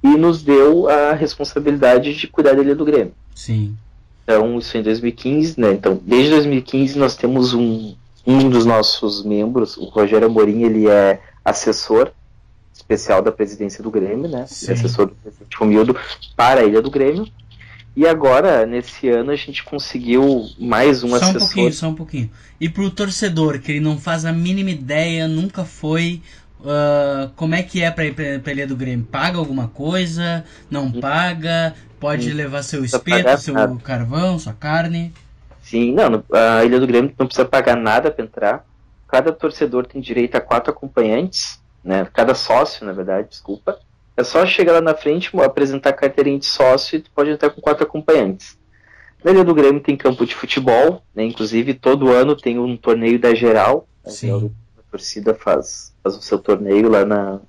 e 0.03 0.09
nos 0.09 0.41
deu 0.41 0.89
a 0.89 1.13
responsabilidade 1.13 2.15
de 2.15 2.27
cuidar 2.27 2.53
dele 2.53 2.73
do 2.73 2.85
Grêmio. 2.85 3.13
Sim. 3.35 3.75
Então 4.23 4.57
isso 4.57 4.77
em 4.77 4.83
2015, 4.83 5.59
né? 5.59 5.73
Então 5.73 5.99
desde 6.01 6.31
2015 6.31 6.97
nós 6.97 7.15
temos 7.15 7.53
um 7.53 7.95
um 8.25 8.49
dos 8.49 8.65
nossos 8.65 9.23
membros, 9.23 9.77
o 9.77 9.85
Rogério 9.85 10.27
Amorim, 10.27 10.63
ele 10.63 10.87
é 10.87 11.19
assessor 11.43 12.11
especial 12.73 13.21
da 13.21 13.31
presidência 13.31 13.83
do 13.83 13.91
Grêmio, 13.91 14.29
né? 14.29 14.41
É 14.41 14.43
assessor 14.43 15.07
do 15.07 15.15
presidente 15.15 15.57
Romildo 15.57 15.95
para 16.35 16.61
a 16.61 16.63
Ilha 16.63 16.81
do 16.81 16.91
Grêmio. 16.91 17.27
E 17.95 18.07
agora, 18.07 18.65
nesse 18.65 19.09
ano, 19.09 19.31
a 19.31 19.35
gente 19.35 19.63
conseguiu 19.63 20.45
mais 20.57 21.03
um 21.03 21.09
só 21.09 21.15
assessor. 21.15 21.31
Só 21.31 21.37
um 21.37 21.39
pouquinho, 21.39 21.73
só 21.73 21.87
um 21.89 21.95
pouquinho. 21.95 22.31
E 22.59 22.69
pro 22.69 22.89
torcedor, 22.89 23.59
que 23.59 23.73
ele 23.73 23.79
não 23.81 23.97
faz 23.97 24.23
a 24.23 24.31
mínima 24.31 24.69
ideia, 24.69 25.27
nunca 25.27 25.65
foi. 25.65 26.21
Uh, 26.61 27.29
como 27.35 27.55
é 27.55 27.63
que 27.63 27.83
é 27.83 27.91
pra 27.91 28.05
ir 28.05 28.13
pra, 28.13 28.39
pra 28.39 28.51
Ilha 28.53 28.67
do 28.67 28.75
Grêmio? 28.75 29.05
Paga 29.05 29.37
alguma 29.37 29.67
coisa? 29.67 30.45
Não 30.69 30.85
hum. 30.85 31.01
paga? 31.01 31.75
Pode 31.99 32.31
hum. 32.31 32.35
levar 32.35 32.63
seu 32.63 32.85
espeto, 32.85 33.37
seu 33.41 33.53
nada. 33.53 33.75
carvão, 33.83 34.39
sua 34.39 34.53
carne? 34.53 35.11
Sim, 35.61 35.93
não, 35.93 36.23
a 36.31 36.63
Ilha 36.63 36.79
do 36.79 36.87
Grêmio 36.87 37.13
não 37.17 37.25
precisa 37.25 37.47
pagar 37.47 37.75
nada 37.75 38.09
para 38.09 38.23
entrar. 38.23 38.65
cada 39.07 39.33
torcedor 39.33 39.85
tem 39.85 40.01
direito 40.01 40.35
a 40.35 40.41
quatro 40.41 40.71
acompanhantes, 40.71 41.59
né? 41.83 42.07
Cada 42.13 42.35
sócio, 42.35 42.85
na 42.85 42.93
verdade, 42.93 43.29
desculpa. 43.29 43.79
É 44.21 44.23
só 44.23 44.45
chegar 44.45 44.73
lá 44.73 44.81
na 44.81 44.93
frente, 44.93 45.31
apresentar 45.39 45.89
a 45.89 45.93
carteirinha 45.93 46.37
de 46.37 46.45
sócio 46.45 46.95
e 46.95 46.99
tu 47.01 47.09
pode 47.09 47.31
entrar 47.31 47.49
com 47.49 47.59
quatro 47.59 47.83
acompanhantes. 47.83 48.55
Na 49.23 49.31
Ilha 49.31 49.43
do 49.43 49.55
Grêmio 49.55 49.81
tem 49.81 49.97
campo 49.97 50.27
de 50.27 50.35
futebol, 50.35 51.01
né? 51.13 51.23
Inclusive 51.25 51.73
todo 51.73 52.11
ano 52.11 52.35
tem 52.35 52.59
um 52.59 52.77
torneio 52.77 53.19
da 53.19 53.33
geral. 53.33 53.87
Né? 54.05 54.11
Sim. 54.11 54.51
A 54.77 54.91
torcida 54.91 55.33
faz, 55.33 55.95
faz 56.03 56.15
o 56.15 56.21
seu 56.21 56.37
torneio 56.37 56.87
lá 56.87 57.03
na, 57.03 57.39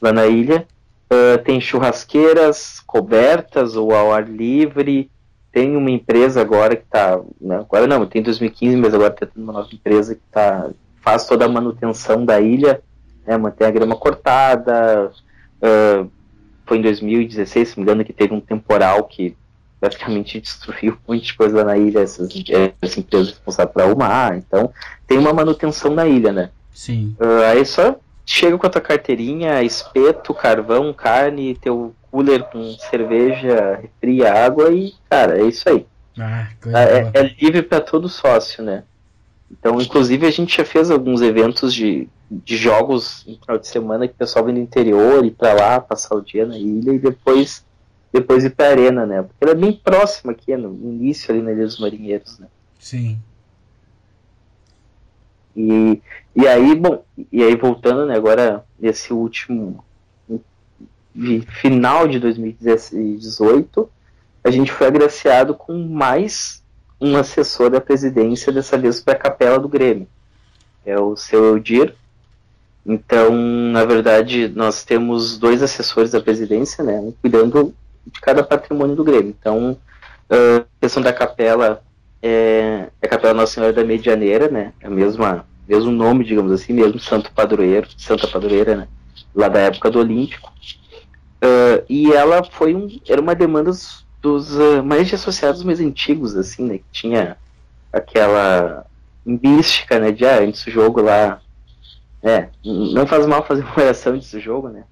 lá 0.00 0.12
na 0.12 0.26
ilha. 0.26 0.66
Uh, 1.12 1.40
tem 1.44 1.60
churrasqueiras 1.60 2.80
cobertas 2.80 3.76
ou 3.76 3.94
ao 3.94 4.12
ar 4.12 4.28
livre. 4.28 5.08
Tem 5.52 5.76
uma 5.76 5.90
empresa 5.92 6.40
agora 6.40 6.74
que 6.74 6.82
está. 6.82 7.20
Né, 7.40 7.56
agora 7.56 7.86
não, 7.86 8.04
tem 8.04 8.20
2015, 8.20 8.76
mas 8.76 8.94
agora 8.94 9.12
tendo 9.12 9.30
uma 9.36 9.52
nova 9.52 9.68
empresa 9.72 10.16
que 10.16 10.22
tá, 10.32 10.70
faz 11.02 11.24
toda 11.24 11.44
a 11.44 11.48
manutenção 11.48 12.24
da 12.24 12.40
ilha, 12.40 12.82
né, 13.24 13.36
mantém 13.36 13.64
a 13.64 13.70
grama 13.70 13.94
cortada. 13.94 15.12
Uh, 15.62 16.10
foi 16.66 16.78
em 16.78 16.82
2016, 16.82 17.68
se 17.68 17.78
me 17.78 17.82
engano, 17.82 18.04
que 18.04 18.12
teve 18.12 18.34
um 18.34 18.40
temporal 18.40 19.04
que 19.04 19.36
praticamente 19.80 20.40
destruiu 20.42 20.96
muita 21.06 21.34
coisa 21.34 21.58
lá 21.58 21.64
na 21.64 21.76
ilha, 21.76 22.00
essas, 22.00 22.28
essas 22.82 22.98
empresas 22.98 23.28
responsáveis 23.30 23.72
para 23.72 23.84
arrumar. 23.84 24.36
Então, 24.36 24.72
tem 25.06 25.18
uma 25.18 25.32
manutenção 25.32 25.94
na 25.94 26.06
ilha, 26.06 26.32
né? 26.32 26.50
Sim. 26.72 27.14
Uh, 27.20 27.42
aí 27.44 27.64
só 27.64 27.96
chega 28.24 28.56
com 28.56 28.66
a 28.66 28.70
tua 28.70 28.80
carteirinha, 28.80 29.62
espeto, 29.62 30.32
carvão, 30.32 30.92
carne, 30.92 31.54
teu 31.56 31.94
cooler 32.10 32.44
com 32.44 32.72
cerveja, 32.90 33.80
refria, 33.82 34.32
água 34.32 34.70
e, 34.72 34.94
cara, 35.08 35.38
é 35.38 35.44
isso 35.44 35.68
aí. 35.68 35.86
Ah, 36.18 36.46
é, 36.66 37.10
é, 37.20 37.34
livre 37.40 37.62
para 37.62 37.80
todo 37.80 38.08
sócio, 38.08 38.62
né? 38.62 38.84
Então, 39.52 39.80
inclusive, 39.80 40.26
a 40.26 40.30
gente 40.30 40.56
já 40.56 40.64
fez 40.64 40.90
alguns 40.90 41.20
eventos 41.20 41.74
de, 41.74 42.08
de 42.30 42.56
jogos 42.56 43.24
em 43.28 43.36
final 43.36 43.58
de 43.58 43.68
semana 43.68 44.08
que 44.08 44.14
o 44.14 44.16
pessoal 44.16 44.44
vem 44.44 44.54
do 44.54 44.60
interior, 44.60 45.24
ir 45.24 45.32
para 45.32 45.52
lá, 45.52 45.80
passar 45.80 46.14
o 46.14 46.22
dia 46.22 46.46
na 46.46 46.56
ilha 46.56 46.92
e 46.92 46.98
depois 46.98 47.64
depois 48.12 48.44
ir 48.44 48.50
pra 48.50 48.68
arena, 48.68 49.06
né? 49.06 49.22
Porque 49.22 49.42
ela 49.42 49.52
é 49.52 49.54
bem 49.54 49.72
próxima 49.72 50.32
aqui, 50.32 50.54
no 50.54 50.70
início 50.70 51.32
ali 51.32 51.42
na 51.42 51.50
Ilha 51.52 51.64
dos 51.64 51.78
Marinheiros, 51.78 52.38
né? 52.38 52.46
Sim. 52.78 53.18
E, 55.56 56.00
e 56.36 56.46
aí, 56.46 56.74
bom, 56.74 57.02
e 57.30 57.42
aí 57.42 57.56
voltando, 57.56 58.06
né, 58.06 58.14
agora 58.14 58.64
nesse 58.78 59.12
último 59.12 59.82
final 61.60 62.08
de 62.08 62.18
2018, 62.18 63.90
a 64.44 64.50
gente 64.50 64.72
foi 64.72 64.86
agraciado 64.86 65.54
com 65.54 65.76
mais 65.78 66.61
um 67.02 67.16
assessor 67.16 67.68
da 67.68 67.80
presidência, 67.80 68.52
dessa 68.52 68.78
vez 68.78 69.00
para 69.00 69.14
a 69.14 69.18
capela 69.18 69.58
do 69.58 69.68
Grêmio. 69.68 70.06
É 70.86 70.98
o 70.98 71.16
seu 71.16 71.44
Eudir. 71.44 71.94
Então, 72.86 73.32
na 73.32 73.84
verdade, 73.84 74.48
nós 74.48 74.84
temos 74.84 75.36
dois 75.36 75.62
assessores 75.62 76.12
da 76.12 76.20
presidência, 76.20 76.82
né, 76.82 77.12
cuidando 77.20 77.74
de 78.06 78.20
cada 78.20 78.42
patrimônio 78.42 78.96
do 78.96 79.04
Grêmio. 79.04 79.34
Então, 79.38 79.76
a 80.30 80.64
questão 80.80 81.02
da 81.02 81.12
capela 81.12 81.82
é, 82.22 82.88
é 83.00 83.06
a 83.06 83.08
Capela 83.08 83.34
Nossa 83.34 83.54
Senhora 83.54 83.72
da 83.72 83.84
Medianeira, 83.84 84.48
né? 84.48 84.72
É 84.80 84.86
a 84.86 84.90
mesma, 84.90 85.44
mesmo 85.68 85.90
nome, 85.90 86.24
digamos 86.24 86.52
assim, 86.52 86.72
mesmo 86.72 87.00
Santo 87.00 87.32
Padroeiro, 87.32 87.88
Santa 87.98 88.28
Padroeira, 88.28 88.76
né? 88.76 88.88
Lá 89.34 89.48
da 89.48 89.58
época 89.58 89.90
do 89.90 89.98
Olímpico. 89.98 90.52
Uh, 91.42 91.84
e 91.88 92.12
ela 92.12 92.44
foi 92.44 92.74
um, 92.74 92.88
era 93.08 93.20
uma 93.20 93.34
demanda 93.34 93.72
dos, 94.22 94.54
uh, 94.54 94.82
mais 94.84 95.12
associados 95.12 95.64
mais 95.64 95.80
antigos, 95.80 96.36
assim, 96.36 96.64
né? 96.64 96.78
Que 96.78 96.84
tinha 96.92 97.36
aquela 97.92 98.86
mística, 99.26 99.98
né? 99.98 100.12
De 100.12 100.24
ah, 100.24 100.40
antes 100.40 100.64
do 100.64 100.70
jogo 100.70 101.02
lá. 101.02 101.40
É, 102.22 102.48
não 102.64 103.04
faz 103.04 103.26
mal 103.26 103.44
fazer 103.44 103.64
uma 103.64 103.76
oração 103.76 104.14
antes 104.14 104.30
do 104.30 104.38
jogo, 104.38 104.68
né? 104.68 104.84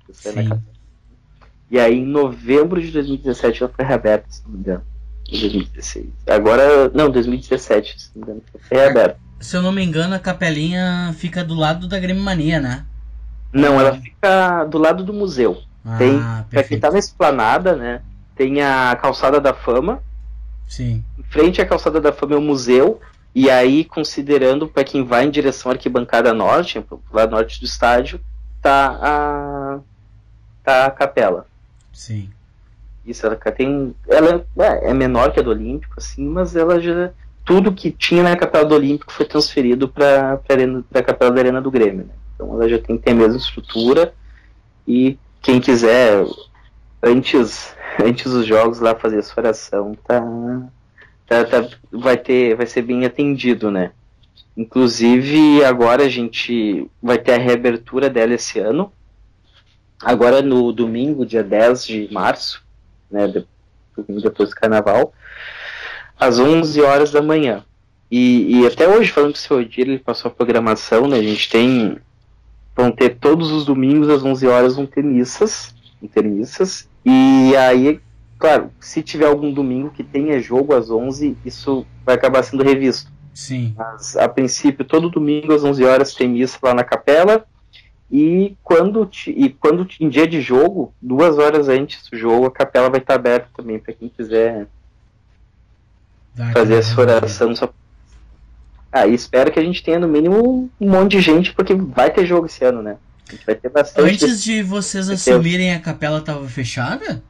E 1.70 1.78
aí, 1.78 1.98
em 1.98 2.04
novembro 2.04 2.82
de 2.82 2.90
2017, 2.90 3.62
ela 3.62 3.72
foi 3.72 3.84
reaberta, 3.84 4.26
se 4.28 4.42
não 4.42 4.50
me 4.50 4.58
engano. 4.58 4.82
2016. 5.30 6.06
Agora, 6.28 6.88
não, 6.92 7.08
2017, 7.08 8.00
se 8.00 8.10
não 8.16 8.26
me 8.26 8.32
engano, 8.32 8.42
foi 8.50 8.78
reaberta. 8.78 9.16
Se 9.38 9.56
eu 9.56 9.62
não 9.62 9.70
me 9.70 9.84
engano, 9.84 10.16
a 10.16 10.18
capelinha 10.18 11.14
fica 11.16 11.44
do 11.44 11.54
lado 11.54 11.86
da 11.86 12.00
Grêmio 12.00 12.22
Mania, 12.22 12.58
né? 12.58 12.84
Não, 13.52 13.80
ela 13.80 13.94
fica 13.94 14.64
do 14.64 14.78
lado 14.78 15.04
do 15.04 15.12
museu. 15.12 15.62
Ah, 15.84 15.96
tem, 15.96 16.20
pra 16.50 16.64
quem 16.64 16.80
tá 16.80 16.90
na 16.90 16.98
esplanada, 16.98 17.76
né? 17.76 18.02
Tem 18.34 18.62
a 18.62 18.96
calçada 18.96 19.40
da 19.40 19.52
fama. 19.52 20.02
Sim. 20.68 21.04
Em 21.18 21.22
frente 21.24 21.60
à 21.60 21.66
calçada 21.66 22.00
da 22.00 22.12
fama 22.12 22.34
é 22.34 22.38
o 22.38 22.42
museu. 22.42 23.00
E 23.34 23.48
aí, 23.48 23.84
considerando 23.84 24.66
para 24.66 24.84
quem 24.84 25.04
vai 25.04 25.24
em 25.24 25.30
direção 25.30 25.70
à 25.70 25.74
arquibancada 25.74 26.34
norte, 26.34 26.84
lado 27.12 27.30
norte 27.30 27.60
do 27.60 27.66
estádio, 27.66 28.20
tá 28.60 28.98
a, 29.00 29.78
tá 30.64 30.86
a 30.86 30.90
capela. 30.90 31.46
Sim. 31.92 32.28
Isso, 33.06 33.26
ela 33.26 33.36
tem. 33.36 33.94
Ela 34.08 34.44
é, 34.58 34.90
é 34.90 34.94
menor 34.94 35.32
que 35.32 35.40
a 35.40 35.42
do 35.42 35.50
Olímpico, 35.50 35.94
assim, 35.96 36.26
mas 36.26 36.56
ela 36.56 36.80
já. 36.80 37.10
Tudo 37.44 37.72
que 37.72 37.90
tinha 37.90 38.22
na 38.22 38.36
capela 38.36 38.64
do 38.64 38.74
Olímpico 38.74 39.12
foi 39.12 39.26
transferido 39.26 39.88
para 39.88 40.40
a 40.94 41.02
capela 41.02 41.32
da 41.32 41.40
Arena 41.40 41.60
do 41.60 41.70
Grêmio. 41.70 42.04
Né? 42.04 42.14
Então 42.34 42.54
ela 42.54 42.68
já 42.68 42.78
tem 42.78 42.96
ter 42.96 43.12
a 43.12 43.14
mesma 43.14 43.36
estrutura. 43.36 44.12
E 44.86 45.18
quem 45.40 45.60
quiser, 45.60 46.24
antes, 47.02 47.74
antes 48.02 48.30
dos 48.32 48.46
jogos 48.46 48.80
lá 48.80 48.94
fazer 48.94 49.18
a 49.18 49.22
sua 49.22 49.42
oração, 49.42 49.96
tá, 50.06 50.22
tá, 51.26 51.44
tá, 51.44 51.68
vai, 51.90 52.16
ter, 52.16 52.56
vai 52.56 52.66
ser 52.66 52.82
bem 52.82 53.04
atendido, 53.04 53.70
né? 53.70 53.92
Inclusive, 54.56 55.64
agora 55.64 56.04
a 56.04 56.08
gente 56.08 56.90
vai 57.02 57.18
ter 57.18 57.32
a 57.32 57.38
reabertura 57.38 58.10
dela 58.10 58.34
esse 58.34 58.58
ano. 58.58 58.92
Agora 60.02 60.42
no 60.42 60.72
domingo, 60.72 61.24
dia 61.24 61.42
10 61.42 61.86
de 61.86 62.08
março, 62.12 62.62
né, 63.10 63.28
depois 63.28 64.50
do 64.50 64.56
carnaval, 64.56 65.12
às 66.18 66.38
11 66.38 66.80
horas 66.82 67.10
da 67.10 67.22
manhã. 67.22 67.64
E, 68.10 68.60
e 68.60 68.66
até 68.66 68.88
hoje, 68.88 69.12
falando 69.12 69.32
com 69.32 69.38
o 69.38 69.40
seu 69.40 69.60
Edir, 69.60 69.86
ele 69.86 69.98
passou 69.98 70.30
a 70.30 70.34
programação, 70.34 71.06
né, 71.06 71.18
a 71.18 71.22
gente 71.22 71.48
tem, 71.48 71.98
vão 72.74 72.90
ter 72.90 73.16
todos 73.16 73.52
os 73.52 73.64
domingos 73.64 74.08
às 74.08 74.24
11 74.24 74.46
horas 74.48 74.76
vão 74.76 74.84
ter 74.84 75.04
missas, 75.04 75.74
vão 76.00 76.08
ter 76.10 76.24
missas, 76.24 76.88
e 77.04 77.56
aí, 77.56 78.00
claro, 78.38 78.70
se 78.80 79.02
tiver 79.02 79.26
algum 79.26 79.52
domingo 79.52 79.90
que 79.90 80.04
tenha 80.04 80.40
jogo 80.40 80.74
às 80.74 80.90
11, 80.90 81.36
isso 81.44 81.86
vai 82.04 82.14
acabar 82.14 82.42
sendo 82.42 82.62
revisto. 82.62 83.10
Sim. 83.32 83.74
Mas, 83.76 84.16
a 84.16 84.28
princípio, 84.28 84.84
todo 84.84 85.10
domingo 85.10 85.52
às 85.52 85.64
11 85.64 85.84
horas 85.84 86.14
tem 86.14 86.28
missa 86.28 86.58
lá 86.62 86.74
na 86.74 86.84
capela, 86.84 87.46
e 88.10 88.56
quando, 88.64 89.08
e 89.28 89.50
quando 89.50 89.86
em 90.00 90.08
dia 90.08 90.26
de 90.26 90.40
jogo, 90.40 90.92
duas 91.00 91.38
horas 91.38 91.68
antes 91.68 92.08
do 92.10 92.18
jogo, 92.18 92.46
a 92.46 92.50
capela 92.50 92.90
vai 92.90 92.98
estar 92.98 93.14
aberta 93.14 93.48
também 93.56 93.78
para 93.78 93.94
quem 93.94 94.08
quiser 94.08 94.66
Dá 96.34 96.50
fazer 96.50 96.74
essa 96.74 97.00
oração. 97.00 97.54
Só... 97.54 97.72
Ah, 98.90 99.06
e 99.06 99.14
espero 99.14 99.52
que 99.52 99.60
a 99.60 99.62
gente 99.62 99.82
tenha 99.82 100.00
no 100.00 100.08
mínimo 100.08 100.68
um 100.80 100.90
monte 100.90 101.12
de 101.12 101.20
gente, 101.20 101.54
porque 101.54 101.72
vai 101.72 102.10
ter 102.10 102.26
jogo 102.26 102.46
esse 102.46 102.64
ano, 102.64 102.82
né? 102.82 102.96
A 103.30 103.36
gente 103.36 103.46
vai 103.46 103.54
ter 103.54 103.68
bastante. 103.68 104.10
Antes 104.10 104.42
de 104.42 104.62
vocês 104.62 105.08
assumirem, 105.08 105.74
a 105.74 105.80
capela 105.80 106.18
estava 106.18 106.46
fechada? 106.48 107.22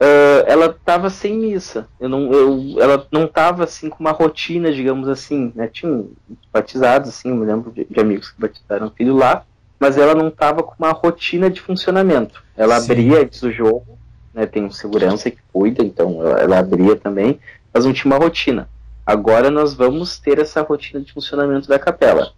Ah, 0.00 0.44
ela 0.46 0.74
tava 0.84 1.10
sem 1.10 1.36
missa. 1.36 1.86
Eu 2.00 2.08
não, 2.08 2.32
eu, 2.32 2.80
ela 2.80 3.06
não 3.12 3.26
tava 3.26 3.64
assim 3.64 3.90
com 3.90 4.00
uma 4.00 4.12
rotina, 4.12 4.72
digamos 4.72 5.06
assim, 5.08 5.52
né? 5.54 5.68
Tinha 5.68 6.04
batizados, 6.50 7.10
assim, 7.10 7.28
eu 7.28 7.36
me 7.36 7.44
lembro 7.44 7.70
de, 7.70 7.84
de 7.84 8.00
amigos 8.00 8.30
que 8.30 8.40
batizaram 8.40 8.90
filho 8.90 9.14
lá, 9.14 9.44
mas 9.78 9.98
ela 9.98 10.14
não 10.14 10.30
tava 10.30 10.62
com 10.62 10.74
uma 10.78 10.92
rotina 10.92 11.50
de 11.50 11.60
funcionamento. 11.60 12.42
Ela 12.56 12.80
Sim. 12.80 12.92
abria 12.92 13.20
antes 13.20 13.42
do 13.42 13.52
jogo, 13.52 13.98
né? 14.32 14.46
Tem 14.46 14.64
um 14.64 14.70
segurança 14.70 15.30
que 15.30 15.38
cuida, 15.52 15.84
então 15.84 16.26
ela, 16.26 16.40
ela 16.40 16.58
abria 16.58 16.96
também, 16.96 17.38
mas 17.72 17.84
não 17.84 17.92
tinha 17.92 18.10
uma 18.10 18.24
rotina. 18.24 18.68
Agora 19.04 19.50
nós 19.50 19.74
vamos 19.74 20.18
ter 20.18 20.38
essa 20.38 20.62
rotina 20.62 21.00
de 21.00 21.12
funcionamento 21.12 21.68
da 21.68 21.78
capela. 21.78 22.32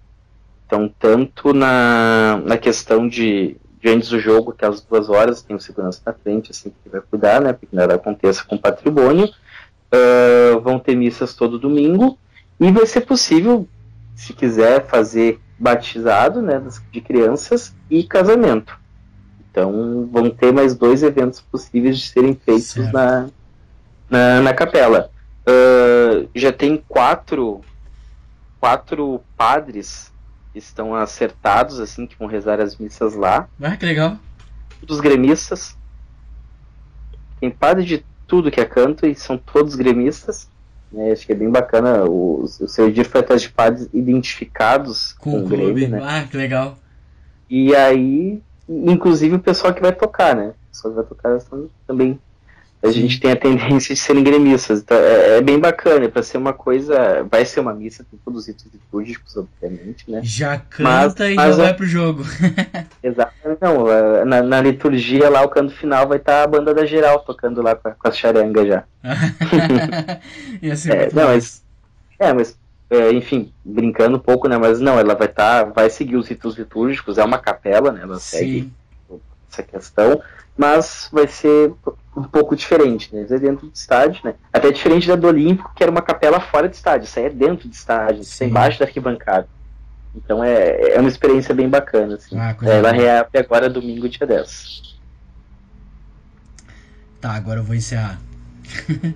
Então, 0.72 0.90
tanto 0.98 1.52
na, 1.52 2.40
na 2.46 2.56
questão 2.56 3.06
de, 3.06 3.58
de 3.78 3.90
antes 3.90 4.08
do 4.08 4.18
jogo, 4.18 4.54
que 4.54 4.64
às 4.64 4.80
duas 4.80 5.10
horas 5.10 5.42
tem 5.42 5.54
o 5.54 5.60
segurança 5.60 6.00
na 6.06 6.14
frente, 6.14 6.50
assim, 6.50 6.72
que 6.82 6.88
vai 6.88 7.02
cuidar, 7.02 7.42
né, 7.42 7.52
para 7.52 7.68
que 7.68 7.76
nada 7.76 7.94
aconteça 7.94 8.42
com 8.42 8.56
o 8.56 8.58
patrimônio. 8.58 9.28
Ah, 9.92 10.58
vão 10.62 10.78
ter 10.78 10.96
missas 10.96 11.34
todo 11.34 11.58
domingo 11.58 12.18
e 12.58 12.72
vai 12.72 12.86
ser 12.86 13.02
possível, 13.02 13.68
se 14.16 14.32
quiser, 14.32 14.86
fazer 14.86 15.38
batizado, 15.58 16.40
né, 16.40 16.62
de 16.90 17.02
crianças 17.02 17.74
e 17.90 18.02
casamento. 18.02 18.74
Então, 19.50 20.08
vão 20.10 20.30
ter 20.30 20.54
mais 20.54 20.74
dois 20.74 21.02
eventos 21.02 21.42
possíveis 21.42 21.98
de 21.98 22.08
serem 22.08 22.34
feitos 22.34 22.76
na, 22.90 23.26
na, 24.08 24.40
na 24.40 24.54
capela. 24.54 25.10
Ah, 25.46 26.24
já 26.34 26.50
tem 26.50 26.82
quatro, 26.88 27.60
quatro 28.58 29.20
padres 29.36 30.11
estão 30.54 30.94
acertados, 30.94 31.80
assim, 31.80 32.06
que 32.06 32.18
vão 32.18 32.28
rezar 32.28 32.60
as 32.60 32.76
missas 32.76 33.14
lá 33.14 33.48
Ah, 33.60 33.76
que 33.76 33.86
legal. 33.86 34.16
dos 34.82 35.00
gremistas. 35.00 35.76
Tem 37.40 37.50
padre 37.50 37.84
de 37.84 38.04
tudo 38.26 38.50
que 38.50 38.60
é 38.60 38.64
canto 38.64 39.06
e 39.06 39.14
são 39.14 39.36
todos 39.36 39.74
gremistas. 39.74 40.48
Né? 40.92 41.10
Acho 41.12 41.26
que 41.26 41.32
é 41.32 41.34
bem 41.34 41.50
bacana. 41.50 42.04
O, 42.04 42.42
o 42.42 42.46
seu 42.68 42.88
Edir 42.88 43.08
foi 43.08 43.20
atrás 43.20 43.42
de 43.42 43.48
padres 43.48 43.88
identificados 43.92 45.12
com, 45.14 45.30
com 45.32 45.36
o 45.44 45.48
clube. 45.48 45.56
Grêmio, 45.86 45.88
né? 45.88 46.00
Ah, 46.02 46.26
que 46.28 46.36
legal. 46.36 46.78
E 47.48 47.74
aí, 47.74 48.40
inclusive 48.68 49.36
o 49.36 49.40
pessoal 49.40 49.74
que 49.74 49.80
vai 49.82 49.92
tocar, 49.92 50.36
né? 50.36 50.48
O 50.48 50.70
pessoal 50.70 50.94
que 50.94 51.00
vai 51.00 51.08
tocar 51.08 51.38
também 51.86 52.18
a 52.82 52.90
gente 52.90 53.20
tem 53.20 53.30
a 53.30 53.36
tendência 53.36 53.94
de 53.94 54.00
serem 54.00 54.24
gremistas. 54.24 54.80
Então, 54.80 54.96
é, 54.96 55.38
é 55.38 55.40
bem 55.40 55.58
bacana, 55.58 56.08
para 56.08 56.22
ser 56.22 56.36
uma 56.36 56.52
coisa. 56.52 57.24
Vai 57.30 57.44
ser 57.44 57.60
uma 57.60 57.72
missa, 57.72 58.04
com 58.10 58.16
todos 58.16 58.40
os 58.40 58.48
ritos 58.48 58.66
litúrgicos, 58.72 59.36
obviamente, 59.36 60.10
né? 60.10 60.20
Já 60.24 60.58
canta 60.58 61.22
mas, 61.24 61.30
e 61.30 61.34
mas, 61.34 61.56
já 61.56 61.62
vai 61.62 61.74
pro 61.74 61.86
jogo. 61.86 62.24
Exato. 63.02 63.32
Não, 63.60 64.24
na, 64.24 64.42
na, 64.42 64.60
liturgia 64.60 65.30
lá, 65.30 65.42
o 65.42 65.48
canto 65.48 65.72
final 65.74 66.08
vai 66.08 66.18
estar 66.18 66.38
tá 66.38 66.42
a 66.42 66.46
banda 66.46 66.74
da 66.74 66.84
geral 66.84 67.20
tocando 67.20 67.62
lá 67.62 67.76
com, 67.76 67.88
a, 67.88 67.92
com 67.92 68.08
as 68.08 68.18
charangas 68.18 68.66
já. 68.66 68.84
Ia 70.60 70.76
ser 70.76 70.92
é, 70.92 71.08
não, 71.12 71.28
mas, 71.28 71.62
é, 72.18 72.32
mas 72.32 72.58
é, 72.90 73.12
enfim, 73.12 73.52
brincando 73.64 74.16
um 74.16 74.20
pouco, 74.20 74.48
né? 74.48 74.58
Mas 74.58 74.80
não, 74.80 74.98
ela 74.98 75.14
vai 75.14 75.28
estar, 75.28 75.64
tá, 75.66 75.70
vai 75.70 75.88
seguir 75.88 76.16
os 76.16 76.26
ritos 76.28 76.56
litúrgicos, 76.56 77.16
é 77.16 77.24
uma 77.24 77.38
capela, 77.38 77.92
né? 77.92 78.02
Ela 78.02 78.18
Sim. 78.18 78.38
segue 78.38 78.72
essa 79.50 79.62
questão, 79.62 80.22
mas 80.56 81.08
vai 81.12 81.28
ser 81.28 81.72
um 82.14 82.22
pouco 82.22 82.54
diferente, 82.54 83.14
né? 83.14 83.22
Isso 83.22 83.34
é 83.34 83.38
dentro 83.38 83.66
do 83.66 83.72
estádio, 83.72 84.20
né? 84.24 84.34
Até 84.52 84.70
diferente 84.70 85.08
da 85.08 85.16
do 85.16 85.26
Olímpico, 85.26 85.72
que 85.74 85.82
era 85.82 85.90
uma 85.90 86.02
capela 86.02 86.40
fora 86.40 86.68
do 86.68 86.74
estádio. 86.74 87.06
Isso 87.06 87.18
aí 87.18 87.26
é 87.26 87.30
dentro 87.30 87.68
do 87.68 87.72
estádio, 87.72 88.22
isso 88.22 88.42
é 88.42 88.46
embaixo 88.46 88.78
da 88.78 88.84
arquibancada. 88.84 89.48
Então 90.14 90.44
é, 90.44 90.94
é 90.94 91.00
uma 91.00 91.08
experiência 91.08 91.54
bem 91.54 91.68
bacana, 91.68 92.16
assim. 92.16 92.36
Ah, 92.38 92.54
é, 92.62 92.78
ela 92.78 92.92
reabre 92.92 93.38
agora 93.38 93.68
domingo, 93.68 94.08
dia 94.08 94.26
10. 94.26 94.98
Tá, 97.20 97.32
agora 97.32 97.60
eu 97.60 97.64
vou 97.64 97.74
encerrar. 97.74 98.20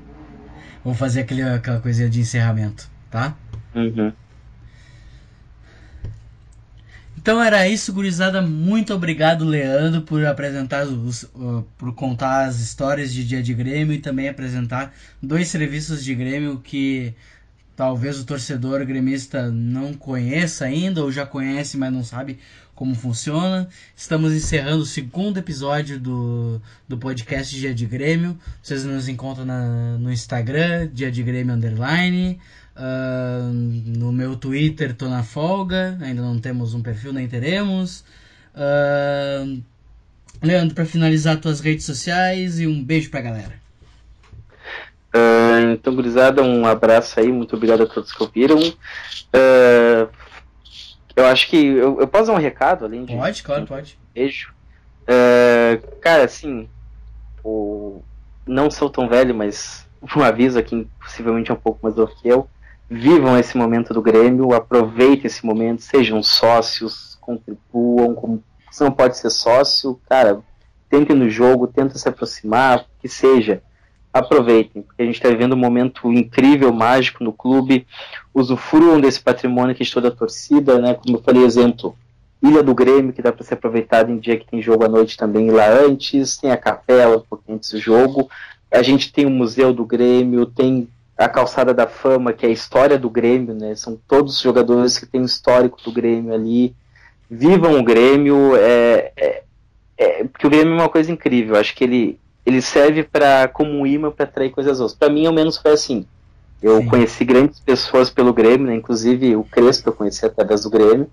vou 0.82 0.94
fazer 0.94 1.20
aquele, 1.20 1.42
aquela 1.42 1.80
coisinha 1.80 2.08
de 2.08 2.20
encerramento, 2.20 2.88
tá? 3.10 3.34
Uhum. 3.74 4.12
Então 7.26 7.42
era 7.42 7.68
isso, 7.68 7.92
gurizada. 7.92 8.40
Muito 8.40 8.94
obrigado, 8.94 9.44
Leandro, 9.44 10.02
por 10.02 10.24
apresentar 10.24 10.86
os, 10.86 11.24
uh, 11.24 11.66
por 11.76 11.92
contar 11.92 12.44
as 12.44 12.60
histórias 12.60 13.12
de 13.12 13.26
dia 13.26 13.42
de 13.42 13.52
Grêmio 13.52 13.92
e 13.92 13.98
também 13.98 14.28
apresentar 14.28 14.94
dois 15.20 15.48
serviços 15.48 16.04
de 16.04 16.14
Grêmio 16.14 16.60
que 16.60 17.12
talvez 17.76 18.18
o 18.18 18.24
torcedor 18.24 18.84
gremista 18.86 19.50
não 19.50 19.92
conheça 19.92 20.64
ainda 20.64 21.02
ou 21.02 21.12
já 21.12 21.26
conhece, 21.26 21.76
mas 21.76 21.92
não 21.92 22.02
sabe 22.02 22.38
como 22.74 22.94
funciona. 22.94 23.68
Estamos 23.94 24.32
encerrando 24.32 24.82
o 24.82 24.86
segundo 24.86 25.38
episódio 25.38 26.00
do, 26.00 26.60
do 26.88 26.96
podcast 26.96 27.54
Dia 27.54 27.74
de 27.74 27.86
Grêmio. 27.86 28.38
Vocês 28.62 28.84
nos 28.84 29.08
encontram 29.08 29.44
na, 29.44 29.98
no 29.98 30.10
Instagram, 30.10 30.88
Dia 30.92 31.12
de 31.12 31.22
Grêmio 31.22 31.54
Underline. 31.54 32.40
Uh, 32.76 33.52
no 33.98 34.12
meu 34.12 34.36
Twitter 34.36 34.94
tô 34.94 35.08
na 35.08 35.22
folga, 35.22 35.96
ainda 36.00 36.20
não 36.20 36.38
temos 36.38 36.74
um 36.74 36.82
perfil, 36.82 37.12
nem 37.12 37.28
teremos. 37.28 38.04
Uh, 38.54 39.62
Leandro, 40.42 40.74
para 40.74 40.84
finalizar 40.84 41.38
tuas 41.38 41.60
redes 41.60 41.86
sociais 41.86 42.60
e 42.60 42.66
um 42.66 42.82
beijo 42.82 43.10
pra 43.10 43.20
galera. 43.22 43.65
Uh, 45.16 45.72
então, 45.72 45.94
gurizada, 45.94 46.42
um 46.42 46.66
abraço 46.66 47.18
aí, 47.18 47.30
muito 47.30 47.56
obrigado 47.56 47.84
a 47.84 47.86
todos 47.86 48.12
que 48.12 48.22
ouviram. 48.22 48.58
eu 51.14 51.26
acho 51.26 51.48
que 51.48 51.56
eu, 51.56 52.00
eu, 52.00 52.08
posso 52.08 52.26
dar 52.26 52.34
um 52.34 52.40
recado 52.40 52.84
além 52.84 53.04
de. 53.04 53.16
Pode, 53.16 53.42
claro, 53.42 53.66
pode. 53.66 53.98
Beijo. 54.14 54.52
cara, 56.00 56.24
assim, 56.24 56.68
o, 57.42 58.02
não 58.46 58.70
sou 58.70 58.90
tão 58.90 59.08
velho, 59.08 59.34
mas 59.34 59.86
um 60.16 60.22
aviso 60.22 60.58
aqui, 60.58 60.86
possivelmente 61.00 61.50
é 61.50 61.54
um 61.54 61.58
pouco 61.58 61.80
mais 61.82 61.94
do 61.94 62.06
que 62.06 62.28
eu 62.28 62.48
vivam 62.88 63.38
esse 63.38 63.56
momento 63.56 63.92
do 63.92 64.00
Grêmio, 64.00 64.54
aproveitem 64.54 65.26
esse 65.26 65.44
momento, 65.44 65.82
sejam 65.82 66.22
sócios, 66.22 67.18
contribuam, 67.20 68.40
você 68.70 68.84
não 68.84 68.92
pode 68.92 69.16
ser 69.16 69.30
sócio, 69.30 70.00
cara, 70.08 70.40
tentem 70.88 71.16
no 71.16 71.28
jogo, 71.28 71.66
tentem 71.66 71.98
se 71.98 72.08
aproximar, 72.08 72.86
que 73.00 73.08
seja, 73.08 73.62
aproveitem, 74.18 74.82
porque 74.82 75.02
a 75.02 75.04
gente 75.04 75.16
está 75.16 75.28
vivendo 75.28 75.54
um 75.54 75.58
momento 75.58 76.12
incrível, 76.12 76.72
mágico 76.72 77.22
no 77.22 77.32
clube, 77.32 77.86
usufruam 78.34 79.00
desse 79.00 79.20
patrimônio 79.20 79.74
que 79.74 79.82
é 79.82 79.86
toda 79.86 80.08
a 80.08 80.12
torcida, 80.12 80.78
né, 80.78 80.94
como 80.94 81.16
eu 81.16 81.22
falei, 81.22 81.42
exemplo, 81.42 81.96
Ilha 82.42 82.62
do 82.62 82.74
Grêmio, 82.74 83.12
que 83.12 83.22
dá 83.22 83.32
para 83.32 83.44
ser 83.44 83.54
aproveitado 83.54 84.10
em 84.10 84.18
dia 84.18 84.36
que 84.36 84.46
tem 84.46 84.60
jogo 84.60 84.84
à 84.84 84.88
noite 84.88 85.16
também 85.16 85.50
lá 85.50 85.68
antes, 85.68 86.36
tem 86.36 86.50
a 86.50 86.56
capela 86.56 87.16
um 87.16 87.20
pouquinho 87.20 87.56
antes 87.56 87.70
do 87.70 87.78
jogo, 87.78 88.28
a 88.70 88.82
gente 88.82 89.12
tem 89.12 89.26
o 89.26 89.30
Museu 89.30 89.72
do 89.72 89.84
Grêmio, 89.84 90.46
tem 90.46 90.88
a 91.16 91.28
calçada 91.28 91.72
da 91.72 91.86
fama, 91.86 92.32
que 92.32 92.44
é 92.44 92.48
a 92.48 92.52
história 92.52 92.98
do 92.98 93.08
Grêmio, 93.08 93.54
né? 93.54 93.74
São 93.74 93.98
todos 94.06 94.40
jogadores 94.40 94.98
que 94.98 95.06
têm 95.06 95.22
o 95.22 95.24
histórico 95.24 95.80
do 95.82 95.90
Grêmio 95.90 96.34
ali. 96.34 96.74
Vivam 97.30 97.78
o 97.78 97.82
Grêmio, 97.82 98.54
é, 98.56 99.12
é, 99.16 99.42
é 99.96 100.24
porque 100.24 100.46
o 100.46 100.50
Grêmio 100.50 100.74
é 100.74 100.76
uma 100.82 100.88
coisa 100.88 101.10
incrível. 101.10 101.56
Acho 101.56 101.74
que 101.74 101.84
ele, 101.84 102.20
ele 102.46 102.62
serve 102.62 103.02
para 103.02 103.48
como 103.48 103.72
um 103.72 103.86
imã 103.86 104.10
para 104.10 104.24
atrair 104.24 104.50
coisas 104.50 104.78
outras. 104.78 104.96
Para 104.96 105.10
mim, 105.10 105.26
ao 105.26 105.32
menos, 105.32 105.58
foi 105.58 105.72
assim. 105.72 106.06
Eu 106.62 106.80
Sim. 106.80 106.86
conheci 106.86 107.24
grandes 107.24 107.58
pessoas 107.60 108.08
pelo 108.08 108.32
Grêmio, 108.32 108.68
né? 108.68 108.74
inclusive 108.74 109.36
o 109.36 109.44
Crespo 109.44 109.90
eu 109.90 109.92
conheci 109.92 110.24
através 110.24 110.62
do 110.62 110.70
Grêmio. 110.70 111.10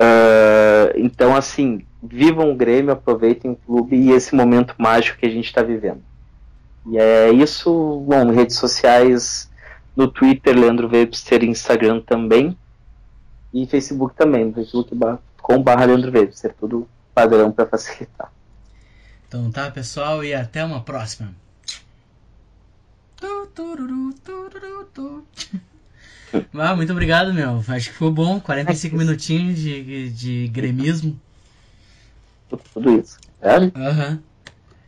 Uh, 0.00 0.92
então, 0.96 1.34
assim, 1.34 1.84
vivam 2.02 2.50
o 2.50 2.56
Grêmio, 2.56 2.92
aproveitem 2.92 3.52
o 3.52 3.56
clube 3.56 3.96
e 3.96 4.10
esse 4.10 4.34
momento 4.34 4.74
mágico 4.76 5.18
que 5.18 5.26
a 5.26 5.30
gente 5.30 5.46
está 5.46 5.62
vivendo. 5.62 6.02
E 6.86 6.98
é 6.98 7.30
isso, 7.30 8.04
bom, 8.06 8.30
redes 8.30 8.56
sociais, 8.56 9.50
no 9.96 10.08
Twitter, 10.08 10.56
Leandro 10.56 10.88
Webster, 10.90 11.44
Instagram 11.44 12.00
também, 12.00 12.56
e 13.52 13.66
Facebook 13.66 14.14
também, 14.14 14.52
Facebook 14.52 14.96
com 15.40 15.62
barra 15.62 15.86
Leandro 15.86 16.12
Webster, 16.12 16.54
tudo 16.58 16.86
padrão 17.14 17.50
para 17.50 17.66
facilitar. 17.66 18.30
Então 19.28 19.50
tá, 19.50 19.70
pessoal, 19.70 20.24
e 20.24 20.32
até 20.32 20.64
uma 20.64 20.80
próxima. 20.80 21.34
Ah, 26.54 26.74
muito 26.76 26.92
obrigado, 26.92 27.34
meu. 27.34 27.62
Acho 27.68 27.90
que 27.90 27.96
foi 27.96 28.10
bom. 28.10 28.40
45 28.40 28.96
minutinhos 28.96 29.58
de, 29.58 30.10
de 30.10 30.48
gremismo. 30.48 31.20
Tudo 32.72 32.98
isso. 32.98 33.18
É? 33.42 33.58
Uhum. 33.58 34.18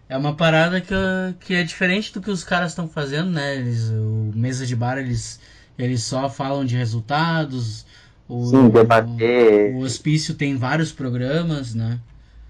É 0.08 0.16
uma 0.16 0.34
parada 0.34 0.80
que, 0.80 0.94
que 1.40 1.54
é 1.54 1.62
diferente 1.62 2.12
do 2.12 2.22
que 2.22 2.30
os 2.30 2.42
caras 2.42 2.72
estão 2.72 2.88
fazendo, 2.88 3.30
né? 3.30 3.56
Eles, 3.56 3.90
o 3.90 4.32
Mesa 4.34 4.64
de 4.64 4.74
Bar, 4.74 4.96
eles, 4.96 5.38
eles 5.78 6.02
só 6.02 6.30
falam 6.30 6.64
de 6.64 6.76
resultados. 6.76 7.84
O, 8.26 8.46
Sim, 8.46 8.70
debater. 8.70 9.74
O, 9.74 9.78
o 9.78 9.82
Hospício 9.82 10.34
tem 10.34 10.56
vários 10.56 10.92
programas, 10.92 11.74
né? 11.74 12.00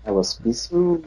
É, 0.05 0.13
o 0.13 0.17
Hospício. 0.17 1.03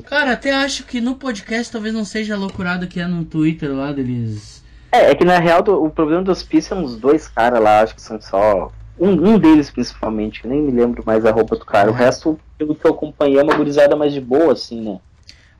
Cara, 0.00 0.32
até 0.32 0.52
acho 0.52 0.84
que 0.84 1.00
no 1.00 1.16
podcast 1.16 1.70
talvez 1.70 1.92
não 1.94 2.04
seja 2.04 2.36
loucurado 2.36 2.86
que 2.86 2.98
é 2.98 3.06
no 3.06 3.24
Twitter 3.24 3.70
lá 3.72 3.92
deles. 3.92 4.62
É, 4.90 5.10
é 5.10 5.14
que 5.14 5.24
na 5.24 5.38
real 5.38 5.62
o 5.68 5.90
problema 5.90 6.22
do 6.22 6.30
Hospício 6.30 6.74
é 6.74 6.76
uns 6.76 6.96
dois 6.96 7.28
caras 7.28 7.62
lá, 7.62 7.80
acho 7.80 7.94
que 7.94 8.02
são 8.02 8.20
só. 8.20 8.72
Um, 8.98 9.10
um 9.10 9.38
deles 9.38 9.70
principalmente, 9.70 10.42
que 10.42 10.48
nem 10.48 10.62
me 10.62 10.70
lembro 10.70 11.02
mais 11.04 11.24
a 11.26 11.30
roupa 11.30 11.56
do 11.56 11.64
cara. 11.64 11.90
O 11.90 11.94
resto, 11.94 12.38
pelo 12.56 12.74
que 12.74 12.86
eu 12.86 12.92
acompanhei, 12.92 13.38
é 13.38 13.42
uma 13.42 13.56
gurizada 13.56 13.96
mais 13.96 14.12
de 14.12 14.20
boa, 14.20 14.52
assim, 14.52 14.80
né? 14.80 14.98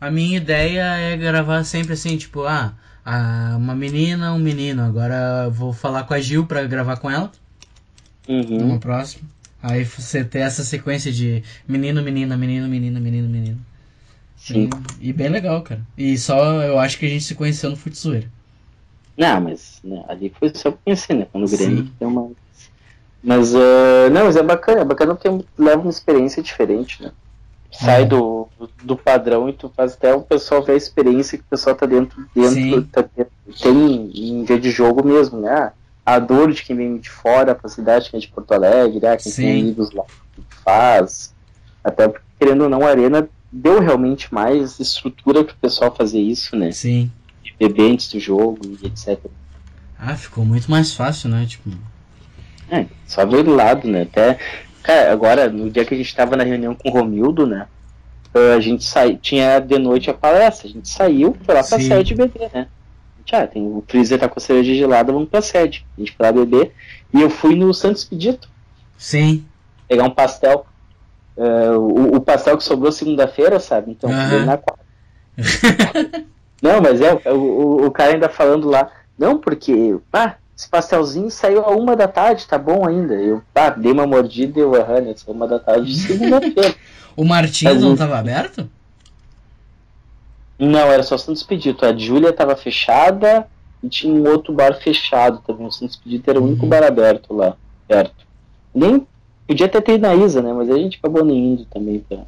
A 0.00 0.10
minha 0.10 0.36
ideia 0.36 0.82
é 0.82 1.16
gravar 1.16 1.64
sempre 1.64 1.94
assim, 1.94 2.16
tipo, 2.16 2.44
ah, 2.44 2.74
uma 3.56 3.74
menina, 3.74 4.32
um 4.32 4.38
menino. 4.38 4.82
Agora 4.82 5.48
vou 5.50 5.72
falar 5.72 6.04
com 6.04 6.14
a 6.14 6.20
Gil 6.20 6.46
pra 6.46 6.64
gravar 6.64 6.96
com 6.96 7.10
ela. 7.10 7.32
Uhum. 8.28 8.66
No 8.68 8.78
próximo. 8.78 9.28
Aí 9.62 9.84
você 9.84 10.24
ter 10.24 10.40
essa 10.40 10.62
sequência 10.64 11.12
de 11.12 11.42
menino, 11.66 12.02
menina, 12.02 12.36
menino, 12.36 12.68
menina, 12.68 13.00
menino, 13.00 13.28
menino. 13.28 13.58
Sim. 14.42 14.68
E, 15.00 15.10
e, 15.10 15.12
bem 15.12 15.28
legal, 15.28 15.62
cara. 15.62 15.80
E 15.96 16.18
só 16.18 16.62
eu 16.62 16.78
acho 16.78 16.98
que 16.98 17.06
a 17.06 17.08
gente 17.08 17.22
se 17.22 17.34
conheceu 17.34 17.70
no 17.70 17.76
Futsueira. 17.76 18.28
Não, 19.16 19.40
mas 19.40 19.78
né, 19.84 20.04
ali 20.08 20.32
foi 20.36 20.50
só 20.52 20.72
conhecer, 20.72 21.14
né? 21.14 21.26
Quando 21.30 21.46
o 21.46 21.50
Grêmio 21.50 21.88
tem 21.96 22.08
uma. 22.08 22.30
Mas, 23.22 23.54
uh, 23.54 24.10
não, 24.10 24.24
mas 24.24 24.34
é 24.34 24.42
bacana, 24.42 24.80
é 24.80 24.84
bacana 24.84 25.14
porque 25.14 25.28
leva 25.56 25.80
uma 25.80 25.90
experiência 25.90 26.42
diferente, 26.42 27.00
né? 27.00 27.12
sai 27.72 28.02
é. 28.02 28.04
do, 28.04 28.48
do 28.82 28.96
padrão 28.96 29.48
e 29.48 29.52
tu 29.52 29.72
faz 29.74 29.94
até 29.94 30.14
o 30.14 30.20
pessoal 30.20 30.62
ver 30.62 30.72
a 30.72 30.76
experiência 30.76 31.38
que 31.38 31.44
o 31.44 31.48
pessoal 31.48 31.74
tá 31.74 31.86
dentro, 31.86 32.26
dentro 32.34 32.82
tá, 32.88 33.04
tem 33.62 34.10
em 34.14 34.44
dia 34.44 34.60
de 34.60 34.70
jogo 34.70 35.06
mesmo, 35.06 35.40
né? 35.40 35.72
A 36.04 36.18
dor 36.18 36.52
de 36.52 36.62
quem 36.62 36.76
vem 36.76 36.98
de 36.98 37.08
fora 37.08 37.54
pra 37.54 37.70
cidade, 37.70 38.10
quem 38.10 38.18
é 38.18 38.20
de 38.20 38.28
Porto 38.28 38.52
Alegre, 38.52 39.00
né? 39.00 39.16
quem 39.16 39.32
Sim. 39.32 39.42
tem 39.42 39.60
amigos 39.62 39.92
lá 39.92 40.04
que 40.34 40.42
faz. 40.64 41.32
Até 41.82 42.08
porque, 42.08 42.26
querendo 42.38 42.64
ou 42.64 42.68
não, 42.68 42.82
a 42.82 42.90
arena 42.90 43.28
deu 43.52 43.80
realmente 43.80 44.32
mais 44.32 44.80
estrutura 44.80 45.44
pro 45.44 45.54
pessoal 45.56 45.94
fazer 45.94 46.20
isso, 46.20 46.56
né? 46.56 46.72
Sim. 46.72 47.10
De 47.42 47.54
beber 47.58 47.92
antes 47.92 48.10
do 48.10 48.18
jogo 48.18 48.58
e 48.64 48.86
etc. 48.86 49.18
Ah, 49.98 50.16
ficou 50.16 50.44
muito 50.44 50.70
mais 50.70 50.94
fácil, 50.94 51.28
né? 51.28 51.44
Tipo. 51.46 51.70
É, 52.70 52.86
só 53.06 53.26
ver 53.26 53.44
do 53.44 53.54
lado, 53.54 53.86
né? 53.86 54.02
Até 54.02 54.38
Cara, 54.82 55.12
agora, 55.12 55.48
no 55.48 55.70
dia 55.70 55.84
que 55.84 55.94
a 55.94 55.96
gente 55.96 56.14
tava 56.14 56.36
na 56.36 56.42
reunião 56.42 56.74
com 56.74 56.88
o 56.88 56.92
Romildo, 56.92 57.46
né? 57.46 57.66
A 58.56 58.58
gente 58.60 58.84
saiu, 58.84 59.16
tinha 59.18 59.60
de 59.60 59.78
noite 59.78 60.10
a 60.10 60.14
palestra, 60.14 60.66
a 60.66 60.70
gente 60.70 60.88
saiu, 60.88 61.36
foi 61.44 61.54
lá 61.54 61.62
pra 61.62 61.78
Sim. 61.78 61.86
sede 61.86 62.14
beber, 62.14 62.50
né? 62.52 62.66
Ah, 63.30 63.46
tem, 63.46 63.62
o 63.62 63.82
freezer 63.86 64.18
tá 64.18 64.28
com 64.28 64.38
a 64.38 64.42
cerveja 64.42 64.74
gelada, 64.74 65.12
vamos 65.12 65.28
pra 65.28 65.40
sede. 65.40 65.86
A 65.96 66.00
gente 66.00 66.12
foi 66.14 66.26
lá 66.26 66.32
beber. 66.32 66.74
E 67.14 67.22
eu 67.22 67.30
fui 67.30 67.54
no 67.54 67.72
Santos 67.72 68.04
Pedito. 68.04 68.50
Sim. 68.98 69.46
Pegar 69.88 70.04
um 70.04 70.10
pastel. 70.10 70.66
Uh, 71.36 71.78
o, 71.78 72.16
o, 72.16 72.20
pastel 72.20 72.58
que 72.58 72.64
sobrou 72.64 72.92
segunda-feira, 72.92 73.58
sabe? 73.58 73.92
Então, 73.92 74.10
uhum. 74.10 74.44
na 74.44 74.58
quarta. 74.58 74.82
não, 76.60 76.80
mas 76.82 77.00
é, 77.00 77.14
o, 77.30 77.36
o, 77.36 77.86
o, 77.86 77.90
cara 77.90 78.12
ainda 78.12 78.28
falando 78.28 78.68
lá. 78.68 78.90
Não, 79.18 79.38
porque, 79.38 79.96
ah, 80.12 80.34
esse 80.56 80.68
pastelzinho 80.68 81.30
saiu 81.30 81.64
a 81.64 81.70
uma 81.70 81.96
da 81.96 82.06
tarde, 82.06 82.46
tá 82.46 82.58
bom 82.58 82.86
ainda. 82.86 83.14
Eu, 83.14 83.42
ah, 83.54 83.70
dei 83.70 83.92
uma 83.92 84.06
mordida 84.06 84.58
e 84.58 84.62
eu, 84.62 84.74
aham, 84.74 85.00
né, 85.00 85.14
uma 85.26 85.48
da 85.48 85.58
tarde 85.58 85.86
de 85.86 85.98
segunda-feira. 86.00 86.74
o 87.16 87.24
Martins 87.24 87.80
não 87.80 87.96
tava 87.96 88.18
aberto? 88.18 88.68
Não, 90.58 90.92
era 90.92 91.02
só 91.02 91.16
Santos 91.16 91.42
Pedito. 91.42 91.84
A 91.84 91.96
Júlia 91.96 92.32
tava 92.32 92.54
fechada 92.54 93.46
e 93.82 93.88
tinha 93.88 94.12
um 94.12 94.28
outro 94.28 94.52
bar 94.52 94.78
fechado 94.80 95.42
também. 95.46 95.66
O 95.66 95.72
Santos 95.72 95.96
Pedito 95.96 96.30
era 96.30 96.38
o 96.38 96.44
único 96.44 96.64
uhum. 96.64 96.68
bar 96.68 96.84
aberto 96.84 97.34
lá, 97.34 97.56
perto. 97.88 98.26
Nem 98.74 99.06
podia 99.46 99.68
ter 99.68 99.94
ido 99.94 100.02
na 100.02 100.14
Isa, 100.14 100.42
né? 100.42 100.52
Mas 100.52 100.70
a 100.70 100.76
gente 100.76 100.98
acabou 100.98 101.24
nem 101.24 101.52
indo 101.52 101.64
também 101.66 102.00
pra. 102.00 102.18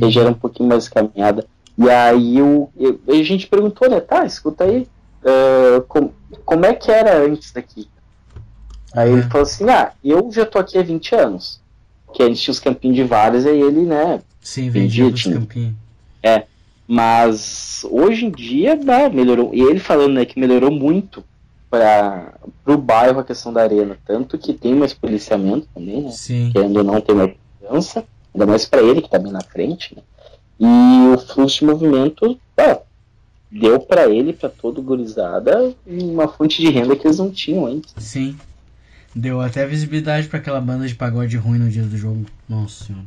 Uhum. 0.00 0.10
já 0.10 0.22
era 0.22 0.30
um 0.30 0.34
pouquinho 0.34 0.68
mais 0.68 0.88
caminhada. 0.88 1.46
E 1.78 1.88
aí 1.88 2.38
eu, 2.38 2.70
eu, 2.76 3.00
a 3.08 3.22
gente 3.22 3.46
perguntou, 3.46 3.88
né? 3.88 4.00
Tá, 4.00 4.24
escuta 4.24 4.64
aí. 4.64 4.86
Uh, 5.22 5.80
com, 5.82 6.10
como 6.44 6.66
é 6.66 6.74
que 6.74 6.90
era 6.90 7.24
antes 7.24 7.52
daqui? 7.52 7.88
Aí 8.92 9.10
ele 9.10 9.22
uhum. 9.22 9.30
falou 9.30 9.42
assim: 9.42 9.68
Ah, 9.68 9.92
eu 10.04 10.30
já 10.32 10.44
tô 10.44 10.58
aqui 10.58 10.78
há 10.78 10.82
20 10.82 11.14
anos. 11.14 11.60
Que 12.12 12.22
a 12.22 12.26
gente 12.26 12.40
tinha 12.40 12.52
os 12.52 12.60
campinhos 12.60 12.96
de 12.96 13.02
vários, 13.02 13.44
aí 13.44 13.60
ele, 13.60 13.82
né? 13.82 14.20
Sim, 14.40 14.70
vendia, 14.70 15.04
vendia 15.06 15.14
os 15.14 15.22
campinhos. 15.24 15.74
É. 16.22 16.44
Mas 16.86 17.84
hoje 17.90 18.26
em 18.26 18.30
dia 18.30 18.76
né, 18.76 19.08
melhorou. 19.08 19.50
E 19.52 19.60
ele 19.62 19.80
falando 19.80 20.14
né, 20.14 20.24
que 20.24 20.38
melhorou 20.38 20.70
muito 20.70 21.24
para 21.74 22.74
o 22.74 22.78
bairro 22.78 23.20
a 23.20 23.24
questão 23.24 23.52
da 23.52 23.62
arena. 23.62 23.96
Tanto 24.06 24.38
que 24.38 24.52
tem 24.52 24.74
mais 24.74 24.94
policiamento 24.94 25.68
também, 25.74 26.02
né? 26.02 26.10
Sim. 26.10 26.50
Querendo 26.52 26.76
ou 26.78 26.84
não 26.84 27.00
ter 27.00 27.14
mais 27.14 27.34
segurança, 27.60 28.04
ainda 28.32 28.46
mais 28.46 28.66
para 28.66 28.82
ele 28.82 29.00
que 29.00 29.06
está 29.06 29.18
bem 29.18 29.32
na 29.32 29.40
frente, 29.40 29.94
né? 29.94 30.02
E 30.58 31.14
o 31.14 31.18
fluxo 31.18 31.60
de 31.60 31.64
movimento 31.64 32.38
é, 32.56 32.80
deu 33.50 33.80
para 33.80 34.08
ele, 34.08 34.32
para 34.32 34.48
todo 34.48 34.80
gurizada, 34.80 35.74
uma 35.86 36.28
fonte 36.28 36.60
de 36.62 36.70
renda 36.70 36.94
que 36.94 37.06
eles 37.06 37.18
não 37.18 37.30
tinham 37.30 37.66
antes. 37.66 37.92
Sim. 37.98 38.36
Deu 39.14 39.40
até 39.40 39.66
visibilidade 39.66 40.28
para 40.28 40.38
aquela 40.38 40.60
banda 40.60 40.86
de 40.86 40.94
pagode 40.94 41.36
ruim 41.36 41.58
no 41.58 41.68
dia 41.68 41.84
do 41.84 41.96
jogo. 41.96 42.24
Nossa 42.48 42.84
senhora. 42.84 43.06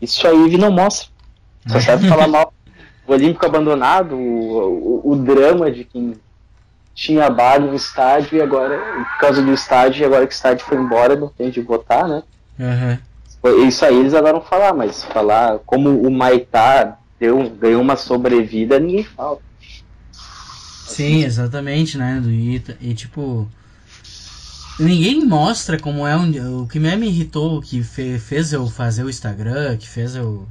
Isso 0.00 0.26
aí 0.26 0.56
não 0.56 0.70
mostra. 0.70 1.08
Só 1.66 1.80
sabe 1.80 2.06
falar 2.08 2.28
mal 2.28 2.52
o 3.06 3.12
Olímpico 3.12 3.46
abandonado, 3.46 4.16
o, 4.16 5.04
o, 5.04 5.12
o, 5.12 5.16
drama 5.16 5.70
de 5.70 5.84
quem 5.84 6.14
tinha 6.96 7.28
bar 7.28 7.60
no 7.60 7.74
estádio 7.74 8.38
e 8.38 8.42
agora, 8.42 8.78
por 8.78 9.18
causa 9.18 9.42
do 9.42 9.52
estádio, 9.52 10.00
e 10.00 10.04
agora 10.06 10.26
que 10.26 10.32
o 10.32 10.34
estádio 10.34 10.64
foi 10.64 10.78
embora, 10.78 11.14
não 11.14 11.28
tem 11.28 11.50
de 11.50 11.60
votar, 11.60 12.08
né? 12.08 12.22
Uhum. 12.58 13.68
Isso 13.68 13.84
aí 13.84 13.94
eles 13.94 14.14
adoram 14.14 14.40
falar, 14.40 14.72
mas 14.72 15.04
falar 15.04 15.58
como 15.66 15.90
o 15.90 16.10
Maitá 16.10 16.98
deu, 17.20 17.50
ganhou 17.50 17.82
uma 17.82 17.96
sobrevida, 17.96 18.80
ninguém 18.80 19.04
fala. 19.04 19.38
Sim, 20.10 21.22
exatamente, 21.22 21.98
né? 21.98 22.20
E, 22.24 22.62
e 22.80 22.94
tipo. 22.94 23.46
Ninguém 24.80 25.24
mostra 25.24 25.78
como 25.78 26.06
é 26.06 26.16
um. 26.16 26.62
O 26.62 26.66
que 26.66 26.78
me 26.78 27.06
irritou, 27.06 27.60
que 27.60 27.82
fe, 27.82 28.18
fez 28.18 28.52
eu 28.52 28.66
fazer 28.66 29.04
o 29.04 29.10
Instagram, 29.10 29.76
que 29.76 29.88
fez 29.88 30.16
eu 30.16 30.46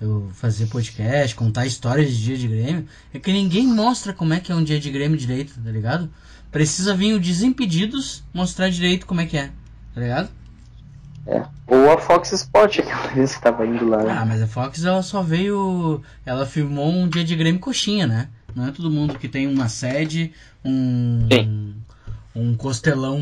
eu 0.00 0.30
fazer 0.32 0.66
podcast, 0.66 1.34
contar 1.34 1.66
histórias 1.66 2.10
de 2.10 2.22
dia 2.22 2.36
de 2.36 2.48
Grêmio, 2.48 2.86
é 3.12 3.18
que 3.18 3.32
ninguém 3.32 3.66
mostra 3.66 4.12
como 4.12 4.32
é 4.32 4.40
que 4.40 4.52
é 4.52 4.54
um 4.54 4.62
dia 4.62 4.78
de 4.78 4.90
Grêmio 4.90 5.18
direito, 5.18 5.54
tá 5.54 5.70
ligado? 5.70 6.08
Precisa 6.50 6.94
vir 6.94 7.14
o 7.14 7.20
Desimpedidos 7.20 8.22
mostrar 8.32 8.70
direito 8.70 9.06
como 9.06 9.20
é 9.20 9.26
que 9.26 9.36
é, 9.36 9.50
tá 9.94 10.00
ligado? 10.00 10.30
É. 11.26 11.44
Ou 11.66 11.92
a 11.92 11.98
Fox 11.98 12.32
Sport, 12.32 12.78
aquela 12.78 13.08
vez 13.14 13.34
que 13.34 13.42
tava 13.42 13.66
indo 13.66 13.86
lá. 13.86 14.02
Né? 14.02 14.16
Ah, 14.18 14.24
mas 14.24 14.40
a 14.40 14.46
Fox 14.46 14.82
ela 14.82 15.02
só 15.02 15.22
veio. 15.22 16.02
Ela 16.24 16.46
filmou 16.46 16.90
um 16.90 17.06
dia 17.06 17.22
de 17.22 17.36
Grêmio 17.36 17.60
coxinha, 17.60 18.06
né? 18.06 18.28
Não 18.54 18.66
é 18.66 18.72
todo 18.72 18.90
mundo 18.90 19.18
que 19.18 19.28
tem 19.28 19.46
uma 19.46 19.68
sede, 19.68 20.32
um. 20.64 21.28
Sim. 21.30 21.74
Um 22.34 22.54
costelão 22.54 23.20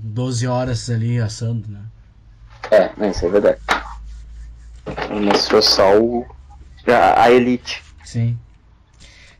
12 0.00 0.46
horas 0.46 0.88
ali 0.88 1.18
assando, 1.18 1.68
né? 1.68 1.80
É, 2.70 3.10
isso 3.10 3.26
é 3.26 3.28
verdade. 3.28 3.58
Mostrou 5.20 5.62
só 5.62 5.98
o, 5.98 6.26
a, 6.86 7.22
a, 7.22 7.30
elite. 7.30 7.82
Sim. 8.04 8.36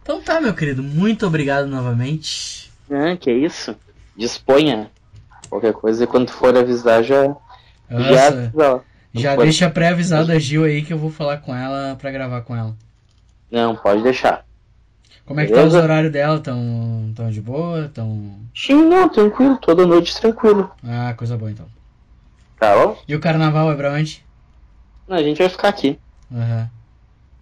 Então 0.02 0.20
tá, 0.20 0.40
meu 0.40 0.54
querido. 0.54 0.82
Muito 0.82 1.26
obrigado 1.26 1.66
novamente. 1.66 2.70
Ah, 2.90 3.16
que 3.16 3.32
isso. 3.32 3.74
Disponha. 4.16 4.90
Qualquer 5.48 5.72
coisa, 5.72 6.06
quando 6.06 6.30
for 6.30 6.56
avisar, 6.56 7.02
já. 7.02 7.28
Nossa, 7.90 8.52
já, 8.54 8.80
já 9.12 9.36
deixa 9.36 9.70
pré-avisado 9.70 10.32
a 10.32 10.38
Gil 10.38 10.64
aí 10.64 10.82
que 10.82 10.92
eu 10.92 10.98
vou 10.98 11.10
falar 11.10 11.38
com 11.38 11.54
ela 11.54 11.96
pra 11.96 12.10
gravar 12.10 12.40
com 12.42 12.56
ela. 12.56 12.74
Não, 13.50 13.76
pode 13.76 14.02
deixar. 14.02 14.44
Como 15.26 15.40
é 15.40 15.46
que 15.46 15.52
Beleza? 15.52 15.70
tá 15.70 15.78
os 15.78 15.82
horários 15.82 16.12
dela? 16.12 16.38
Tão, 16.40 17.12
tão 17.14 17.30
de 17.30 17.40
boa? 17.40 17.90
Tão... 17.92 18.34
Sim, 18.54 18.88
não, 18.88 19.08
tranquilo. 19.08 19.56
Toda 19.58 19.86
noite 19.86 20.18
tranquilo. 20.20 20.70
Ah, 20.86 21.14
coisa 21.16 21.36
boa 21.36 21.50
então. 21.50 21.66
Tá 22.58 22.74
bom? 22.74 22.98
E 23.06 23.14
o 23.14 23.20
carnaval 23.20 23.70
é 23.70 23.74
pra 23.74 23.92
onde? 23.92 24.23
Não, 25.06 25.16
a 25.16 25.22
gente 25.22 25.38
vai 25.38 25.48
ficar 25.48 25.68
aqui. 25.68 25.98
Uhum. 26.30 26.68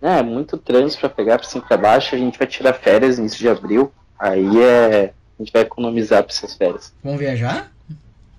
É, 0.02 0.22
muito 0.22 0.58
trânsito 0.58 1.00
pra 1.00 1.08
pegar 1.08 1.38
pra 1.38 1.46
cima 1.46 1.62
e 1.64 1.68
pra 1.68 1.76
baixo. 1.76 2.14
A 2.14 2.18
gente 2.18 2.38
vai 2.38 2.46
tirar 2.46 2.72
férias 2.72 3.16
no 3.16 3.22
início 3.22 3.38
de 3.38 3.48
abril. 3.48 3.92
Aí 4.18 4.60
é. 4.60 5.12
A 5.38 5.42
gente 5.42 5.52
vai 5.52 5.62
economizar 5.62 6.22
pra 6.22 6.32
essas 6.32 6.54
férias. 6.54 6.92
Vão 7.02 7.16
viajar? 7.16 7.72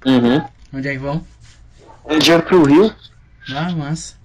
Uhum. 0.05 0.45
Onde 0.73 0.87
é 0.87 0.91
que 0.91 0.99
vão? 0.99 1.25
Um 2.05 2.19
dia 2.19 2.41
pro 2.41 2.63
Rio. 2.63 2.93
Ah, 3.49 3.71
massa. 3.71 4.15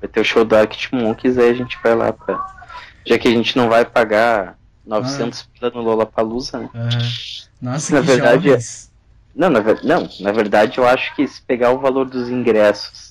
Vai 0.00 0.08
ter 0.08 0.20
o 0.20 0.24
show 0.24 0.44
do 0.44 0.56
Arctic 0.56 0.92
Monkeys, 0.92 1.38
aí 1.38 1.50
a 1.50 1.54
gente 1.54 1.78
vai 1.82 1.94
lá 1.94 2.12
pra. 2.12 2.58
Já 3.06 3.18
que 3.18 3.28
a 3.28 3.30
gente 3.30 3.56
não 3.56 3.68
vai 3.68 3.84
pagar 3.84 4.58
900 4.86 5.40
ah. 5.40 5.44
pila 5.52 5.70
no 5.70 5.82
Lollapalooza, 5.82 6.58
né? 6.58 6.70
Uhum. 6.74 6.88
Nossa, 7.60 7.94
na 7.94 8.00
que 8.00 8.06
verdade, 8.06 8.48
jovens. 8.48 8.92
Não, 9.34 9.50
na, 9.50 9.60
não, 9.82 10.08
na 10.20 10.32
verdade 10.32 10.78
eu 10.78 10.86
acho 10.86 11.14
que 11.14 11.26
se 11.26 11.40
pegar 11.42 11.70
o 11.70 11.78
valor 11.78 12.08
dos 12.08 12.28
ingressos 12.28 13.07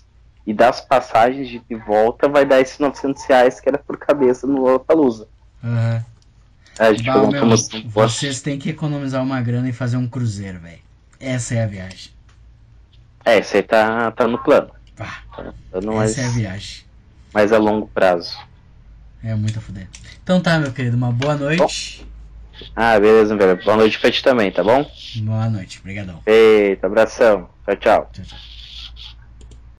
e 0.47 0.53
das 0.53 0.79
passagens 0.79 1.49
de 1.49 1.75
volta 1.75 2.29
vai 2.29 2.45
dar 2.45 2.61
esses 2.61 2.79
900 2.79 3.25
reais 3.25 3.59
que 3.59 3.67
era 3.67 3.77
por 3.77 3.97
cabeça 3.97 4.47
no 4.47 4.61
Lollapalooza. 4.61 5.27
Uhum. 5.61 6.01
A 6.79 6.93
gente 6.93 7.03
bah, 7.03 7.27
meu, 7.27 7.57
vocês 7.87 8.41
têm 8.41 8.57
que 8.57 8.69
economizar 8.69 9.21
uma 9.21 9.41
grana 9.41 9.67
e 9.67 9.73
fazer 9.73 9.97
um 9.97 10.07
cruzeiro, 10.07 10.59
velho. 10.59 10.79
Essa 11.19 11.55
é 11.55 11.63
a 11.63 11.67
viagem. 11.67 12.11
É, 13.25 13.39
esse 13.39 13.57
aí 13.57 13.63
tá, 13.63 14.09
tá 14.11 14.25
no 14.25 14.37
plano. 14.37 14.71
Tá, 14.95 15.21
tá 15.35 15.53
essa 15.73 15.91
mais, 15.91 16.17
é 16.17 16.25
a 16.25 16.29
viagem. 16.29 16.85
Mas 17.33 17.51
a 17.51 17.57
longo 17.57 17.87
prazo. 17.87 18.37
É 19.21 19.35
muito 19.35 19.59
a 19.59 19.61
fuder. 19.61 19.89
Então 20.23 20.39
tá, 20.39 20.57
meu 20.59 20.71
querido, 20.71 20.95
uma 20.95 21.11
boa 21.11 21.35
noite. 21.35 22.05
Bom. 22.05 22.67
Ah, 22.73 22.97
beleza, 22.97 23.35
velho. 23.35 23.61
Boa 23.65 23.75
noite 23.75 23.99
pra 23.99 24.09
ti 24.09 24.23
também, 24.23 24.49
tá 24.49 24.63
bom? 24.63 24.89
Boa 25.17 25.49
noite, 25.49 25.79
obrigadão. 25.79 26.21
Eita, 26.25 26.87
abração. 26.87 27.49
Tchau, 27.65 27.75
tchau. 27.75 28.09
Tchau, 28.13 28.25
tchau. 28.25 28.56